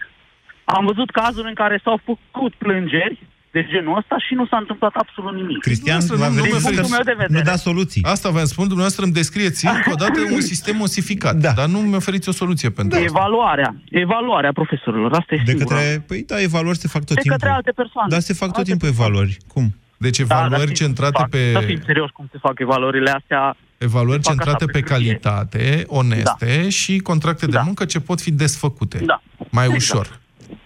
Am 0.64 0.84
văzut 0.90 1.10
cazuri 1.10 1.48
în 1.48 1.54
care 1.62 1.80
s-au 1.84 1.98
făcut 2.04 2.52
plângeri 2.54 3.18
de 3.58 3.66
genul 3.72 3.96
ăsta 4.00 4.16
și 4.26 4.32
nu 4.40 4.44
s-a 4.50 4.58
întâmplat 4.64 4.94
absolut 5.02 5.34
nimic. 5.40 5.58
Cristian, 5.68 6.00
Nu, 6.08 6.16
va 6.22 6.28
nu, 6.28 6.34
nu 6.34 6.40
veni 6.42 6.52
mă 6.52 6.58
să 6.58 6.68
oferiți- 6.68 6.90
meu 6.96 7.04
de 7.10 7.16
vedere. 7.22 7.38
nu 7.38 7.50
da 7.50 7.56
soluții. 7.68 8.02
Asta 8.14 8.28
v-am 8.34 8.44
spus, 8.52 8.64
dumneavoastră 8.72 9.02
îmi 9.04 9.12
descrieți 9.20 9.66
încă 9.66 9.90
o 9.96 9.98
dată 10.04 10.18
un 10.36 10.40
sistem 10.52 10.76
osificat, 10.80 11.34
da. 11.46 11.52
dar 11.60 11.66
nu 11.74 11.78
mi 11.78 11.94
oferiți 12.02 12.28
o 12.28 12.32
soluție 12.32 12.70
pentru 12.70 12.98
asta. 12.98 13.08
Evaluarea. 13.14 13.70
Evaluarea 13.90 14.52
profesorilor. 14.52 15.10
Asta 15.20 15.34
e 15.34 15.40
De 15.44 15.50
singura. 15.50 15.76
către, 15.76 16.04
păi 16.08 16.20
da, 16.30 16.36
evaluări 16.48 16.78
se 16.78 16.88
fac 16.88 17.02
tot 17.04 17.14
de 17.16 17.20
timpul. 17.20 17.38
către 17.40 17.54
alte 17.58 17.70
persoane. 17.80 18.08
Dar 18.14 18.20
se 18.20 18.32
fac 18.32 18.48
tot 18.48 18.56
Alte 18.56 18.70
timpul 18.70 18.88
evaluări. 18.88 19.36
Cum? 19.54 19.66
Deci 19.96 20.16
Da, 20.18 20.22
evaluări 20.24 20.50
dar 20.50 20.60
știți 20.60 20.68
cum 20.68 20.76
se 20.78 20.84
centrate 20.84 21.18
fac. 21.20 21.28
pe... 21.30 21.52
Să 21.52 21.60
fim 21.70 21.80
serios 21.86 22.10
cum 22.10 22.28
se 22.32 22.38
fac 22.40 22.54
evaluările 22.66 23.10
astea. 23.10 23.56
Evaluări 23.78 24.22
se 24.24 24.28
fac 24.28 24.36
centrate 24.36 24.64
așa, 24.64 24.72
pe 24.72 24.78
pe 24.80 24.94
hârtie. 24.94 25.12
calitate, 25.18 25.84
oneste 25.86 26.68
și 26.68 26.98
contracte 26.98 27.46
de 27.46 27.58
muncă 27.64 27.84
ce 27.84 28.00
pot 28.00 28.20
fi 28.20 28.30
desfăcute. 28.30 28.98
Da. 29.04 29.22
Mai 29.50 29.64
Exact. 29.64 29.80
ușor. 29.82 30.06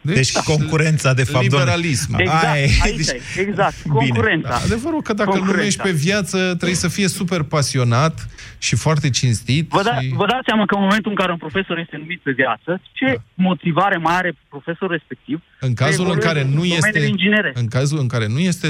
Deci 0.00 0.32
concurența, 0.32 1.14
de 1.14 1.24
fapt, 1.24 1.48
domnule. 1.48 1.62
Liberalism. 1.62 2.14
Exact, 2.18 2.44
Aia 2.44 2.62
e. 2.62 2.70
aici 2.82 2.96
Deci- 2.96 3.08
e, 3.36 3.40
exact, 3.40 3.74
concurența. 3.88 4.48
Da, 4.48 4.54
adevărul 4.56 5.02
că 5.02 5.12
dacă 5.12 5.30
îl 5.30 5.36
Concurența. 5.36 5.56
numești 5.58 5.80
pe 5.82 5.90
viață, 5.90 6.36
trebuie 6.38 6.74
să 6.74 6.88
fie 6.88 7.08
super 7.08 7.42
pasionat 7.42 8.28
și 8.58 8.76
foarte 8.76 9.10
cinstit. 9.10 9.68
Vă, 9.68 9.82
da, 9.84 10.00
și... 10.00 10.08
vă 10.08 10.26
dați 10.26 10.42
seama 10.46 10.64
că 10.66 10.74
în 10.74 10.80
momentul 10.82 11.10
în 11.10 11.16
care 11.16 11.32
un 11.32 11.38
profesor 11.38 11.78
este 11.78 11.96
numit 11.98 12.20
pe 12.20 12.30
viață, 12.32 12.80
ce 12.92 13.20
motivare 13.34 13.96
mai 13.96 14.14
are 14.16 14.34
profesorul 14.48 14.90
respectiv? 14.96 15.42
În 15.60 15.74
cazul 15.74 16.06
în 16.06 16.12
să 16.20 16.26
care 16.26 16.42
nu 16.42 16.48
evolueze 16.48 16.74
în 16.74 16.76
este 16.76 16.90
domeniul 16.90 17.18
inginere. 17.18 17.52
în 17.54 17.66
cazul 17.68 17.98
în 17.98 18.06
care 18.06 18.26
nu 18.28 18.38
este 18.38 18.68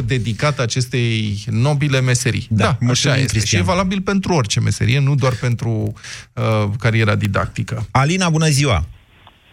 100% 0.00 0.04
dedicat 0.06 0.58
acestei 0.58 1.44
nobile 1.50 2.00
meserii. 2.00 2.46
Da, 2.50 2.64
Da, 2.64 2.76
mulțumim, 2.80 2.90
așa 2.90 3.14
este. 3.22 3.26
Cristian. 3.36 3.62
Și 3.62 3.68
e 3.68 3.72
valabil 3.72 4.00
pentru 4.00 4.32
orice 4.32 4.60
meserie, 4.60 4.98
nu 5.00 5.14
doar 5.14 5.32
pentru 5.40 5.92
uh, 6.32 6.42
cariera 6.78 7.14
didactică. 7.14 7.86
Alina, 7.90 8.28
bună 8.28 8.46
ziua! 8.46 8.84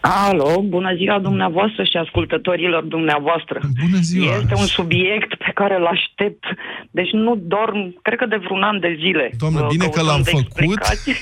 Alo, 0.02 0.62
bună 0.62 0.94
ziua 0.94 1.18
dumneavoastră 1.18 1.82
și 1.84 1.96
ascultătorilor 1.96 2.82
dumneavoastră. 2.82 3.60
Bună 3.80 4.00
ziua! 4.00 4.34
Este 4.36 4.54
un 4.56 4.66
subiect 4.78 5.34
pe 5.34 5.50
care 5.54 5.74
îl 5.76 5.86
aștept, 5.86 6.44
deci 6.90 7.10
nu 7.10 7.34
dorm, 7.36 7.94
cred 8.02 8.18
că 8.18 8.26
de 8.26 8.36
vreun 8.36 8.62
an 8.62 8.80
de 8.80 8.96
zile. 9.00 9.30
Doamne, 9.38 9.60
Uh, 9.60 9.66
bine 9.68 9.84
că 9.84 9.90
căutând 9.90 10.08
l-am 10.08 10.22
făcut. 10.22 10.44
explicații. 10.44 11.12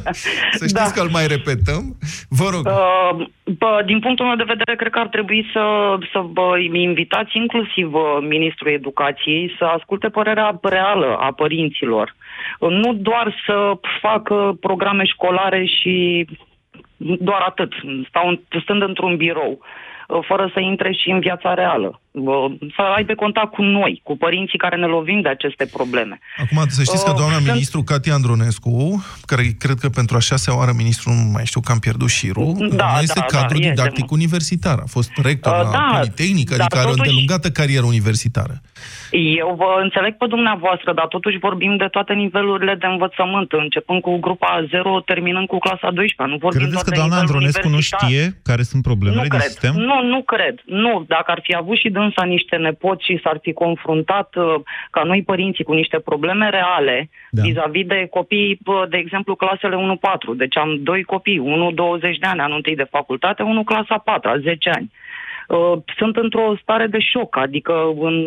Să 0.60 0.66
știți 0.66 0.94
că 0.96 1.00
îl 1.02 1.08
mai 1.12 1.26
repetăm. 1.26 1.82
Vă 2.28 2.46
rog. 2.54 2.64
Uh, 2.66 3.26
bă, 3.58 3.82
din 3.86 3.98
punctul 4.00 4.26
meu 4.26 4.36
de 4.36 4.52
vedere, 4.54 4.76
cred 4.76 4.92
că 4.92 4.98
ar 4.98 5.08
trebui 5.08 5.46
să, 5.52 5.64
să 6.12 6.20
vă 6.32 6.48
invitați 6.72 7.36
inclusiv 7.36 7.94
uh, 7.94 8.02
Ministrul 8.28 8.72
Educației 8.72 9.54
să 9.58 9.64
asculte 9.64 10.08
părerea 10.08 10.58
reală 10.62 11.16
a 11.20 11.32
părinților. 11.32 12.14
Uh, 12.58 12.70
Nu 12.70 12.92
doar 12.94 13.42
să 13.46 13.72
facă 14.00 14.56
programe 14.60 15.04
școlare 15.04 15.64
și 15.64 16.26
doar 16.96 17.40
atât, 17.40 17.72
stau, 18.08 18.40
stând 18.60 18.82
într-un 18.82 19.16
birou, 19.16 19.58
uh, 20.08 20.18
fără 20.26 20.50
să 20.52 20.60
intre 20.60 20.92
și 20.92 21.10
în 21.10 21.20
viața 21.20 21.54
reală. 21.54 22.00
Uh, 22.18 22.54
Să 22.76 22.82
aibă 22.96 23.14
contact 23.14 23.52
cu 23.52 23.62
noi, 23.62 24.00
cu 24.04 24.16
părinții 24.16 24.58
care 24.58 24.76
ne 24.76 24.86
lovim 24.86 25.20
de 25.20 25.28
aceste 25.28 25.66
probleme. 25.66 26.18
Acum, 26.36 26.58
să 26.68 26.82
știți 26.82 27.04
că 27.04 27.10
Uh, 27.10 27.16
doamna 27.16 27.34
sunt- 27.36 27.46
ministru 27.52 27.82
Cati 27.82 28.10
Andronescu, 28.10 29.04
care 29.30 29.42
cred 29.58 29.78
că 29.84 29.88
pentru 29.88 30.16
a 30.16 30.20
șasea 30.30 30.56
oară 30.56 30.72
ministru, 30.76 31.10
nu 31.10 31.30
mai 31.32 31.44
știu 31.46 31.60
că 31.60 31.72
am 31.72 31.78
pierdut 31.78 32.08
șirul, 32.08 32.50
Da, 32.58 32.66
doamna 32.76 32.98
este 33.08 33.20
da, 33.20 33.24
cadru 33.38 33.58
da, 33.58 33.64
este, 33.64 33.74
didactic 33.74 34.10
universitar. 34.10 34.78
A 34.86 34.88
fost 34.96 35.10
rector 35.28 35.52
Uh, 35.52 35.60
la 35.64 35.70
da, 35.70 35.88
Politehnică, 35.96 36.52
dar 36.56 36.60
adică 36.66 36.78
are 36.78 36.86
o 36.88 36.90
totuși- 36.90 37.08
îndelungată 37.08 37.48
carieră 37.58 37.84
universitară. 37.94 38.54
Eu 39.38 39.48
vă 39.62 39.70
înțeleg 39.82 40.12
pe 40.16 40.26
dumneavoastră, 40.34 40.92
dar 40.98 41.06
totuși 41.06 41.38
vorbim 41.38 41.76
de 41.76 41.88
toate 41.96 42.12
nivelurile 42.12 42.74
de 42.82 42.86
învățământ, 42.86 43.48
începând 43.52 44.00
cu 44.00 44.12
grupa 44.18 44.66
0, 44.70 45.00
terminând 45.00 45.46
cu 45.52 45.58
clasa 45.58 45.88
12. 45.98 46.34
Nu 46.34 46.38
vorbim 46.46 46.60
Credeți 46.60 46.72
doar 46.76 46.84
că 46.84 46.90
de 46.90 46.96
doamna 47.00 47.14
nivel 47.16 47.26
Andronescu 47.28 47.66
nu 47.68 47.74
universitar. 47.74 48.00
știe 48.00 48.22
care 48.50 48.62
sunt 48.70 48.82
problemele 48.90 49.16
nu 49.22 49.26
din 49.28 49.34
cred. 49.38 49.50
sistem? 49.50 49.74
Nu, 49.90 49.96
nu 50.12 50.20
cred. 50.32 50.54
Nu, 50.84 50.94
dacă 51.14 51.28
ar 51.34 51.40
fi 51.46 51.52
avut 51.62 51.76
și 51.82 51.88
dânsa 52.06 52.24
niște 52.24 52.56
nepoți 52.56 53.04
și 53.04 53.20
s-ar 53.22 53.38
fi 53.42 53.52
confruntat 53.52 54.34
uh, 54.34 54.54
ca 54.90 55.02
noi 55.02 55.22
părinții 55.22 55.64
cu 55.64 55.72
niște 55.72 55.98
probleme 55.98 56.48
reale 56.50 57.10
Da. 57.30 57.42
vis-a-vis 57.42 57.86
de 57.86 58.06
copii, 58.10 58.58
uh, 58.64 58.82
de 58.88 58.96
exemplu, 58.96 59.34
clasele 59.34 59.76
1-4. 59.76 60.34
Deci 60.36 60.56
am 60.56 60.82
doi 60.82 61.02
copii, 61.02 61.38
unul 61.38 61.74
20 61.74 62.18
de 62.18 62.26
ani, 62.26 62.40
anul 62.40 62.56
întâi 62.56 62.76
de 62.76 62.92
facultate, 62.96 63.42
unul 63.42 63.64
clasa 63.64 63.98
4, 63.98 64.38
10 64.38 64.70
ani. 64.70 64.90
Uh, 65.48 65.78
Sunt 65.96 66.16
într-o 66.16 66.56
stare 66.62 66.86
de 66.86 66.98
șoc, 66.98 67.36
adică 67.36 67.92
în 67.98 68.26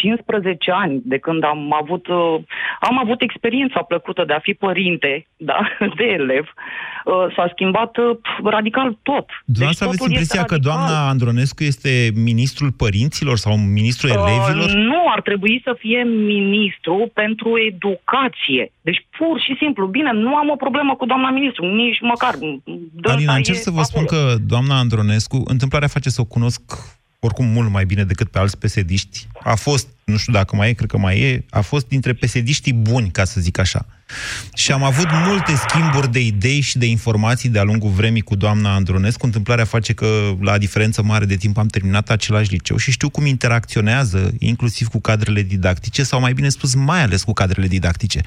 15 0.00 0.70
ani 0.70 1.00
de 1.04 1.18
când 1.18 1.44
am 1.44 1.60
avut, 1.82 2.06
uh, 2.06 2.36
am 2.80 2.98
avut 2.98 3.20
experiența 3.20 3.80
plăcută 3.82 4.22
de 4.26 4.32
a 4.32 4.38
fi 4.46 4.52
părinte, 4.52 5.26
da, 5.36 5.58
de 5.98 6.04
elev, 6.18 6.46
uh, 7.04 7.26
s-a 7.36 7.46
schimbat 7.52 7.96
uh, 7.96 8.16
radical 8.56 8.88
tot. 9.02 9.26
Dumneavoastră 9.44 9.84
aveți 9.86 10.00
totul 10.00 10.12
este 10.12 10.20
impresia 10.20 10.44
că 10.44 10.54
radical. 10.54 10.66
doamna 10.68 11.08
Andronescu 11.08 11.62
este 11.72 11.92
ministrul 12.30 12.70
părinților 12.84 13.36
sau 13.44 13.52
ministrul 13.80 14.10
elevilor? 14.10 14.68
Uh, 14.68 14.82
nu, 14.90 15.00
ar 15.14 15.20
trebui 15.28 15.60
să 15.64 15.72
fie 15.78 16.02
ministru 16.36 17.10
pentru 17.14 17.48
educație. 17.70 18.72
Deci 18.80 19.00
pur 19.18 19.40
și 19.46 19.52
simplu, 19.62 19.86
bine, 19.86 20.12
nu 20.12 20.32
am 20.36 20.48
o 20.54 20.56
problemă 20.64 20.94
cu 20.94 21.06
doamna 21.06 21.30
ministru, 21.30 21.64
nici 21.64 22.00
măcar. 22.00 22.34
Dânsa 23.02 23.16
Alina, 23.16 23.34
încerc 23.34 23.58
e 23.58 23.68
să 23.68 23.70
vă 23.70 23.82
spun 23.82 24.02
acolo. 24.02 24.20
că 24.20 24.36
doamna 24.52 24.78
Andronescu, 24.78 25.42
întâmplarea 25.44 25.88
face 25.88 26.10
să 26.10 26.20
o 26.20 26.24
cunosc 26.24 26.62
oricum 27.20 27.46
mult 27.46 27.70
mai 27.70 27.84
bine 27.84 28.04
decât 28.04 28.30
pe 28.30 28.38
alți 28.38 28.58
pesediști. 28.58 29.26
A 29.42 29.54
fost, 29.54 29.86
nu 30.04 30.16
știu 30.16 30.32
dacă 30.32 30.56
mai 30.56 30.68
e, 30.68 30.72
cred 30.72 30.90
că 30.90 30.98
mai 30.98 31.20
e, 31.20 31.44
a 31.50 31.60
fost 31.60 31.88
dintre 31.88 32.12
pesediștii 32.12 32.72
buni, 32.72 33.10
ca 33.10 33.24
să 33.24 33.40
zic 33.40 33.58
așa. 33.58 33.86
Și 34.54 34.72
am 34.72 34.82
avut 34.82 35.06
multe 35.26 35.54
schimburi 35.54 36.12
de 36.12 36.20
idei 36.20 36.60
și 36.60 36.78
de 36.78 36.86
informații 36.86 37.48
de-a 37.48 37.62
lungul 37.62 37.90
vremii 37.90 38.20
cu 38.20 38.34
doamna 38.34 38.74
Andronescu. 38.74 39.26
Întâmplarea 39.26 39.64
face 39.64 39.92
că, 39.92 40.36
la 40.40 40.58
diferență 40.58 41.02
mare 41.02 41.24
de 41.24 41.36
timp, 41.36 41.58
am 41.58 41.66
terminat 41.66 42.10
același 42.10 42.50
liceu 42.50 42.76
și 42.76 42.90
știu 42.90 43.08
cum 43.08 43.26
interacționează, 43.26 44.34
inclusiv 44.38 44.88
cu 44.88 45.00
cadrele 45.00 45.42
didactice, 45.42 46.02
sau 46.02 46.20
mai 46.20 46.32
bine 46.32 46.48
spus, 46.48 46.74
mai 46.74 47.02
ales 47.02 47.22
cu 47.22 47.32
cadrele 47.32 47.66
didactice. 47.66 48.20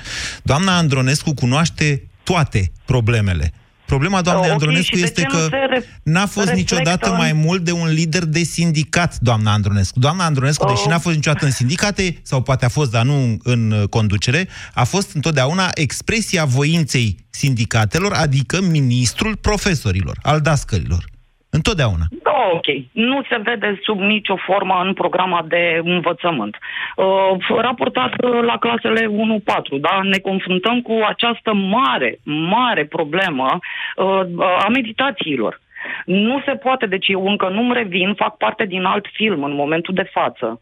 Doamna 0.44 0.78
Andronescu 0.78 1.34
cunoaște 1.34 2.04
toate 2.24 2.72
problemele. 2.86 3.54
Problema 3.94 4.22
doamnei 4.22 4.46
Ok, 4.50 4.52
Andronescu 4.54 4.96
și 4.96 5.02
de 5.02 5.06
este 5.08 5.22
ce 5.22 5.28
nu 5.32 5.34
că 5.38 5.48
se 5.50 5.56
re- 5.70 5.86
n-a 6.04 6.26
fost 6.26 6.48
reflectă 6.48 6.56
niciodată 6.56 7.10
în- 7.10 7.16
mai 7.16 7.34
mult 7.34 7.64
de 7.64 7.72
un 7.72 7.88
lider 7.88 8.26
de 8.26 8.44
sindicat, 8.44 9.18
doamna 9.20 9.52
Andronescu. 9.54 10.00
Doamna 10.00 10.26
Andronescu, 10.26 10.66
deși 10.68 10.82
Oh. 10.84 10.90
n-a 10.90 11.00
fost 11.00 11.16
niciodată 11.16 11.46
în 11.46 11.52
sindicate, 11.52 12.20
sau 12.24 12.42
poate 12.42 12.66
a 12.66 12.70
fost, 12.70 12.92
dar 12.92 13.06
nu 13.06 13.38
în 13.44 13.72
uh, 13.72 13.88
conducere, 13.90 14.48
a 14.74 14.84
fost 14.84 15.12
întotdeauna 15.14 15.70
expresia 15.74 16.46
voinței 16.46 17.26
sindicatelor, 17.30 18.12
adică 18.14 18.62
ministrul 18.62 19.36
profesorilor, 19.36 20.20
al 20.22 20.42
dascărilor. 20.42 21.12
Întotdeauna. 21.58 22.06
Da, 22.24 22.38
ok. 22.52 22.68
Nu 22.92 23.22
se 23.30 23.38
vede 23.44 23.80
sub 23.84 24.00
nicio 24.00 24.36
formă 24.36 24.82
în 24.86 24.94
programa 24.94 25.46
de 25.48 25.82
învățământ. 25.84 26.58
Uh, 26.96 27.60
raportat 27.68 28.14
uh, 28.24 28.40
la 28.42 28.58
clasele 28.58 29.06
1-4, 29.06 29.12
da? 29.82 30.00
ne 30.04 30.18
confruntăm 30.18 30.82
cu 30.82 30.96
această 31.08 31.54
mare, 31.54 32.20
mare 32.24 32.86
problemă 32.86 33.60
uh, 33.96 34.22
a 34.66 34.68
meditațiilor. 34.70 35.62
Nu 36.06 36.42
se 36.46 36.52
poate, 36.52 36.86
deci 36.86 37.08
eu 37.08 37.28
încă 37.28 37.50
nu-mi 37.50 37.74
revin, 37.74 38.14
fac 38.14 38.38
parte 38.38 38.66
din 38.66 38.84
alt 38.84 39.06
film 39.14 39.44
în 39.44 39.54
momentul 39.54 39.94
de 39.94 40.10
față. 40.12 40.62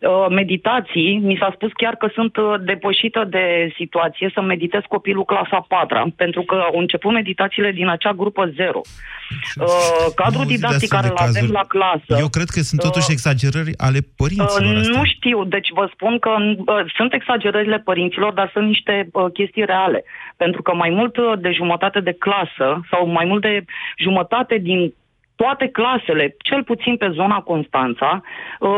Uh, 0.00 0.26
meditații, 0.30 1.18
mi 1.22 1.36
s-a 1.40 1.50
spus 1.54 1.72
chiar 1.72 1.94
că 1.94 2.08
sunt 2.14 2.36
uh, 2.36 2.54
depășită 2.60 3.24
de 3.30 3.72
situație 3.76 4.30
să 4.34 4.40
meditez 4.40 4.80
copilul 4.88 5.24
clasa 5.24 5.64
4 5.68 6.12
pentru 6.16 6.42
că 6.42 6.54
au 6.54 6.78
început 6.78 7.12
meditațiile 7.12 7.70
din 7.70 7.88
acea 7.88 8.12
grupă 8.12 8.52
0. 8.56 8.80
Uh, 8.80 9.66
cadrul 10.14 10.40
auzit 10.40 10.48
de 10.48 10.54
didactic 10.54 10.94
astfel 10.94 10.98
care 10.98 11.06
de 11.06 11.12
îl 11.12 11.18
avem 11.18 11.32
cazuri. 11.32 11.52
la 11.52 11.64
clasă... 11.74 12.20
Eu 12.22 12.28
cred 12.28 12.48
că 12.54 12.60
sunt 12.60 12.80
totuși 12.80 13.06
Uh, 13.08 13.14
exagerări 13.16 13.72
ale 13.76 14.00
părinților 14.16 14.74
Uh, 14.74 14.80
astea. 14.80 14.98
nu 14.98 15.04
știu, 15.04 15.44
deci 15.44 15.68
vă 15.78 15.88
spun 15.94 16.18
că 16.18 16.30
uh, 16.38 16.92
sunt 16.96 17.12
exagerările 17.12 17.78
părinților, 17.78 18.32
dar 18.32 18.50
sunt 18.52 18.66
niște 18.66 19.08
uh, 19.12 19.26
chestii 19.32 19.64
reale. 19.64 20.04
Pentru 20.36 20.62
că 20.62 20.74
mai 20.74 20.90
mult 20.90 21.16
uh, 21.16 21.32
de 21.38 21.50
jumătate 21.50 22.00
de 22.00 22.16
clasă 22.24 22.80
sau 22.90 23.06
mai 23.06 23.24
mult 23.24 23.42
de 23.42 23.64
jumătate 23.98 24.56
din 24.58 24.94
toate 25.40 25.66
clasele, 25.78 26.24
cel 26.48 26.62
puțin 26.70 26.94
pe 27.02 27.08
zona 27.18 27.38
Constanța, 27.50 28.10
uh, 28.60 28.70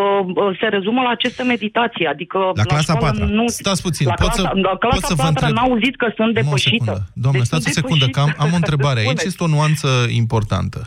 uh, 0.42 0.58
se 0.60 0.66
rezumă 0.76 1.00
la 1.02 1.08
aceste 1.18 1.42
meditații. 1.42 2.06
Adică 2.14 2.38
La 2.60 2.62
clasa 2.72 2.92
școală 2.94 3.18
patra. 3.18 3.34
Nu, 3.38 3.46
Stați 3.48 3.82
puțin, 3.82 4.06
la 4.06 4.12
pot 4.14 4.26
clasa, 4.26 4.42
să- 4.42 4.58
la 4.68 4.68
pot 4.68 4.80
clasa 4.80 5.06
să 5.06 5.14
vă 5.14 5.22
4 5.22 5.28
întreb? 5.32 5.52
n-au 5.56 5.70
auzit 5.70 5.94
că 5.96 6.06
sunt 6.16 6.32
Mă, 6.34 6.38
o 6.38 6.42
depășită. 6.42 6.70
secundă. 6.84 6.96
Doamne, 7.22 7.38
Deci 7.38 7.46
stați 7.50 7.66
o 7.68 7.70
sunt 7.70 7.78
secundă, 7.80 8.06
că 8.14 8.20
am, 8.20 8.34
am 8.44 8.50
o 8.52 8.58
întrebare. 8.62 8.98
Aici 8.98 9.08
Spuneți. 9.08 9.26
este 9.26 9.42
o 9.44 9.46
nuanță 9.56 9.88
importantă. 10.22 10.86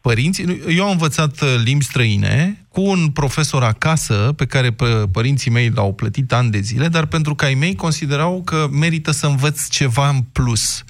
Părinții, 0.00 0.44
eu 0.78 0.84
am 0.84 0.90
învățat 0.90 1.40
uh, 1.40 1.48
limbi 1.64 1.84
străine 1.84 2.63
cu 2.74 2.80
un 2.80 3.10
profesor 3.20 3.62
acasă, 3.62 4.32
pe 4.36 4.46
care 4.46 4.68
pă- 4.70 5.10
părinții 5.12 5.50
mei 5.50 5.70
l-au 5.74 5.92
plătit 5.94 6.32
ani 6.32 6.50
de 6.50 6.58
zile, 6.58 6.86
dar 6.88 7.06
pentru 7.06 7.34
că 7.34 7.44
ai 7.44 7.54
mei 7.54 7.74
considerau 7.74 8.42
că 8.44 8.66
merită 8.80 9.10
să 9.10 9.26
învăț 9.26 9.68
ceva 9.68 10.08
în 10.08 10.20
plus. 10.32 10.84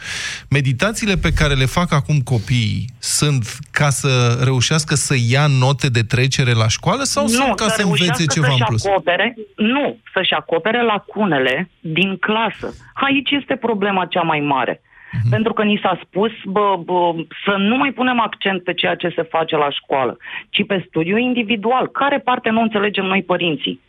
Meditațiile 0.50 1.16
pe 1.16 1.32
care 1.32 1.54
le 1.54 1.64
fac 1.64 1.92
acum 1.92 2.18
copiii 2.20 2.86
sunt 2.98 3.58
ca 3.70 3.90
să 3.90 4.40
reușească 4.44 4.94
să 4.94 5.14
ia 5.28 5.46
note 5.46 5.88
de 5.88 6.02
trecere 6.02 6.52
la 6.52 6.68
școală 6.68 7.02
sau 7.02 7.26
sunt 7.26 7.54
ca 7.56 7.68
să 7.68 7.82
învețe 7.82 8.04
reușească 8.04 8.32
ceva 8.32 8.46
în 8.46 8.52
să-și 8.52 8.68
plus? 8.68 8.84
Acopere, 8.84 9.34
nu, 9.56 9.98
să-și 10.14 10.32
acopere 10.32 10.82
lacunele 10.82 11.70
din 11.80 12.16
clasă. 12.16 12.74
Aici 12.94 13.30
este 13.30 13.56
problema 13.56 14.06
cea 14.06 14.22
mai 14.22 14.40
mare. 14.40 14.80
Mhm. 15.22 15.30
Pentru 15.30 15.52
că 15.52 15.62
ni 15.62 15.80
s-a 15.82 15.98
spus 16.02 16.30
bă, 16.44 16.80
bă, 16.84 17.14
să 17.44 17.54
nu 17.58 17.76
mai 17.76 17.92
punem 17.92 18.20
accent 18.20 18.62
pe 18.62 18.74
ceea 18.74 18.94
ce 18.94 19.08
se 19.08 19.22
face 19.22 19.56
la 19.56 19.70
școală, 19.70 20.16
ci 20.50 20.66
pe 20.66 20.84
studiu 20.88 21.16
individual. 21.16 21.88
Care 21.88 22.18
parte 22.18 22.50
nu 22.50 22.60
înțelegem 22.60 23.04
noi 23.04 23.22
părinții? 23.22 23.80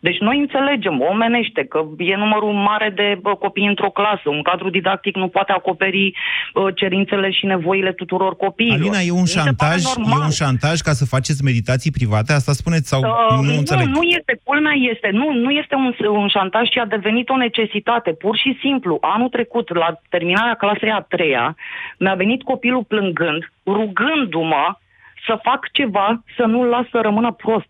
Deci 0.00 0.18
noi 0.18 0.38
înțelegem 0.38 1.00
omenește 1.00 1.64
că 1.64 1.84
e 1.98 2.16
numărul 2.16 2.52
mare 2.52 2.92
de 2.94 3.18
bă, 3.20 3.34
copii 3.34 3.66
într-o 3.66 3.90
clasă. 3.90 4.28
Un 4.28 4.42
cadru 4.42 4.70
didactic 4.70 5.16
nu 5.16 5.28
poate 5.28 5.52
acoperi 5.52 6.12
bă, 6.54 6.70
cerințele 6.70 7.30
și 7.30 7.46
nevoile 7.46 7.92
tuturor 7.92 8.36
copiilor. 8.36 8.78
Alina, 8.78 9.00
e 9.00 9.10
un 9.10 9.20
Mi 9.20 9.26
se 9.26 9.40
pare 9.56 9.78
șantaj, 9.78 9.84
e 9.84 10.00
normal. 10.00 10.24
un 10.24 10.30
șantaj 10.30 10.80
ca 10.80 10.92
să 10.92 11.04
faceți 11.04 11.44
meditații 11.44 11.90
private? 11.90 12.32
Asta 12.32 12.52
spuneți 12.52 12.88
sau 12.88 13.00
Uh, 13.08 13.46
nu 13.46 13.54
înțeleg? 13.56 13.86
Nu, 13.86 13.92
nu 13.92 14.02
este, 14.02 14.40
culmea 14.44 14.72
este, 14.72 15.08
nu, 15.12 15.32
nu 15.32 15.50
este 15.50 15.74
un, 15.74 15.94
un 16.08 16.28
șantaj, 16.28 16.68
ci 16.68 16.76
a 16.76 16.84
devenit 16.84 17.28
o 17.28 17.36
necesitate. 17.36 18.10
Pur 18.12 18.36
și 18.36 18.58
simplu, 18.60 18.98
anul 19.00 19.28
trecut, 19.28 19.74
la 19.74 20.00
terminarea 20.08 20.54
clasei 20.54 20.90
a 20.90 21.00
treia, 21.00 21.56
mi-a 21.98 22.14
venit 22.14 22.42
copilul 22.42 22.84
plângând, 22.84 23.52
rugându-mă 23.66 24.76
să 25.26 25.38
fac 25.42 25.60
ceva 25.72 26.22
să 26.36 26.44
nu-l 26.44 26.66
las 26.66 26.86
să 26.90 26.98
rămână 27.02 27.32
prost. 27.32 27.68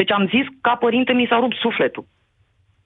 Deci 0.00 0.12
am 0.12 0.24
zis, 0.34 0.46
ca 0.60 0.74
părinte, 0.84 1.12
mi 1.12 1.26
s-a 1.30 1.38
rupt 1.38 1.56
sufletul. 1.56 2.04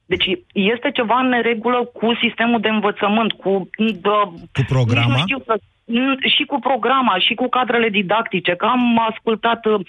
Deci 0.06 0.26
este 0.52 0.90
ceva 0.90 1.18
în 1.20 1.28
neregulă 1.28 1.84
cu 1.84 2.06
sistemul 2.22 2.60
de 2.60 2.68
învățământ, 2.68 3.32
cu... 3.32 3.70
Dă, 4.04 4.16
Cu 4.52 4.62
programa? 4.66 5.06
nici 5.06 5.16
nu 5.16 5.22
știu 5.26 5.40
să, 5.46 5.54
Mm, 5.84 6.16
și 6.36 6.44
cu 6.44 6.58
programa, 6.58 7.18
și 7.18 7.34
cu 7.34 7.48
cadrele 7.48 7.88
didactice, 7.88 8.52
că 8.54 8.66
am 8.66 9.00
ascultat, 9.10 9.64
uh, 9.66 9.80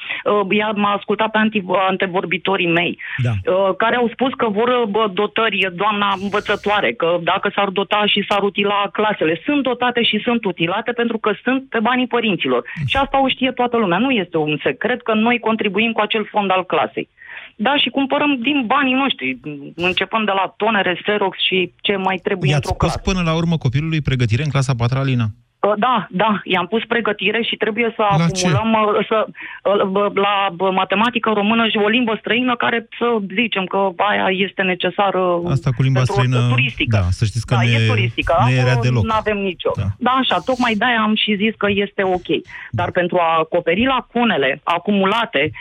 ea 0.50 0.72
m-a 0.76 0.94
ascultat 0.94 1.32
pe 1.32 1.38
anti, 1.38 1.64
antevorbitorii 1.90 2.72
mei, 2.72 3.00
Da. 3.24 3.32
uh, 3.54 3.76
care 3.78 3.96
au 3.96 4.10
spus 4.14 4.34
că 4.34 4.48
vor 4.50 4.68
uh, 4.68 4.88
bă, 4.90 5.10
dotări, 5.14 5.68
doamna 5.76 6.18
învățătoare, 6.22 6.94
că 6.94 7.18
dacă 7.24 7.52
s-ar 7.56 7.70
dota 7.70 8.04
și 8.06 8.26
s-ar 8.30 8.44
utila 8.44 8.90
clasele. 8.92 9.42
Sunt 9.46 9.64
dotate 9.64 10.04
și 10.04 10.22
sunt 10.24 10.46
utilate 10.46 10.92
pentru 10.92 11.18
că 11.18 11.32
sunt 11.44 11.70
pe 11.70 11.80
banii 11.80 12.08
părinților. 12.08 12.64
Și 12.88 12.98
asta 12.98 13.22
o 13.22 13.28
știe 13.28 13.52
toată 13.52 13.78
lumea. 13.78 13.98
Nu 13.98 14.10
este 14.12 14.38
un 14.38 14.58
secret 14.64 15.02
că 15.02 15.14
noi 15.14 15.40
contribuim 15.40 15.92
cu 15.92 16.02
acel 16.02 16.26
fond 16.32 16.52
al 16.52 16.66
clasei. 16.66 17.10
Da, 17.56 17.78
și 17.78 17.90
cumpărăm 17.90 18.38
din 18.42 18.64
banii 18.66 18.94
noștri, 18.94 19.38
începând 19.76 20.26
de 20.26 20.32
la 20.32 20.54
tonere, 20.58 21.00
Xerox 21.02 21.38
și 21.48 21.72
ce 21.82 21.96
mai 21.96 22.20
trebuie 22.24 22.50
I-ați 22.52 22.62
într-o 22.70 22.86
pus 22.86 22.94
clasă. 22.94 23.10
până 23.10 23.30
la 23.32 23.36
urmă 23.36 23.58
copilului 23.58 24.02
pregătire 24.02 24.44
în 24.44 24.50
clasa 24.50 24.74
4 24.78 24.98
Alina? 25.00 25.26
Uh, 25.60 25.74
Da, 25.78 26.08
da, 26.12 26.42
i-am 26.44 26.68
pus 26.68 26.84
pregătire 26.88 27.42
și 27.42 27.56
trebuie 27.56 27.94
să 27.96 28.04
La 28.10 28.24
acumulăm 28.24 28.72
uh, 28.74 29.06
să, 29.10 29.18
uh, 29.28 29.84
bă, 29.94 30.12
la 30.14 30.50
bă, 30.56 30.72
matematică 30.72 31.30
română 31.34 31.68
și 31.68 31.78
o 31.78 31.88
limbă 31.88 32.16
străină 32.20 32.56
care 32.56 32.88
să 33.00 33.08
zicem 33.36 33.66
că 33.66 33.90
aia 33.96 34.28
este 34.46 34.62
necesară 34.62 35.22
Asta 35.50 35.70
cu 35.76 35.82
limba 35.82 36.00
pentru 36.00 36.16
o- 36.18 36.24
străină, 36.24 36.48
turistică. 36.50 36.98
da, 36.98 37.04
să 37.10 37.26
știți 37.26 37.46
că 37.46 37.54
da, 37.56 37.62
nu 37.62 37.68
e 37.68 37.84
e- 37.84 37.88
turistică. 37.88 38.34
nu 38.44 38.50
e 38.50 38.64
rea 38.64 38.76
deloc. 38.76 39.04
Nu 39.04 39.14
avem 39.14 39.38
nicio. 39.38 39.72
Da. 39.78 39.88
da, 39.98 40.12
așa, 40.12 40.38
tocmai 40.46 40.74
de-aia 40.74 41.02
am 41.02 41.16
și 41.16 41.36
zis 41.36 41.54
că 41.58 41.68
este 41.70 42.04
ok. 42.04 42.28
Dar 42.72 42.92
pentru 42.92 43.18
a 43.18 43.38
acoperi 43.40 43.86
lacunele 43.86 44.62
acumulate 44.64 45.52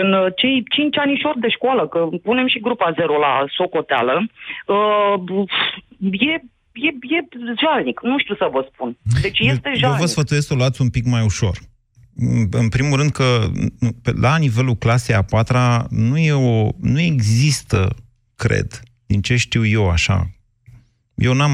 în 0.00 0.12
uh, 0.12 0.26
cei 0.36 0.56
cinci 0.74 0.98
anișori 0.98 1.40
de 1.40 1.48
școală, 1.48 1.88
că 1.88 1.98
punem 2.22 2.46
și 2.48 2.60
grupa 2.60 2.92
zero 2.98 3.16
la 3.26 3.32
socoteală, 3.56 4.14
uh, 4.66 5.44
e, 6.10 6.34
e, 6.88 6.90
e 7.16 7.20
jalnic, 7.62 8.00
nu 8.02 8.18
știu 8.18 8.34
să 8.34 8.48
vă 8.52 8.68
spun. 8.72 8.96
Deci 9.22 9.38
este 9.38 9.68
Eu 9.68 9.74
jalnic. 9.76 10.00
vă 10.00 10.06
sfătuiesc 10.06 10.46
să 10.46 10.54
o 10.54 10.56
luați 10.56 10.80
un 10.80 10.90
pic 10.90 11.04
mai 11.04 11.24
ușor. 11.24 11.56
În 12.50 12.68
primul 12.68 12.96
rând 12.98 13.10
că 13.10 13.46
nu, 13.80 13.90
pe- 14.02 14.14
la 14.20 14.36
nivelul 14.36 14.74
clasei 14.74 15.14
a 15.14 15.22
patra 15.22 15.86
nu, 15.90 16.18
e 16.18 16.32
o, 16.32 16.68
nu 16.80 17.00
există, 17.00 17.88
cred, 18.36 18.80
din 19.06 19.20
ce 19.20 19.36
știu 19.36 19.66
eu 19.66 19.90
așa. 19.90 20.30
Eu 21.14 21.32
n-am, 21.32 21.52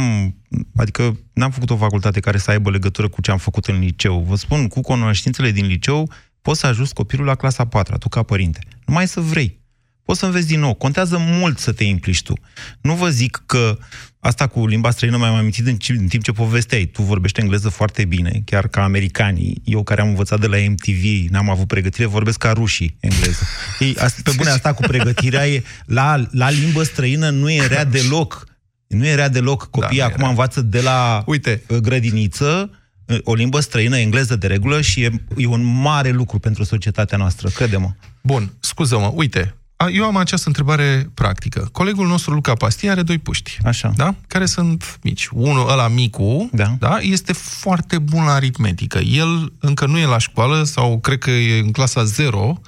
adică 0.76 1.02
n-am 1.34 1.50
făcut 1.50 1.70
o 1.70 1.76
facultate 1.76 2.20
care 2.20 2.38
să 2.38 2.50
aibă 2.50 2.70
legătură 2.70 3.08
cu 3.08 3.20
ce 3.20 3.30
am 3.30 3.38
făcut 3.38 3.64
în 3.64 3.78
liceu. 3.78 4.18
Vă 4.18 4.34
spun, 4.34 4.68
cu 4.68 4.80
cunoștințele 4.80 5.50
din 5.50 5.66
liceu, 5.66 6.08
poți 6.42 6.60
să 6.60 6.66
ajuți 6.66 6.94
copilul 6.94 7.26
la 7.26 7.34
clasa 7.34 7.62
a 7.62 7.66
patra, 7.66 7.96
tu 7.96 8.08
ca 8.08 8.22
părinte. 8.22 8.60
Numai 8.86 9.08
să 9.08 9.20
vrei. 9.20 9.60
Poți 10.04 10.18
să 10.18 10.26
înveți 10.26 10.46
din 10.46 10.60
nou. 10.60 10.74
Contează 10.74 11.16
mult 11.18 11.58
să 11.58 11.72
te 11.72 11.84
implici 11.84 12.22
tu. 12.22 12.32
Nu 12.80 12.94
vă 12.94 13.08
zic 13.08 13.42
că 13.46 13.78
asta 14.20 14.46
cu 14.46 14.66
limba 14.66 14.90
străină 14.90 15.16
mi-am 15.16 15.34
amintit 15.34 15.66
în, 15.66 15.76
ci- 15.76 15.88
în 15.88 16.06
timp 16.06 16.22
ce 16.22 16.32
povesteai. 16.32 16.84
Tu 16.84 17.02
vorbești 17.02 17.40
engleză 17.40 17.68
foarte 17.68 18.04
bine, 18.04 18.42
chiar 18.44 18.68
ca 18.68 18.82
americanii. 18.82 19.62
Eu 19.64 19.82
care 19.82 20.00
am 20.00 20.08
învățat 20.08 20.40
de 20.40 20.46
la 20.46 20.56
MTV, 20.68 21.30
n-am 21.30 21.50
avut 21.50 21.66
pregătire, 21.66 22.06
vorbesc 22.06 22.38
ca 22.38 22.52
rușii 22.52 22.96
engleză. 23.00 23.42
Ei, 23.78 23.96
asta, 23.98 24.20
pe 24.24 24.32
bune, 24.36 24.50
asta 24.50 24.72
cu 24.72 24.82
pregătirea 24.82 25.48
e, 25.48 25.62
la, 25.84 26.26
la 26.30 26.50
limbă 26.50 26.82
străină 26.82 27.30
nu 27.30 27.50
e 27.50 27.66
rea 27.66 27.84
deloc. 27.84 28.46
Nu 28.86 29.06
e 29.06 29.14
rea 29.14 29.28
deloc. 29.28 29.70
Copiii 29.70 29.98
Da, 29.98 30.04
da, 30.04 30.08
nu 30.08 30.12
e 30.12 30.14
acum 30.14 30.28
învață 30.28 30.60
de 30.62 30.80
la 30.80 31.22
Uite. 31.26 31.62
grădiniță 31.80 32.70
uh, 32.70 32.76
o 33.24 33.34
limbă 33.34 33.60
străină, 33.60 33.98
engleză 33.98 34.36
de 34.36 34.46
regulă 34.46 34.80
și 34.80 35.02
e, 35.02 35.10
e 35.36 35.46
un 35.46 35.62
mare 35.62 36.10
lucru 36.10 36.38
pentru 36.38 36.64
societatea 36.64 37.18
noastră, 37.18 37.48
crede-mă. 37.48 37.90
Bun, 38.22 38.52
scuză-mă, 38.60 39.12
uite, 39.14 39.40
a- 39.40 39.61
eu 39.90 40.04
am 40.04 40.16
această 40.16 40.44
întrebare 40.48 41.10
practică. 41.14 41.68
Colegul 41.72 42.06
nostru, 42.06 42.32
Luca 42.34 42.54
Pastia, 42.54 42.90
are 42.90 43.02
doi 43.02 43.18
puști. 43.18 43.58
Așa. 43.64 43.92
Da? 43.96 44.14
Care 44.26 44.46
sunt 44.46 44.98
mici. 45.02 45.28
Unul, 45.32 45.70
ăla 45.70 45.88
micu, 45.88 46.48
da. 46.52 46.74
Da? 46.78 46.98
este 47.00 47.32
foarte 47.32 47.98
bun 47.98 48.24
la 48.24 48.32
aritmetică. 48.32 48.98
El 48.98 49.52
încă 49.60 49.86
nu 49.86 49.98
e 49.98 50.04
la 50.06 50.18
școală 50.18 50.62
sau 50.62 50.98
cred 50.98 51.18
că 51.18 51.30
e 51.30 51.58
în 51.58 51.72
clasa 51.72 52.04
0 52.04 52.60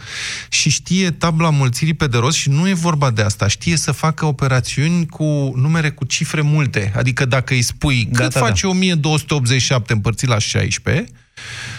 și 0.49 0.71
știe 0.71 1.11
tabla 1.11 1.51
mulțirii 1.51 1.95
pe 1.95 2.07
de 2.07 2.19
rost 2.19 2.37
și 2.37 2.49
nu 2.49 2.69
e 2.69 2.75
vorba 2.75 3.11
de 3.11 3.23
asta. 3.23 3.49
Știe 3.49 3.77
să 3.77 3.93
facă 3.93 4.27
operațiuni 4.27 5.07
cu 5.07 5.53
numere 5.57 5.91
cu 5.91 6.05
cifre 6.05 6.41
multe. 6.41 6.93
Adică 6.97 7.25
dacă 7.25 7.55
îi 7.55 7.63
spui 7.63 8.09
Da, 8.11 8.23
cât 8.23 8.33
da, 8.33 8.41
da. 8.41 8.47
face 8.47 8.67
1287 8.67 9.93
împărțit 9.93 10.29
la 10.29 10.39
16, 10.39 11.07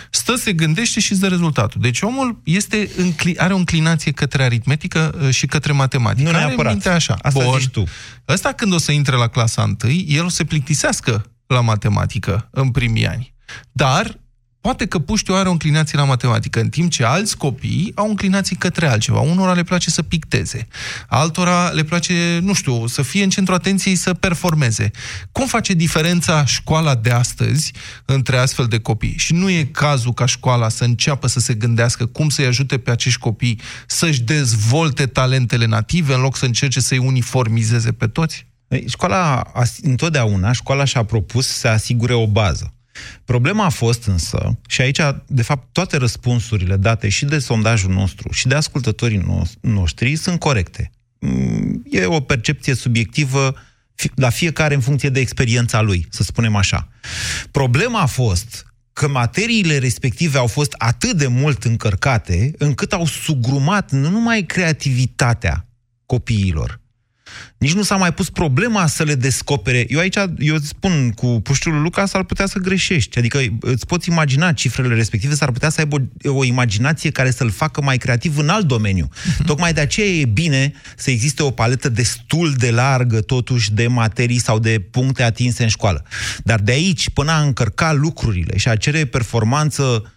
stă, 0.09 0.35
se 0.35 0.53
gândește 0.53 0.99
și 0.99 1.11
îți 1.11 1.21
dă 1.21 1.27
rezultatul. 1.27 1.81
Deci 1.81 2.01
omul 2.01 2.41
este 2.43 2.89
încli- 2.97 3.37
are 3.37 3.53
o 3.53 3.57
înclinație 3.57 4.11
către 4.11 4.43
aritmetică 4.43 5.15
uh, 5.21 5.29
și 5.29 5.45
către 5.45 5.71
matematică. 5.71 6.29
Nu 6.29 6.35
Are 6.35 6.45
neapărat. 6.45 6.71
mintea 6.71 6.93
așa. 6.93 7.17
Asta 7.21 7.43
Bun. 7.43 7.59
zici 7.59 7.69
tu. 7.69 7.83
Ăsta 8.27 8.51
când 8.51 8.73
o 8.73 8.77
să 8.77 8.91
intre 8.91 9.15
la 9.15 9.27
clasa 9.27 9.61
1, 9.83 9.93
el 10.07 10.25
o 10.25 10.29
să 10.29 10.35
se 10.35 10.43
plictisească 10.43 11.25
la 11.47 11.61
matematică 11.61 12.47
în 12.51 12.71
primii 12.71 13.07
ani. 13.07 13.33
Dar 13.71 14.19
poate 14.65 14.85
că 14.85 14.99
puștiul 14.99 15.37
are 15.37 15.47
o 15.47 15.51
înclinație 15.51 15.97
la 15.97 16.03
matematică, 16.03 16.59
în 16.59 16.69
timp 16.69 16.91
ce 16.91 17.03
alți 17.03 17.37
copii 17.37 17.91
au 17.95 18.09
înclinații 18.09 18.55
către 18.55 18.87
altceva. 18.87 19.19
Unora 19.19 19.53
le 19.53 19.63
place 19.63 19.89
să 19.89 20.01
picteze, 20.01 20.67
altora 21.07 21.69
le 21.69 21.83
place, 21.83 22.39
nu 22.41 22.53
știu, 22.53 22.87
să 22.87 23.01
fie 23.01 23.23
în 23.23 23.29
centrul 23.29 23.55
atenției, 23.55 23.95
să 23.95 24.13
performeze. 24.13 24.91
Cum 25.31 25.47
face 25.47 25.73
diferența 25.73 26.45
școala 26.45 26.95
de 26.95 27.09
astăzi 27.09 27.71
între 28.05 28.37
astfel 28.37 28.65
de 28.65 28.79
copii? 28.79 29.17
Și 29.17 29.33
nu 29.33 29.49
e 29.49 29.63
cazul 29.63 30.13
ca 30.13 30.25
școala 30.25 30.69
să 30.69 30.83
înceapă 30.83 31.27
să 31.27 31.39
se 31.39 31.53
gândească 31.53 32.05
cum 32.05 32.29
să-i 32.29 32.45
ajute 32.45 32.77
pe 32.77 32.91
acești 32.91 33.19
copii 33.19 33.59
să-și 33.87 34.21
dezvolte 34.21 35.05
talentele 35.05 35.65
native 35.65 36.13
în 36.13 36.21
loc 36.21 36.37
să 36.37 36.45
încerce 36.45 36.79
să-i 36.79 36.97
uniformizeze 36.97 37.91
pe 37.91 38.07
toți? 38.07 38.45
Ei, 38.67 38.85
Școala, 38.89 39.41
as- 39.53 39.79
întotdeauna, 39.81 40.51
școala 40.51 40.83
și-a 40.83 41.03
propus 41.03 41.47
să 41.47 41.67
asigure 41.67 42.13
o 42.13 42.27
bază. 42.27 42.74
Problema 43.25 43.65
a 43.65 43.69
fost 43.69 44.03
însă, 44.05 44.59
și 44.67 44.81
aici, 44.81 44.99
de 45.27 45.41
fapt, 45.41 45.67
toate 45.71 45.97
răspunsurile 45.97 46.75
date 46.77 47.09
și 47.09 47.25
de 47.25 47.39
sondajul 47.39 47.93
nostru 47.93 48.31
și 48.31 48.47
de 48.47 48.55
ascultătorii 48.55 49.19
no- 49.19 49.59
noștri 49.61 50.15
sunt 50.15 50.39
corecte. 50.39 50.91
Mm, 51.19 51.83
E 51.89 52.05
o 52.05 52.19
percepție 52.19 52.73
subiectivă 52.73 53.55
fi- 53.95 54.11
la 54.15 54.29
fiecare 54.29 54.73
în 54.73 54.81
funcție 54.81 55.09
de 55.09 55.19
experiența 55.19 55.81
lui, 55.81 56.07
să 56.09 56.23
spunem 56.23 56.55
așa. 56.55 56.89
Problema 57.51 57.99
a 57.99 58.05
fost 58.05 58.65
că 58.93 59.07
materiile 59.07 59.77
respective 59.77 60.37
au 60.37 60.47
fost 60.47 60.73
atât 60.77 61.17
de 61.17 61.27
mult 61.27 61.63
încărcate 61.63 62.51
încât 62.57 62.93
au 62.93 63.05
sugrumat 63.05 63.91
nu 63.91 64.09
numai 64.09 64.43
creativitatea 64.43 65.67
copiilor, 66.05 66.79
nici 67.57 67.73
nu 67.73 67.83
s-a 67.83 67.95
mai 67.95 68.13
pus 68.13 68.29
problema 68.29 68.87
să 68.87 69.03
le 69.03 69.15
descopere. 69.15 69.85
Eu 69.89 69.99
aici, 69.99 70.15
eu 70.37 70.55
îți 70.55 70.67
spun, 70.67 71.11
cu 71.15 71.27
puștiul 71.27 71.73
lui 71.73 71.83
Luca 71.83 72.05
s-ar 72.05 72.23
putea 72.23 72.45
să 72.45 72.59
greșești. 72.59 73.17
Adică 73.17 73.39
îți 73.59 73.85
poți 73.85 74.09
imagina 74.09 74.53
cifrele 74.53 74.95
respective, 74.95 75.35
s-ar 75.35 75.51
putea 75.51 75.69
să 75.69 75.79
aibă 75.79 75.95
o, 76.23 76.33
o 76.33 76.43
imaginație 76.43 77.09
care 77.09 77.31
să-l 77.31 77.51
facă 77.51 77.81
mai 77.81 77.97
creativ 77.97 78.37
în 78.37 78.49
alt 78.49 78.65
domeniu. 78.65 79.09
Tocmai 79.45 79.73
de 79.73 79.81
aceea 79.81 80.07
e 80.07 80.25
bine 80.25 80.73
să 80.95 81.11
existe 81.11 81.43
o 81.43 81.51
paletă 81.51 81.89
destul 81.89 82.53
de 82.57 82.71
largă, 82.71 83.21
totuși, 83.21 83.73
de 83.73 83.87
materii 83.87 84.39
sau 84.39 84.59
de 84.59 84.79
puncte 84.91 85.23
atinse 85.23 85.63
în 85.63 85.69
școală. 85.69 86.05
Dar 86.43 86.59
de 86.59 86.71
aici, 86.71 87.09
până 87.09 87.31
a 87.31 87.41
încărca 87.41 87.93
lucrurile 87.93 88.57
și 88.57 88.67
a 88.67 88.75
cere 88.75 89.05
performanță 89.05 90.14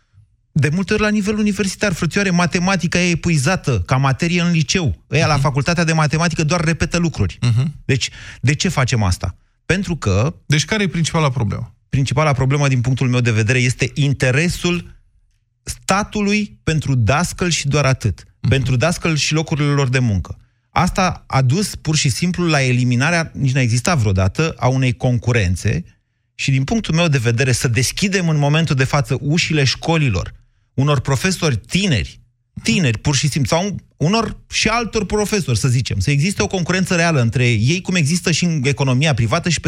De 0.60 0.68
multe 0.68 0.92
ori 0.92 1.02
la 1.02 1.08
nivel 1.08 1.38
universitar, 1.38 1.92
frățioare, 1.92 2.30
matematica 2.30 2.98
e 3.00 3.10
epuizată 3.10 3.82
ca 3.86 3.96
materie 3.96 4.40
în 4.40 4.50
liceu. 4.50 5.04
Ăia 5.10 5.24
uh-huh. 5.24 5.28
la 5.28 5.38
facultatea 5.38 5.84
de 5.84 5.92
matematică 5.92 6.44
doar 6.44 6.60
repetă 6.60 6.98
lucruri. 6.98 7.38
Uh-huh. 7.38 7.64
Deci, 7.84 8.10
de 8.40 8.54
ce 8.54 8.68
facem 8.68 9.02
asta? 9.02 9.36
Pentru 9.66 9.96
că... 9.96 10.34
Deci 10.46 10.64
care 10.64 10.82
e 10.82 10.88
principala 10.88 11.30
problemă? 11.30 11.74
Principala 11.88 12.32
problemă, 12.32 12.68
din 12.68 12.80
punctul 12.80 13.08
meu 13.08 13.20
de 13.20 13.30
vedere, 13.30 13.58
este 13.58 13.90
interesul 13.94 15.00
statului 15.62 16.58
pentru 16.62 16.94
dascăl 16.94 17.50
și 17.50 17.68
doar 17.68 17.84
atât. 17.84 18.22
Uh-huh. 18.22 18.48
Pentru 18.48 18.76
dascăl 18.76 19.16
și 19.16 19.32
locurile 19.32 19.70
lor 19.70 19.88
de 19.88 19.98
muncă. 19.98 20.38
Asta 20.70 21.24
a 21.26 21.42
dus 21.42 21.74
pur 21.74 21.96
și 21.96 22.08
simplu 22.08 22.46
la 22.46 22.62
eliminarea, 22.62 23.30
nici 23.34 23.52
n-a 23.52 23.60
existat 23.60 23.98
vreodată, 23.98 24.54
a 24.56 24.68
unei 24.68 24.92
concurențe 24.92 25.84
și 26.34 26.50
din 26.50 26.64
punctul 26.64 26.94
meu 26.94 27.08
de 27.08 27.18
vedere 27.18 27.52
să 27.52 27.68
deschidem 27.68 28.28
în 28.28 28.38
momentul 28.38 28.76
de 28.76 28.84
față 28.84 29.16
ușile 29.20 29.64
școlilor 29.64 30.36
unor 30.78 31.00
profesori 31.00 31.56
tineri, 31.56 32.20
tineri 32.62 32.98
pur 32.98 33.14
și 33.16 33.28
simplu, 33.28 33.56
sau 33.56 33.76
unor 33.96 34.40
și 34.50 34.68
altor 34.68 35.06
profesori, 35.06 35.58
să 35.58 35.68
zicem, 35.68 35.98
să 35.98 36.10
existe 36.10 36.42
o 36.42 36.46
concurență 36.46 36.94
reală 36.94 37.20
între 37.20 37.48
ei, 37.48 37.80
cum 37.80 37.94
există 37.94 38.30
și 38.30 38.44
în 38.44 38.60
economia 38.64 39.14
privată 39.14 39.48
și 39.48 39.60
pe 39.60 39.66